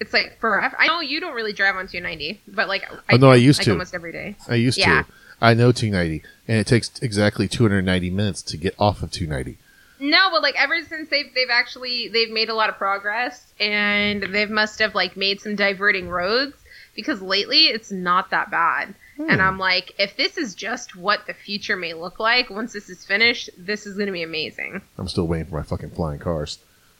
it's 0.00 0.12
like 0.12 0.38
forever. 0.40 0.74
I 0.78 0.86
know 0.86 1.00
you 1.00 1.20
don't 1.20 1.34
really 1.34 1.52
drive 1.52 1.76
on 1.76 1.86
290, 1.88 2.40
but 2.48 2.68
like 2.68 2.84
Oh, 3.12 3.16
no, 3.16 3.30
I 3.30 3.36
used 3.36 3.58
like 3.60 3.64
to. 3.66 3.70
almost 3.72 3.94
every 3.94 4.12
day. 4.12 4.36
I 4.48 4.54
used 4.54 4.78
Yeah. 4.78 5.02
to. 5.02 5.08
I 5.40 5.54
know 5.54 5.70
290, 5.72 6.24
and 6.48 6.58
it 6.58 6.66
takes 6.66 6.90
exactly 7.00 7.46
290 7.46 8.10
minutes 8.10 8.42
to 8.42 8.56
get 8.56 8.74
off 8.78 9.02
of 9.02 9.10
290. 9.12 9.56
No, 10.00 10.28
but 10.30 10.42
like 10.42 10.54
ever 10.56 10.80
since 10.84 11.08
they've 11.10 11.32
they've 11.34 11.50
actually 11.50 12.08
they've 12.08 12.30
made 12.30 12.48
a 12.48 12.54
lot 12.54 12.68
of 12.68 12.76
progress 12.76 13.52
and 13.60 14.22
they've 14.22 14.50
must 14.50 14.78
have 14.80 14.94
like 14.94 15.16
made 15.16 15.40
some 15.40 15.56
diverting 15.56 16.08
roads 16.08 16.54
because 16.94 17.20
lately 17.20 17.66
it's 17.66 17.90
not 17.90 18.30
that 18.30 18.50
bad. 18.50 18.94
And 19.18 19.32
Hmm. 19.32 19.40
I'm 19.40 19.58
like, 19.58 19.92
if 19.98 20.16
this 20.16 20.36
is 20.38 20.54
just 20.54 20.94
what 20.94 21.26
the 21.26 21.34
future 21.34 21.74
may 21.76 21.92
look 21.94 22.20
like 22.20 22.50
once 22.50 22.72
this 22.72 22.88
is 22.88 23.04
finished, 23.04 23.50
this 23.58 23.84
is 23.86 23.96
going 23.96 24.06
to 24.06 24.12
be 24.12 24.22
amazing. 24.22 24.80
I'm 24.96 25.08
still 25.08 25.26
waiting 25.26 25.46
for 25.46 25.56
my 25.56 25.64
fucking 25.64 25.90
flying 25.90 26.20
cars. 26.20 26.58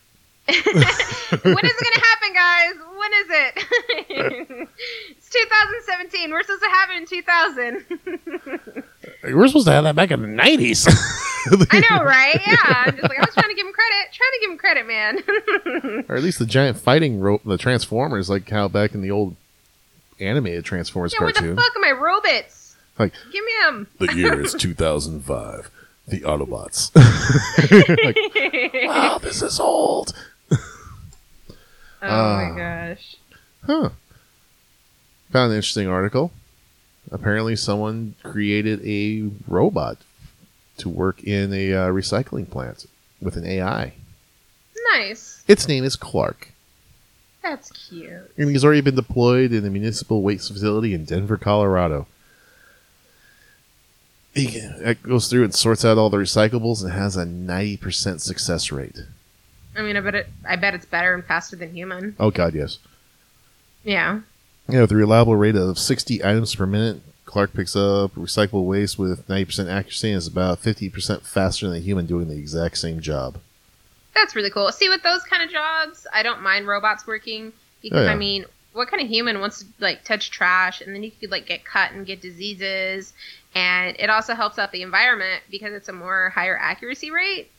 when 0.49 0.57
is 0.57 0.65
it 0.65 0.73
going 0.73 1.95
to 1.95 2.01
happen, 2.01 2.18
guys? 2.39 2.75
When 2.97 3.13
is 3.13 3.27
it? 3.31 4.69
it's 5.17 5.29
2017. 5.29 6.31
We're 6.31 6.43
supposed 6.43 6.63
to 6.63 6.69
have 6.69 6.91
it 6.91 6.97
in 6.99 7.07
2000. 7.07 7.85
We're 9.35 9.49
supposed 9.49 9.67
to 9.67 9.73
have 9.73 9.85
that 9.85 9.97
back 9.97 10.11
in 10.11 10.21
the 10.23 10.29
90s. 10.29 10.87
I 11.73 11.81
know, 11.91 12.05
right? 12.05 12.39
Yeah. 12.47 12.57
I'm 12.67 12.91
just 12.97 13.03
like, 13.03 13.19
I 13.19 13.23
was 13.23 13.35
trying 13.35 13.49
to 13.49 13.55
give 13.55 13.67
him 13.67 13.73
credit. 13.73 14.13
Trying 14.13 14.31
to 14.33 14.39
give 14.41 14.51
him 14.51 14.59
credit, 14.59 14.87
man. 14.87 15.23
or 16.09 16.17
at 16.17 16.23
least 16.23 16.39
the 16.39 16.47
giant 16.47 16.79
fighting 16.79 17.21
rope, 17.21 17.43
the 17.45 17.59
Transformers, 17.59 18.29
like 18.31 18.49
how 18.51 18.69
back 18.69 18.95
in 18.95 19.01
the 19.03 19.11
old 19.11 19.35
animated 20.21 20.65
Transformers 20.65 21.13
yeah, 21.15 21.21
where 21.25 21.33
the 21.33 21.39
cartoon. 21.41 21.57
fuck 21.57 21.75
are 21.77 21.81
my 21.81 21.91
robots? 21.93 22.77
Like- 22.99 23.13
give 23.33 23.45
me 23.45 23.53
them. 23.65 23.87
The 23.99 24.13
year 24.15 24.41
is 24.41 24.55
2005. 24.55 25.71
The 26.09 26.21
Autobots. 26.21 26.91
like, 28.03 28.17
wow, 28.89 29.19
this 29.19 29.43
is 29.43 29.61
old. 29.61 30.13
Oh 32.03 32.07
Ah. 32.09 32.51
my 32.51 32.57
gosh. 32.59 33.17
Huh. 33.65 33.91
Found 35.33 35.51
an 35.53 35.57
interesting 35.57 35.89
article. 35.89 36.33
Apparently, 37.11 37.57
someone 37.57 38.15
created 38.23 38.81
a 38.85 39.31
robot 39.47 39.99
to 40.79 40.89
work 40.89 41.23
in 41.25 41.53
a 41.53 41.73
uh, 41.73 41.89
recycling 41.89 42.49
plant 42.49 42.87
with 43.21 43.37
an 43.37 43.47
AI. 43.47 43.95
Nice. 44.95 45.43
Its 45.49 45.67
name 45.67 45.85
is 45.85 45.97
Clark. 45.97 46.53
That's 47.43 47.71
cute. 47.71 48.11
And 48.37 48.51
he's 48.51 48.65
already 48.65 48.81
been 48.83 48.95
deployed 48.95 49.53
in 49.53 49.65
a 49.65 49.71
municipal 49.71 50.23
waste 50.23 50.53
facility 50.53 50.93
in 50.95 51.05
Denver, 51.05 51.37
Colorado. 51.39 52.07
He 54.35 54.47
it 54.59 55.03
goes 55.03 55.29
through 55.29 55.45
and 55.45 55.55
sorts 55.55 55.85
out 55.85 55.99
all 55.99 56.11
the 56.11 56.19
recyclables 56.19 56.83
and 56.85 56.93
has 56.93 57.17
a 57.17 57.25
90% 57.25 58.21
success 58.21 58.71
rate. 58.71 58.99
I 59.79 59.83
mean, 59.83 59.97
I 59.97 60.01
bet 60.01 60.15
it. 60.17 60.27
I 60.47 60.57
bet 60.57 60.75
it's 60.75 60.85
better 60.85 61.15
and 61.15 61.25
faster 61.25 61.55
than 61.57 61.73
human. 61.73 62.17
Oh, 62.19 62.31
God, 62.31 62.55
yes. 62.55 62.79
Yeah. 63.85 64.21
Yeah, 64.69 64.81
with 64.83 64.93
a 64.93 64.97
reliable 64.97 65.37
rate 65.37 65.55
of 65.57 65.79
60 65.79 66.23
items 66.25 66.55
per 66.55 66.67
minute, 66.67 67.01
Clark 67.25 67.55
picks 67.55 67.77
up 67.77 68.15
recyclable 68.15 68.65
waste 68.65 68.99
with 68.99 69.27
90% 69.29 69.71
accuracy 69.71 70.09
and 70.11 70.19
is 70.19 70.27
about 70.27 70.61
50% 70.61 71.23
faster 71.23 71.69
than 71.69 71.77
a 71.77 71.81
human 71.81 72.07
doing 72.07 72.29
the 72.29 72.37
exact 72.37 72.79
same 72.79 73.01
job. 73.01 73.39
That's 74.15 74.35
really 74.35 74.51
cool. 74.51 74.73
See, 74.73 74.89
with 74.89 75.03
those 75.03 75.23
kind 75.23 75.43
of 75.43 75.51
jobs, 75.51 76.07
I 76.13 76.23
don't 76.23 76.43
mind 76.43 76.67
robots 76.67 77.07
working 77.07 77.53
because 77.81 78.01
Oh, 78.01 78.05
yeah. 78.05 78.11
I 78.11 78.15
mean, 78.17 78.45
what 78.73 78.89
kind 78.89 79.03
of 79.03 79.09
human 79.09 79.41
wants 79.41 79.61
to 79.61 79.67
like 79.79 80.05
touch 80.05 80.31
trash 80.31 80.81
and 80.81 80.95
then 80.95 81.03
you 81.03 81.13
could 81.13 81.31
like 81.31 81.47
get 81.47 81.65
cut 81.65 81.93
and 81.93 82.05
get 82.05 82.21
diseases, 82.21 83.13
and 83.55 83.97
it 83.99 84.11
also 84.11 84.35
helps 84.35 84.59
out 84.59 84.73
the 84.73 84.83
environment 84.83 85.43
because 85.51 85.73
it's 85.73 85.89
a 85.89 85.93
more 85.93 86.31
higher 86.31 86.57
accuracy 86.59 87.11
rate, 87.11 87.51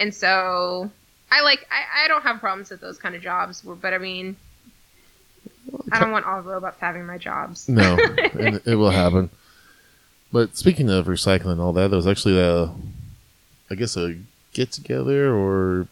and 0.00 0.12
so 0.12 0.90
I 1.30 1.42
like 1.42 1.66
I, 1.70 2.04
I 2.04 2.08
don't 2.08 2.22
have 2.22 2.40
problems 2.40 2.70
with 2.70 2.80
those 2.80 2.98
kind 2.98 3.14
of 3.14 3.22
jobs, 3.22 3.62
but 3.62 3.92
I 3.92 3.98
mean, 3.98 4.36
I 5.92 5.98
don't 6.00 6.10
want 6.10 6.24
all 6.26 6.40
robots 6.40 6.78
having 6.80 7.06
my 7.06 7.18
jobs. 7.18 7.68
No, 7.68 7.96
and 8.38 8.60
it 8.64 8.76
will 8.76 8.90
happen. 8.90 9.30
But 10.32 10.56
speaking 10.56 10.90
of 10.90 11.06
recycling 11.06 11.52
and 11.52 11.60
all 11.60 11.72
that, 11.74 11.88
there 11.88 11.96
was 11.96 12.06
actually 12.06 12.38
a, 12.38 12.70
I 13.70 13.74
guess 13.74 13.96
a 13.96 14.16
get 14.52 14.72
together 14.72 15.34
or 15.34 15.86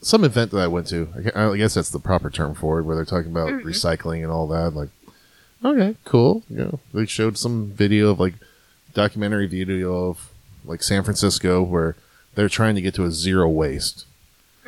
some 0.00 0.24
event 0.24 0.50
that 0.52 0.58
I 0.58 0.66
went 0.66 0.86
to. 0.88 1.08
I 1.34 1.56
guess 1.56 1.74
that's 1.74 1.90
the 1.90 1.98
proper 1.98 2.30
term 2.30 2.54
for 2.54 2.78
it, 2.78 2.82
where 2.84 2.96
they're 2.96 3.04
talking 3.04 3.30
about 3.30 3.50
Mhm. 3.50 3.62
recycling 3.64 4.22
and 4.22 4.30
all 4.32 4.46
that. 4.48 4.74
Like, 4.74 4.88
okay, 5.64 5.96
cool. 6.04 6.42
You 6.48 6.56
know, 6.56 6.80
they 6.94 7.06
showed 7.06 7.36
some 7.38 7.66
video 7.66 8.10
of 8.10 8.18
like 8.20 8.34
documentary 8.94 9.46
video 9.46 10.08
of 10.08 10.30
like 10.64 10.82
San 10.82 11.02
Francisco 11.04 11.62
where 11.62 11.96
they're 12.34 12.48
trying 12.48 12.74
to 12.76 12.80
get 12.80 12.94
to 12.94 13.04
a 13.04 13.10
zero 13.10 13.48
waste, 13.48 14.04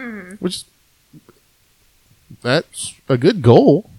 hmm 0.03 0.35
which 0.41 0.65
that's 2.43 2.95
a 3.09 3.17
good 3.17 3.43
goal, 3.43 3.91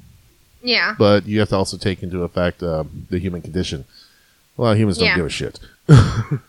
Yeah. 0.61 0.95
but 0.97 1.25
you 1.27 1.39
have 1.39 1.49
to 1.49 1.55
also 1.55 1.77
take 1.77 2.01
into 2.03 2.23
effect 2.23 2.61
uh, 2.63 2.83
the 3.09 3.19
human 3.19 3.41
condition. 3.41 3.85
A 4.57 4.61
lot 4.61 4.71
of 4.71 4.77
humans 4.79 4.97
don't 4.97 5.07
Yeah. 5.07 5.15
give 5.15 5.25
a 5.25 5.29
shit. 5.29 5.59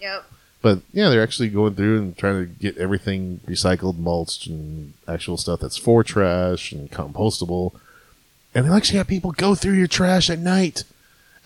Yep. 0.00 0.24
But 0.60 0.80
yeah, 0.92 1.08
they're 1.08 1.22
actually 1.22 1.48
going 1.48 1.74
through 1.76 1.96
and 1.98 2.16
trying 2.18 2.34
to 2.44 2.44
get 2.46 2.76
everything 2.76 3.40
recycled, 3.46 3.96
mulched, 3.98 4.46
and 4.46 4.92
actual 5.08 5.38
stuff 5.38 5.60
that's 5.60 5.78
for 5.78 6.04
trash 6.04 6.72
and 6.72 6.90
compostable. 6.90 7.72
And 8.54 8.66
they'll 8.66 8.74
actually 8.74 8.98
have 8.98 9.06
people 9.06 9.32
go 9.32 9.54
through 9.54 9.74
your 9.74 9.86
trash 9.86 10.28
at 10.28 10.38
night 10.38 10.84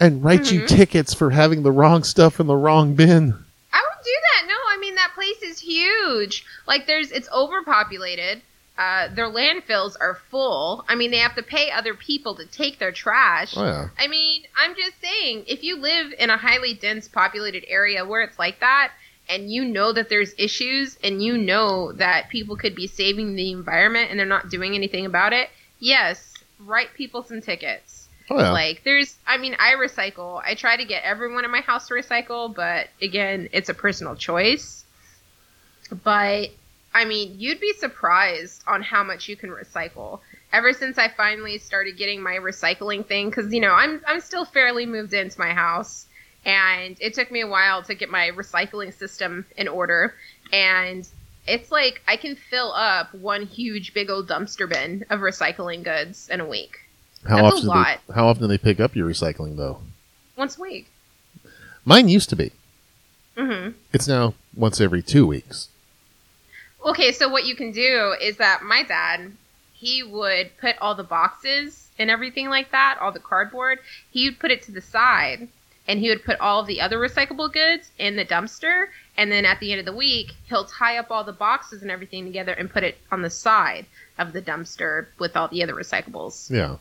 and 0.01 0.25
write 0.25 0.51
you 0.51 0.63
Mhm. 0.63 0.67
tickets 0.69 1.15
for 1.15 1.31
having 1.31 1.63
the 1.63 1.71
wrong 1.71 2.03
stuff 2.03 2.41
in 2.41 2.49
the 2.49 2.57
wrong 2.57 2.95
bin. 2.97 3.35
I 3.73 3.81
would 3.81 4.05
do 4.05 4.17
that. 4.33 4.47
No, 4.49 4.55
I 4.71 4.77
mean 4.81 4.97
that 4.97 5.13
place 5.15 5.41
is 5.43 5.58
huge. 5.69 6.45
Like 6.67 6.87
there's 6.87 7.11
it's 7.13 7.29
overpopulated. 7.31 8.43
Uh, 8.79 9.09
their 9.13 9.29
landfills 9.29 9.97
are 10.01 10.19
full. 10.31 10.85
I 10.89 10.95
mean, 10.95 11.11
they 11.11 11.19
have 11.19 11.35
to 11.35 11.43
pay 11.43 11.71
other 11.73 11.95
people 11.95 12.37
to 12.37 12.47
take 12.47 12.79
their 12.79 12.93
trash. 12.93 13.55
Oh 13.57 13.65
yeah, 13.65 13.89
I 13.99 14.07
mean, 14.07 14.43
I'm 14.57 14.77
just 14.77 15.01
saying, 15.01 15.45
if 15.49 15.65
you 15.65 15.79
live 15.81 16.15
in 16.17 16.31
a 16.31 16.37
highly 16.37 16.75
dense 16.75 17.09
populated 17.09 17.65
area 17.67 18.05
where 18.05 18.23
it's 18.23 18.39
like 18.39 18.61
that, 18.61 18.93
and 19.29 19.51
you 19.53 19.65
know 19.65 19.93
that 19.93 20.09
there's 20.09 20.33
issues, 20.39 20.97
and 21.03 21.21
you 21.21 21.37
know 21.37 21.93
that 21.95 22.29
people 22.31 22.57
could 22.57 22.77
be 22.77 22.87
saving 22.87 23.35
the 23.35 23.51
environment 23.51 24.11
and 24.11 24.19
they're 24.19 24.27
not 24.27 24.49
doing 24.49 24.75
anything 24.77 25.07
about 25.07 25.33
it, 25.33 25.51
yes, 25.81 26.35
write 26.61 26.95
people 26.95 27.25
some 27.25 27.41
tickets. 27.41 28.09
oh 28.31 28.39
yeah. 28.39 28.53
Like, 28.53 28.83
there's, 28.85 29.17
I 29.27 29.39
mean, 29.39 29.57
I 29.59 29.75
recycle. 29.75 30.41
I 30.45 30.55
try 30.55 30.77
to 30.77 30.85
get 30.85 31.03
everyone 31.03 31.45
in 31.45 31.51
my 31.51 31.63
house 31.63 31.89
to 31.89 31.95
recycle, 31.95 32.55
but 32.55 32.87
again, 33.03 33.49
it's 33.53 33.69
a 33.69 33.75
personal 33.75 34.15
choice. 34.15 34.85
But, 36.05 36.51
I 36.95 37.05
mean, 37.05 37.37
you'd 37.39 37.61
be 37.61 37.73
surprised 37.75 38.63
on 38.67 38.83
how 38.83 39.03
much 39.05 39.29
you 39.29 39.37
can 39.37 39.51
recycle. 39.51 40.21
Ever 40.53 40.73
since 40.73 40.99
I 40.99 41.09
finally 41.09 41.59
started 41.59 41.97
getting 41.97 42.23
my 42.23 42.37
recycling 42.37 43.05
thing, 43.07 43.29
because, 43.29 43.53
you 43.53 43.61
know, 43.61 43.73
I'm, 43.73 44.01
I'm 44.07 44.21
still 44.21 44.45
fairly 44.45 44.87
moved 44.87 45.13
into 45.13 45.39
my 45.39 45.53
house, 45.53 46.07
and 46.45 46.97
it 47.01 47.15
took 47.15 47.31
me 47.31 47.43
a 47.43 47.47
while 47.47 47.83
to 47.83 47.95
get 47.95 48.09
my 48.11 48.31
recycling 48.31 48.95
system 48.95 49.45
in 49.57 49.69
order. 49.69 50.15
And 50.53 51.07
it's 51.47 51.71
like 51.71 52.03
I 52.07 52.17
can 52.17 52.37
fill 52.37 52.73
up 52.73 53.15
one 53.15 53.47
huge, 53.47 53.93
big 53.95 54.11
old 54.11 54.29
dumpster 54.29 54.69
bin 54.69 55.05
of 55.11 55.21
recycling 55.21 55.83
goods 55.83 56.29
in 56.29 56.41
a 56.41 56.47
week. 56.47 56.79
how 57.27 57.43
that's 57.43 57.67
often? 57.67 57.69
They, 58.07 58.15
how 58.15 58.29
often 58.29 58.43
do 58.43 58.49
they 58.49 58.59
pick 58.59 58.81
up 58.81 58.95
your 58.95 59.09
recycling 59.09 59.57
though? 59.57 59.81
Once 60.37 60.59
a 60.59 60.63
week. 60.63 60.87
Mine 61.85 62.09
used 62.09 62.29
to 62.31 62.37
be. 62.37 62.53
hmm 63.37 63.71
It's 63.93 64.07
now 64.09 64.35
once 64.55 64.81
every 64.81 65.03
two 65.03 65.27
weeks. 65.27 65.69
Okay, 66.85 67.13
so 67.13 67.29
what 67.29 67.45
you 67.47 67.55
can 67.57 67.73
do 67.73 68.15
is 68.21 68.37
that 68.37 68.63
my 68.63 68.83
dad, 68.83 69.33
he 69.73 70.03
would 70.03 70.57
put 70.59 70.77
all 70.81 70.95
the 70.95 71.03
boxes 71.05 71.89
and 71.99 72.11
everything 72.11 72.49
like 72.49 72.71
that, 72.71 72.99
all 73.01 73.13
the 73.13 73.19
cardboard, 73.21 73.79
he 74.11 74.29
would 74.29 74.39
put 74.39 74.51
it 74.51 74.63
to 74.63 74.73
the 74.73 74.81
side 74.81 75.49
and 75.87 75.99
he 76.01 76.09
would 76.09 76.25
put 76.25 76.39
all 76.41 76.61
of 76.61 76.67
the 76.67 76.81
other 76.81 76.99
recyclable 76.99 77.53
goods 77.53 77.91
in 77.99 78.15
the 78.17 78.25
dumpster 78.25 78.87
and 79.17 79.33
then 79.33 79.45
at 79.45 79.59
the 79.59 79.73
end 79.73 79.81
of 79.81 79.87
the 79.87 79.93
week, 79.97 80.35
he'll 80.49 80.65
tie 80.65 80.97
up 80.99 81.11
all 81.11 81.25
the 81.25 81.33
boxes 81.33 81.83
and 81.83 81.91
everything 81.91 82.25
together 82.25 82.53
and 82.53 82.71
put 82.71 82.85
it 82.85 82.97
on 83.11 83.23
the 83.23 83.31
side 83.31 83.85
of 84.17 84.33
the 84.33 84.41
dumpster 84.43 85.07
with 85.19 85.37
all 85.37 85.49
the 85.49 85.63
other 85.63 85.75
recyclables. 85.75 86.49
Yeah. 86.51 86.77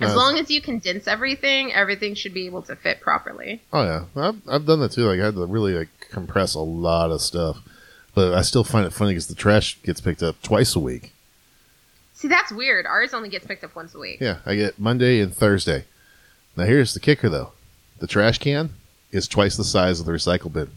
As 0.00 0.12
Uh, 0.12 0.16
long 0.16 0.38
as 0.38 0.48
you 0.50 0.62
condense 0.62 1.06
everything, 1.08 1.72
everything 1.72 2.14
should 2.14 2.32
be 2.32 2.46
able 2.46 2.62
to 2.62 2.76
fit 2.76 3.00
properly. 3.00 3.60
Oh 3.72 3.82
yeah, 3.82 4.04
I've 4.16 4.40
I've 4.48 4.64
done 4.64 4.80
that 4.80 4.92
too. 4.92 5.02
Like 5.06 5.20
I 5.20 5.24
had 5.26 5.34
to 5.34 5.44
really 5.44 5.74
like 5.74 5.88
compress 6.10 6.54
a 6.54 6.60
lot 6.60 7.10
of 7.10 7.20
stuff, 7.20 7.58
but 8.18 8.34
I 8.34 8.42
still 8.42 8.64
find 8.64 8.84
it 8.84 8.92
funny 8.92 9.12
because 9.12 9.28
the 9.28 9.36
trash 9.36 9.80
gets 9.84 10.00
picked 10.00 10.24
up 10.24 10.42
twice 10.42 10.74
a 10.74 10.80
week. 10.80 11.12
See, 12.14 12.26
that's 12.26 12.50
weird. 12.50 12.84
Ours 12.84 13.14
only 13.14 13.28
gets 13.28 13.46
picked 13.46 13.62
up 13.62 13.76
once 13.76 13.94
a 13.94 13.98
week. 14.00 14.20
Yeah, 14.20 14.38
I 14.44 14.56
get 14.56 14.76
Monday 14.76 15.20
and 15.20 15.32
Thursday. 15.32 15.84
Now 16.56 16.64
here's 16.64 16.94
the 16.94 16.98
kicker 16.98 17.28
though: 17.28 17.52
the 18.00 18.08
trash 18.08 18.38
can 18.38 18.70
is 19.12 19.28
twice 19.28 19.56
the 19.56 19.62
size 19.62 20.00
of 20.00 20.06
the 20.06 20.10
recycle 20.10 20.52
bin. 20.52 20.68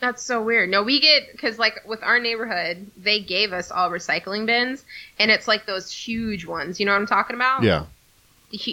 That's 0.00 0.24
so 0.24 0.42
weird. 0.42 0.68
No, 0.68 0.82
we 0.82 0.98
get 0.98 1.30
because 1.30 1.56
like 1.56 1.86
with 1.86 2.02
our 2.02 2.18
neighborhood, 2.18 2.90
they 2.96 3.20
gave 3.20 3.52
us 3.52 3.70
all 3.70 3.90
recycling 3.90 4.44
bins, 4.44 4.84
and 5.20 5.30
it's 5.30 5.46
like 5.46 5.66
those 5.66 5.92
huge 5.92 6.44
ones. 6.46 6.80
You 6.80 6.86
know 6.86 6.92
what 6.94 7.00
I'm 7.00 7.06
talking 7.06 7.36
about? 7.36 7.62
Yeah, 7.62 7.84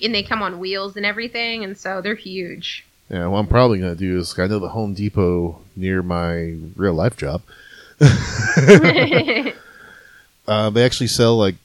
And 0.03 0.15
they 0.15 0.23
come 0.23 0.41
on 0.41 0.57
wheels 0.57 0.97
and 0.97 1.05
everything, 1.05 1.63
and 1.63 1.77
so 1.77 2.01
they're 2.01 2.15
huge. 2.15 2.87
Yeah. 3.09 3.27
What 3.27 3.39
I'm 3.39 3.47
probably 3.47 3.79
gonna 3.79 3.95
do 3.95 4.17
is 4.19 4.37
I 4.37 4.47
know 4.47 4.59
the 4.59 4.69
Home 4.69 4.93
Depot 4.93 5.61
near 5.75 6.01
my 6.01 6.55
real 6.75 6.93
life 6.93 7.17
job. 7.17 7.41
uh 10.47 10.69
they 10.69 10.83
actually 10.85 11.07
sell 11.07 11.37
like 11.37 11.55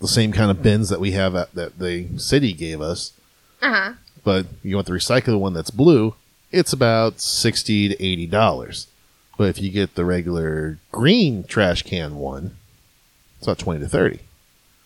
the 0.00 0.08
same 0.08 0.32
kind 0.32 0.50
of 0.50 0.62
bins 0.62 0.88
that 0.88 1.00
we 1.00 1.12
have 1.12 1.34
at, 1.36 1.52
that 1.54 1.78
the 1.78 2.06
city 2.18 2.52
gave 2.52 2.80
us. 2.80 3.12
huh. 3.60 3.92
but 4.24 4.46
you 4.62 4.74
want 4.76 4.86
the 4.86 4.92
recycled 4.92 5.38
one 5.38 5.54
that's 5.54 5.70
blue, 5.70 6.14
it's 6.50 6.72
about 6.72 7.20
sixty 7.20 7.88
to 7.88 8.02
eighty 8.04 8.26
dollars. 8.26 8.86
But 9.38 9.48
if 9.48 9.60
you 9.60 9.70
get 9.70 9.94
the 9.94 10.04
regular 10.04 10.78
green 10.92 11.44
trash 11.44 11.82
can 11.82 12.16
one, 12.16 12.56
it's 13.38 13.46
about 13.46 13.58
twenty 13.58 13.80
to 13.80 13.88
thirty. 13.88 14.20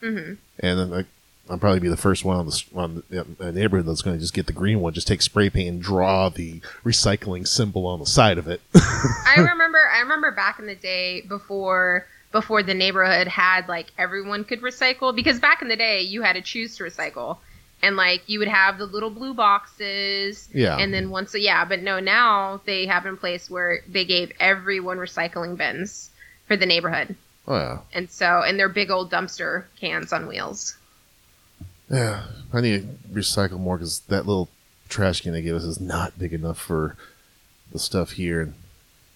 hmm 0.00 0.34
And 0.60 0.78
then 0.78 0.90
like, 0.90 1.06
I'll 1.48 1.58
probably 1.58 1.80
be 1.80 1.88
the 1.88 1.96
first 1.96 2.24
one 2.24 2.36
on 2.36 2.46
the 2.46 2.64
on 2.74 3.04
the 3.38 3.52
neighborhood 3.52 3.86
that's 3.86 4.02
going 4.02 4.16
to 4.16 4.20
just 4.20 4.34
get 4.34 4.46
the 4.46 4.52
green 4.52 4.80
one. 4.80 4.92
Just 4.92 5.06
take 5.06 5.22
spray 5.22 5.48
paint 5.48 5.68
and 5.68 5.82
draw 5.82 6.28
the 6.28 6.60
recycling 6.84 7.46
symbol 7.46 7.86
on 7.86 8.00
the 8.00 8.06
side 8.06 8.38
of 8.38 8.48
it. 8.48 8.60
I 8.74 9.34
remember. 9.38 9.78
I 9.78 10.00
remember 10.00 10.32
back 10.32 10.58
in 10.58 10.66
the 10.66 10.74
day 10.74 11.20
before 11.20 12.06
before 12.32 12.62
the 12.62 12.74
neighborhood 12.74 13.28
had 13.28 13.68
like 13.68 13.92
everyone 13.96 14.44
could 14.44 14.60
recycle 14.60 15.14
because 15.14 15.38
back 15.38 15.62
in 15.62 15.68
the 15.68 15.76
day 15.76 16.02
you 16.02 16.22
had 16.22 16.34
to 16.34 16.42
choose 16.42 16.76
to 16.76 16.84
recycle. 16.84 17.38
And 17.82 17.96
like 17.96 18.22
you 18.26 18.38
would 18.40 18.48
have 18.48 18.78
the 18.78 18.86
little 18.86 19.10
blue 19.10 19.34
boxes, 19.34 20.48
Yeah. 20.52 20.78
And 20.78 20.92
then 20.92 21.10
once, 21.10 21.34
a 21.34 21.40
yeah, 21.40 21.64
but 21.64 21.82
no, 21.82 22.00
now 22.00 22.60
they 22.64 22.86
have 22.86 23.06
in 23.06 23.18
place 23.18 23.50
where 23.50 23.80
they 23.86 24.04
gave 24.04 24.32
everyone 24.40 24.96
recycling 24.96 25.56
bins 25.56 26.10
for 26.48 26.56
the 26.56 26.66
neighborhood, 26.66 27.14
oh 27.46 27.56
yeah, 27.56 27.78
and 27.92 28.10
so 28.10 28.42
and 28.42 28.58
they're 28.58 28.70
big 28.70 28.90
old 28.90 29.10
dumpster 29.10 29.64
cans 29.78 30.12
on 30.12 30.26
wheels. 30.26 30.76
Yeah. 31.90 32.24
I 32.52 32.60
need 32.60 32.82
to 32.82 33.14
recycle 33.14 33.58
more 33.58 33.76
because 33.76 34.00
that 34.00 34.26
little 34.26 34.48
trash 34.88 35.20
can 35.20 35.32
they 35.32 35.42
give 35.42 35.56
us 35.56 35.64
is 35.64 35.80
not 35.80 36.18
big 36.18 36.32
enough 36.32 36.58
for 36.58 36.96
the 37.72 37.78
stuff 37.78 38.12
here. 38.12 38.40
And 38.40 38.54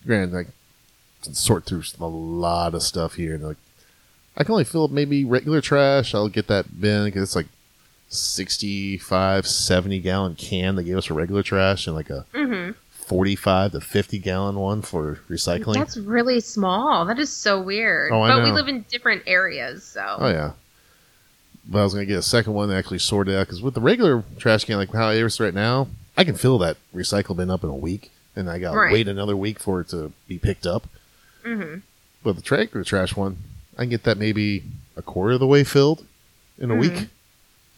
granted, 0.06 0.36
I 0.36 0.44
can 1.22 1.34
sort 1.34 1.64
through 1.64 1.82
a 2.00 2.06
lot 2.06 2.74
of 2.74 2.82
stuff 2.82 3.14
here, 3.14 3.34
and 3.34 3.44
like 3.44 3.56
I 4.36 4.44
can 4.44 4.52
only 4.52 4.64
fill 4.64 4.84
up 4.84 4.90
maybe 4.90 5.24
regular 5.24 5.60
trash. 5.60 6.14
I'll 6.14 6.28
get 6.28 6.48
that 6.48 6.80
bin 6.80 7.04
because 7.04 7.22
it's 7.22 7.36
like 7.36 7.48
65, 8.08 9.46
70 9.46 10.00
gallon 10.00 10.34
can 10.34 10.76
they 10.76 10.84
gave 10.84 10.96
us 10.96 11.06
for 11.06 11.14
regular 11.14 11.42
trash, 11.42 11.86
and 11.86 11.96
like 11.96 12.10
a 12.10 12.26
hmm 12.34 12.70
45 12.90 13.72
to 13.72 13.80
50 13.80 14.18
gallon 14.20 14.54
one 14.54 14.82
for 14.82 15.18
recycling. 15.28 15.74
That's 15.74 15.96
really 15.96 16.38
small. 16.38 17.04
That 17.06 17.18
is 17.18 17.32
so 17.32 17.60
weird. 17.60 18.12
Oh, 18.12 18.22
I 18.22 18.28
but 18.28 18.44
we 18.44 18.52
live 18.52 18.68
in 18.68 18.82
different 18.88 19.24
areas, 19.26 19.82
so 19.82 20.16
Oh 20.20 20.28
yeah. 20.28 20.52
But 21.70 21.78
I 21.80 21.84
was 21.84 21.94
gonna 21.94 22.04
get 22.06 22.18
a 22.18 22.22
second 22.22 22.52
one 22.54 22.68
that 22.68 22.76
actually 22.76 22.98
sorted 22.98 23.34
out 23.36 23.46
because 23.46 23.62
with 23.62 23.74
the 23.74 23.80
regular 23.80 24.24
trash 24.38 24.64
can, 24.64 24.76
like 24.76 24.92
how 24.92 25.10
it 25.10 25.18
is 25.18 25.38
right 25.38 25.54
now, 25.54 25.88
I 26.16 26.24
can 26.24 26.34
fill 26.34 26.58
that 26.58 26.76
recycle 26.94 27.36
bin 27.36 27.48
up 27.48 27.62
in 27.62 27.70
a 27.70 27.74
week, 27.74 28.10
and 28.34 28.50
I 28.50 28.58
got 28.58 28.72
to 28.72 28.78
Right. 28.78 28.92
wait 28.92 29.06
another 29.08 29.36
week 29.36 29.60
for 29.60 29.80
it 29.80 29.88
to 29.90 30.12
be 30.26 30.36
picked 30.38 30.66
up. 30.66 30.88
hmm 31.44 31.76
But 32.24 32.36
the 32.36 32.42
regular 32.56 32.84
trash 32.84 33.14
one, 33.16 33.38
I 33.78 33.82
can 33.84 33.90
get 33.90 34.02
that 34.02 34.18
maybe 34.18 34.64
a 34.96 35.02
quarter 35.02 35.34
of 35.34 35.40
the 35.40 35.46
way 35.46 35.62
filled 35.64 36.04
in 36.58 36.70
a 36.70 36.74
Mhm. 36.74 36.80
week, 36.80 37.08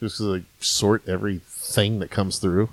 just 0.01 0.17
to 0.17 0.23
like 0.25 0.43
sort 0.61 1.07
everything 1.07 1.99
that 2.01 2.11
comes 2.11 2.39
through. 2.39 2.71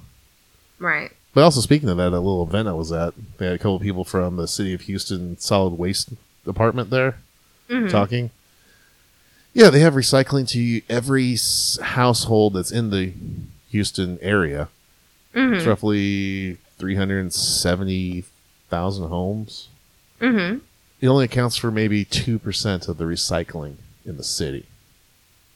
right. 0.80 1.12
But 1.34 1.44
also 1.44 1.60
speaking 1.62 1.90
of 1.90 1.98
that, 1.98 2.08
a 2.08 2.18
little 2.18 2.42
event 2.44 2.68
I 2.70 2.74
was 2.74 2.92
at, 2.92 3.14
they 3.38 3.46
had 3.46 3.56
a 3.56 3.60
couple 3.60 3.76
of 3.76 3.82
people 3.84 4.04
from 4.06 4.38
the 4.38 4.48
city 4.48 4.74
of 4.74 4.82
Houston 4.82 5.38
solid 5.38 5.74
waste 5.78 6.10
department 6.46 6.90
there 6.90 7.18
hmm 7.70 7.88
talking. 7.90 8.32
Yeah, 9.54 9.70
they 9.70 9.80
have 9.80 9.94
recycling 9.96 10.48
to 10.50 10.82
every 10.90 11.34
s- 11.34 11.80
household 11.82 12.54
that's 12.54 12.72
in 12.72 12.90
the 12.92 13.14
Houston 13.72 14.20
area. 14.22 14.70
hmm 15.34 15.54
It's 15.56 15.66
roughly 15.66 16.58
370,000 16.78 19.10
homes. 19.10 19.68
hmm 20.20 20.58
It 21.02 21.08
only 21.08 21.26
accounts 21.26 21.58
for 21.58 21.72
maybe 21.72 22.06
2% 22.06 22.88
of 22.88 22.98
the 22.98 23.06
recycling 23.06 23.76
in 24.06 24.18
the 24.18 24.24
city. 24.24 24.66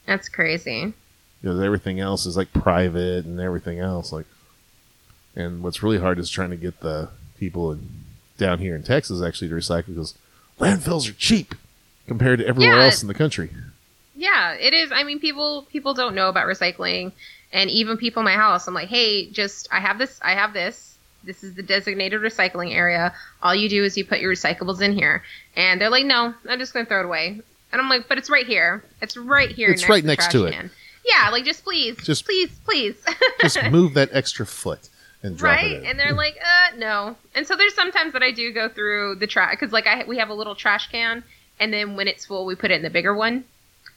That's 0.06 0.30
crazy. 0.30 0.94
Because 1.42 1.60
everything 1.60 2.00
else 2.00 2.26
is 2.26 2.38
like 2.38 2.54
private 2.54 3.26
and 3.26 3.40
everything 3.40 3.80
else. 3.80 4.12
Like, 4.12 4.26
And 5.36 5.64
what's 5.64 5.82
really 5.84 6.00
hard 6.00 6.20
is 6.20 6.30
trying 6.30 6.52
to 6.52 6.56
get 6.56 6.80
the 6.82 7.10
people 7.40 7.72
in, 7.72 7.90
down 8.38 8.60
here 8.60 8.76
in 8.76 8.84
Texas 8.84 9.22
actually 9.22 9.50
to 9.50 9.56
recycle 9.56 9.88
because 9.88 10.14
landfills 10.60 11.10
are 11.10 11.14
cheap 11.14 11.56
compared 12.08 12.40
to 12.40 12.48
everywhere 12.48 12.78
Yeah. 12.78 12.86
else 12.86 13.02
in 13.02 13.08
the 13.08 13.14
country. 13.14 13.50
Yeah, 14.16 14.54
it 14.54 14.74
is. 14.74 14.92
I 14.92 15.04
mean, 15.04 15.20
people 15.20 15.64
people 15.72 15.94
don't 15.94 16.16
know 16.16 16.30
about 16.30 16.48
recycling, 16.48 17.12
and 17.52 17.70
even 17.70 17.98
people 17.98 18.22
in 18.22 18.26
my 18.26 18.36
house. 18.36 18.68
I'm 18.68 18.74
like, 18.74 18.90
hey, 18.90 19.30
just 19.30 19.68
I 19.72 19.80
have 19.80 19.98
this. 19.98 20.20
I 20.22 20.34
have 20.34 20.54
this. 20.54 20.98
This 21.24 21.44
is 21.44 21.54
the 21.56 21.64
designated 21.64 22.22
recycling 22.22 22.74
area. 22.74 23.14
All 23.42 23.56
you 23.56 23.70
do 23.70 23.84
is 23.84 23.98
you 23.98 24.06
put 24.06 24.20
your 24.20 24.34
recyclables 24.34 24.82
in 24.82 24.94
here, 24.94 25.24
and 25.56 25.80
they're 25.80 25.90
like, 25.90 26.06
no, 26.06 26.34
I'm 26.48 26.60
just 26.60 26.74
gonna 26.74 26.86
throw 26.86 27.00
it 27.00 27.06
away. 27.06 27.40
And 27.72 27.82
I'm 27.82 27.90
like, 27.90 28.08
but 28.08 28.18
it's 28.20 28.30
right 28.30 28.46
here. 28.46 28.84
It's 29.02 29.18
right 29.18 29.50
here. 29.50 29.72
It's 29.72 29.90
right 29.90 30.04
next 30.06 30.28
the 30.28 30.32
to 30.34 30.42
trash 30.44 30.54
it. 30.54 30.58
can. 30.58 30.72
Yeah, 31.06 31.30
like 31.32 31.44
just 31.44 31.64
please, 31.64 31.98
Just- 31.98 32.24
please, 32.26 32.50
please. 32.66 32.96
Just 33.42 33.62
move 33.72 33.96
that 33.96 34.10
extra 34.14 34.46
foot 34.46 34.90
and 35.24 35.38
drop 35.38 35.56
right 35.58 35.72
it 35.72 35.84
in. 35.84 35.86
and 35.90 36.00
they're 36.00 36.14
like 36.14 36.36
uh 36.38 36.76
no 36.78 37.16
and 37.34 37.48
so 37.48 37.56
there's 37.56 37.74
sometimes 37.74 38.12
that 38.12 38.22
i 38.22 38.30
do 38.32 38.52
go 38.52 38.68
through 38.68 39.16
the 39.16 39.26
trash 39.26 39.52
because 39.58 39.72
like 39.72 39.88
i 39.88 40.04
we 40.06 40.18
have 40.18 40.28
a 40.28 40.34
little 40.34 40.54
trash 40.54 40.90
can 40.92 41.24
and 41.62 41.72
then 41.74 41.96
when 41.96 42.10
it's 42.10 42.26
full 42.26 42.46
we 42.46 42.56
put 42.56 42.72
it 42.72 42.74
in 42.74 42.82
the 42.82 42.90
bigger 42.90 43.16
one 43.16 43.46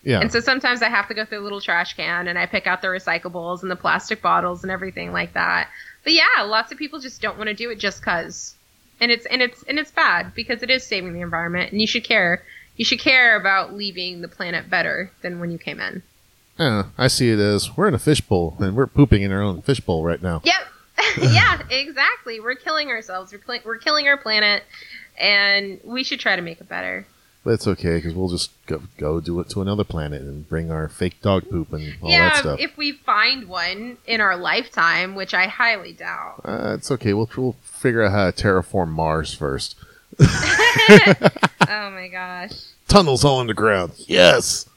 yeah. 0.07 0.21
and 0.21 0.31
so 0.33 0.41
sometimes 0.41 0.81
i 0.83 0.89
have 0.89 1.07
to 1.09 1.15
go 1.15 1.25
through 1.25 1.41
a 1.41 1.45
little 1.45 1.61
trash 1.61 1.95
can 1.95 2.29
and 2.29 2.39
i 2.39 2.47
pick 2.47 2.67
out 2.67 2.81
the 2.81 2.89
recyclables 2.89 3.63
and 3.63 3.71
the 3.71 3.77
plastic 3.77 4.23
bottles 4.23 4.63
and 4.63 4.71
everything 4.71 5.13
like 5.13 5.35
that 5.35 5.69
but 6.05 6.13
yeah 6.13 6.43
lots 6.45 6.73
of 6.73 6.79
people 6.79 6.99
just 6.99 7.21
don't 7.21 7.37
want 7.37 7.49
to 7.49 7.55
do 7.55 7.71
it 7.71 7.79
just 7.79 8.03
cuz 8.03 8.55
and 9.01 9.11
it's 9.11 9.27
and 9.27 9.43
it's 9.43 9.63
and 9.65 9.79
it's 9.79 9.91
bad 9.91 10.35
because 10.35 10.63
it 10.63 10.71
is 10.71 10.87
saving 10.87 11.13
the 11.13 11.21
environment 11.21 11.73
and 11.73 11.81
you 11.81 11.87
should 11.87 12.05
care 12.05 12.43
you 12.77 12.85
should 12.85 13.01
care 13.01 13.37
about 13.37 13.75
leaving 13.75 14.23
the 14.23 14.29
planet 14.29 14.71
better 14.71 15.11
than 15.23 15.41
when 15.41 15.51
you 15.51 15.59
came 15.59 15.81
in 15.81 16.03
Yeah, 16.59 16.85
I 16.97 17.09
see 17.09 17.31
it 17.31 17.39
as 17.39 17.77
we're 17.77 17.89
in 17.89 17.95
a 17.95 17.99
fishbowl 17.99 18.57
and 18.61 18.75
we're 18.75 18.87
pooping 18.87 19.23
in 19.23 19.33
our 19.33 19.43
own 19.43 19.61
fishbowl 19.63 20.03
right 20.05 20.23
now. 20.23 20.41
Yep. 20.45 20.67
yeah, 21.21 21.61
exactly. 21.69 22.41
We're 22.41 22.55
killing 22.55 22.89
ourselves. 22.89 23.33
We're, 23.33 23.43
cl- 23.47 23.63
we're 23.67 23.77
killing 23.79 24.09
our 24.09 24.17
planet, 24.17 24.63
and 25.19 25.79
we 25.85 26.03
should 26.05 26.21
try 26.21 26.37
to 26.37 26.43
make 26.43 26.61
it 26.61 26.69
better. 26.69 27.07
But 27.47 27.53
it's 27.53 27.69
okay 27.69 27.99
because 27.99 28.13
we'll 28.13 28.29
just 28.29 28.51
go, 28.67 28.83
go 28.99 29.21
do 29.21 29.39
it 29.39 29.49
to 29.51 29.63
another 29.63 29.85
planet 29.85 30.21
and 30.23 30.49
bring 30.49 30.73
our 30.73 30.89
fake 30.89 31.23
dog 31.23 31.49
poop 31.49 31.73
and 31.73 31.95
all 32.03 32.09
that 32.09 32.13
yeah, 32.13 32.35
stuff. 32.41 32.59
if 32.59 32.77
we 32.77 32.91
find 32.91 33.47
one 33.47 33.99
in 34.05 34.21
our 34.21 34.37
lifetime, 34.37 35.15
which 35.15 35.33
I 35.33 35.47
highly 35.47 35.93
doubt. 35.93 36.41
uh, 36.45 36.75
it's 36.77 36.91
okay. 36.91 37.15
We'll, 37.15 37.31
we'll 37.37 37.55
figure 37.63 38.03
out 38.03 38.11
how 38.11 38.29
to 38.29 38.43
terraform 38.43 38.89
Mars 38.89 39.33
first. 39.33 39.77
oh 40.21 40.27
my 41.69 42.09
gosh. 42.11 42.51
Tunnels 42.89 43.25
all 43.25 43.39
underground. 43.39 43.93
Yes. 44.09 44.69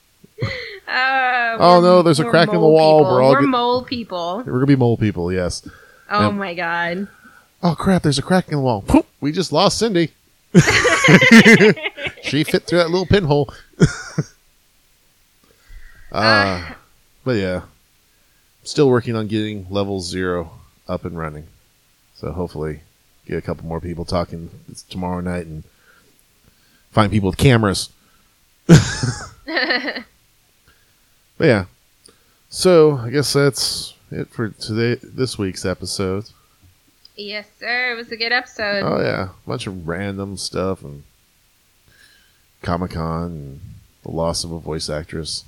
Uh, 0.87 1.57
Oh, 1.59 1.81
no, 1.81 2.03
there's 2.03 2.19
a 2.19 2.25
crack 2.25 2.49
in 2.49 2.53
the 2.53 2.59
wall. 2.59 2.99
people. 2.99 3.11
We're 3.15 3.23
all 3.23 3.31
We're 3.31 3.39
get- 3.41 3.49
mole 3.49 3.83
people. 3.83 4.43
We're 4.45 4.53
gonna 4.53 4.67
be 4.67 4.75
mole 4.75 4.95
people. 4.95 5.33
Yes. 5.33 5.67
Oh 6.07 6.27
Yep. 6.27 6.33
my 6.35 6.53
god. 6.53 7.07
Oh 7.63 7.73
crap! 7.73 8.03
There's 8.03 8.19
a 8.19 8.21
crack 8.21 8.49
in 8.49 8.57
the 8.57 8.61
wall. 8.61 8.83
Poop! 8.83 9.07
We 9.21 9.31
just 9.31 9.51
lost 9.51 9.79
Cindy. 9.79 10.11
she 12.29 12.43
fit 12.43 12.65
through 12.65 12.79
that 12.79 12.89
little 12.89 13.05
pinhole. 13.05 13.53
uh, 16.11 16.71
but 17.23 17.37
yeah, 17.37 17.61
still 18.63 18.89
working 18.89 19.15
on 19.15 19.27
getting 19.27 19.67
level 19.69 20.01
zero 20.01 20.51
up 20.87 21.05
and 21.05 21.17
running. 21.17 21.47
So 22.15 22.31
hopefully, 22.31 22.81
get 23.25 23.37
a 23.37 23.41
couple 23.41 23.65
more 23.65 23.79
people 23.79 24.05
talking 24.05 24.49
this 24.67 24.81
tomorrow 24.83 25.21
night 25.21 25.45
and 25.45 25.63
find 26.91 27.11
people 27.11 27.29
with 27.29 27.37
cameras. 27.37 27.89
But 31.39 31.45
yeah, 31.45 31.65
so 32.49 32.97
I 32.97 33.09
guess 33.11 33.31
that's 33.31 33.93
it 34.11 34.27
for 34.27 34.49
today. 34.49 34.99
This 35.01 35.37
week's 35.37 35.65
episode. 35.65 36.25
yes, 37.15 37.47
sir. 37.57 37.93
It 37.93 37.95
was 37.95 38.11
a 38.11 38.17
good 38.17 38.33
episode. 38.33 38.83
Oh 38.83 38.99
yeah, 38.99 39.29
a 39.29 39.47
bunch 39.47 39.65
of 39.65 39.87
random 39.87 40.35
stuff 40.35 40.83
and 40.83 41.03
Comic 42.61 42.91
Con 42.91 43.61
the 44.03 44.11
loss 44.11 44.43
of 44.43 44.51
a 44.51 44.59
voice 44.59 44.89
actress, 44.89 45.43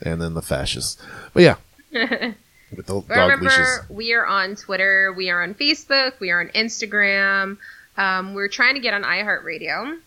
and 0.00 0.20
then 0.20 0.34
the 0.34 0.42
fascists. 0.42 1.00
But 1.34 1.42
yeah, 1.42 1.56
with 2.76 2.86
the 2.86 3.02
remember, 3.08 3.44
leashes. 3.44 3.80
we 3.88 4.12
are 4.12 4.26
on 4.26 4.56
Twitter, 4.56 5.12
we 5.12 5.30
are 5.30 5.42
on 5.42 5.54
Facebook, 5.54 6.18
we 6.20 6.30
are 6.30 6.40
on 6.40 6.48
Instagram. 6.48 7.58
Um, 7.96 8.34
we're 8.34 8.48
trying 8.48 8.74
to 8.74 8.80
get 8.80 8.94
on 8.94 9.02
iHeartRadio. 9.02 9.98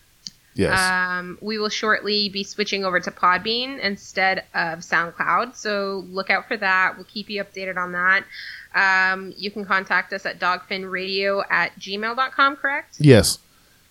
Yes, 0.56 0.80
Um, 0.80 1.40
we 1.42 1.58
will 1.58 1.70
shortly 1.70 2.30
be 2.30 2.44
switching 2.44 2.86
over 2.86 3.00
to 3.00 3.10
Podbean 3.12 3.80
instead 3.80 4.40
of 4.54 4.80
SoundCloud, 4.80 5.56
so 5.56 6.06
look 6.10 6.30
out 6.30 6.48
for 6.48 6.58
that. 6.58 6.94
We'll 6.96 7.06
keep 7.06 7.30
you 7.30 7.44
updated 7.44 7.76
on 7.78 7.92
that. 7.94 8.24
Um, 8.76 9.34
you 9.36 9.50
can 9.52 9.66
contact 9.66 10.14
us 10.14 10.26
at 10.28 10.40
dogfinradio 10.40 11.44
at 11.50 11.76
gmail.com, 11.80 12.56
correct? 12.58 12.98
yes. 13.00 13.40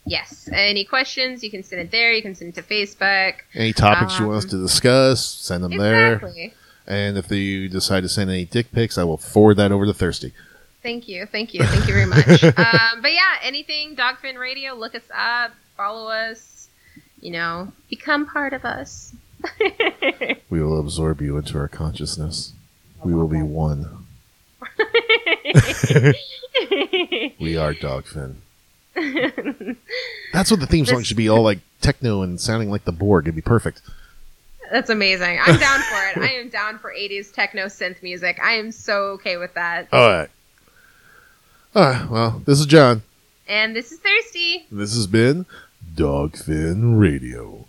Yes. 0.05 0.49
Any 0.53 0.85
questions, 0.85 1.45
you 1.45 1.51
can 1.51 1.63
send 1.63 1.81
it 1.83 1.91
there. 1.91 2.13
You 2.13 2.23
can 2.23 2.35
send 2.35 2.51
it 2.51 2.55
to 2.57 2.63
Facebook. 2.63 3.35
Any 3.55 3.73
topics 3.73 4.19
you 4.19 4.27
want 4.27 4.39
us 4.39 4.45
Um, 4.45 4.51
to 4.51 4.63
discuss, 4.63 5.25
send 5.25 5.63
them 5.65 5.77
there. 5.77 6.15
Exactly. 6.15 6.55
And 6.87 7.17
if 7.17 7.31
you 7.31 7.69
decide 7.69 8.01
to 8.03 8.09
send 8.09 8.29
any 8.29 8.45
dick 8.45 8.73
pics, 8.73 8.99
I 8.99 9.05
will 9.05 9.17
forward 9.17 9.55
that 9.59 9.71
over 9.71 9.87
to 9.87 9.95
Thirsty. 9.95 10.33
Thank 10.83 11.07
you, 11.07 11.27
thank 11.27 11.55
you, 11.55 11.63
thank 11.65 11.87
you 11.87 11.95
very 11.95 12.07
much. 12.07 12.43
um, 12.59 13.03
but 13.03 13.13
yeah, 13.13 13.37
anything 13.43 13.95
Dogfin 13.95 14.37
Radio, 14.37 14.75
look 14.75 14.97
us 14.97 15.09
up, 15.15 15.53
follow 15.77 16.09
us. 16.09 16.69
You 17.21 17.31
know, 17.31 17.73
become 17.89 18.27
part 18.27 18.53
of 18.53 18.65
us. 18.65 19.15
We 20.51 20.63
will 20.63 20.79
absorb 20.81 21.23
you 21.23 21.39
into 21.39 21.57
our 21.57 21.69
consciousness. 21.69 22.53
We 23.03 23.15
will 23.15 23.29
be 23.29 23.41
one. 23.43 24.05
We 27.41 27.57
are 27.57 27.75
Dogfin. 27.75 28.37
That's 30.33 30.51
what 30.51 30.61
the 30.61 30.67
theme 30.67 30.87
song 30.87 31.03
should 31.03 31.17
be. 31.17 31.29
All 31.29 31.43
like 31.43 31.61
techno 31.81 32.23
and 32.23 32.41
sounding 32.41 32.71
like 32.71 32.85
the 32.85 32.93
Borg. 32.93 33.25
It'd 33.25 33.35
be 33.35 33.41
perfect. 33.43 33.83
That's 34.71 34.91
amazing. 34.91 35.39
I'm 35.45 35.59
down 35.59 35.81
for 35.81 36.09
it. 36.09 36.19
I 36.19 36.33
am 36.35 36.49
down 36.49 36.79
for 36.79 36.93
80s 36.93 37.33
techno 37.33 37.67
synth 37.67 38.03
music. 38.03 38.39
I 38.43 38.53
am 38.53 38.73
so 38.73 39.09
okay 39.13 39.37
with 39.37 39.55
that. 39.55 39.89
All 39.93 40.09
right. 40.09 40.31
All 41.75 41.83
right. 41.83 42.11
Well, 42.11 42.43
this 42.47 42.59
is 42.59 42.67
John. 42.67 43.03
And 43.49 43.77
this 43.77 43.93
is 43.93 43.99
Thirsty. 43.99 44.67
This 44.71 44.95
has 44.95 45.07
been 45.07 45.47
Dogfin 45.95 46.99
Radio. 46.99 47.67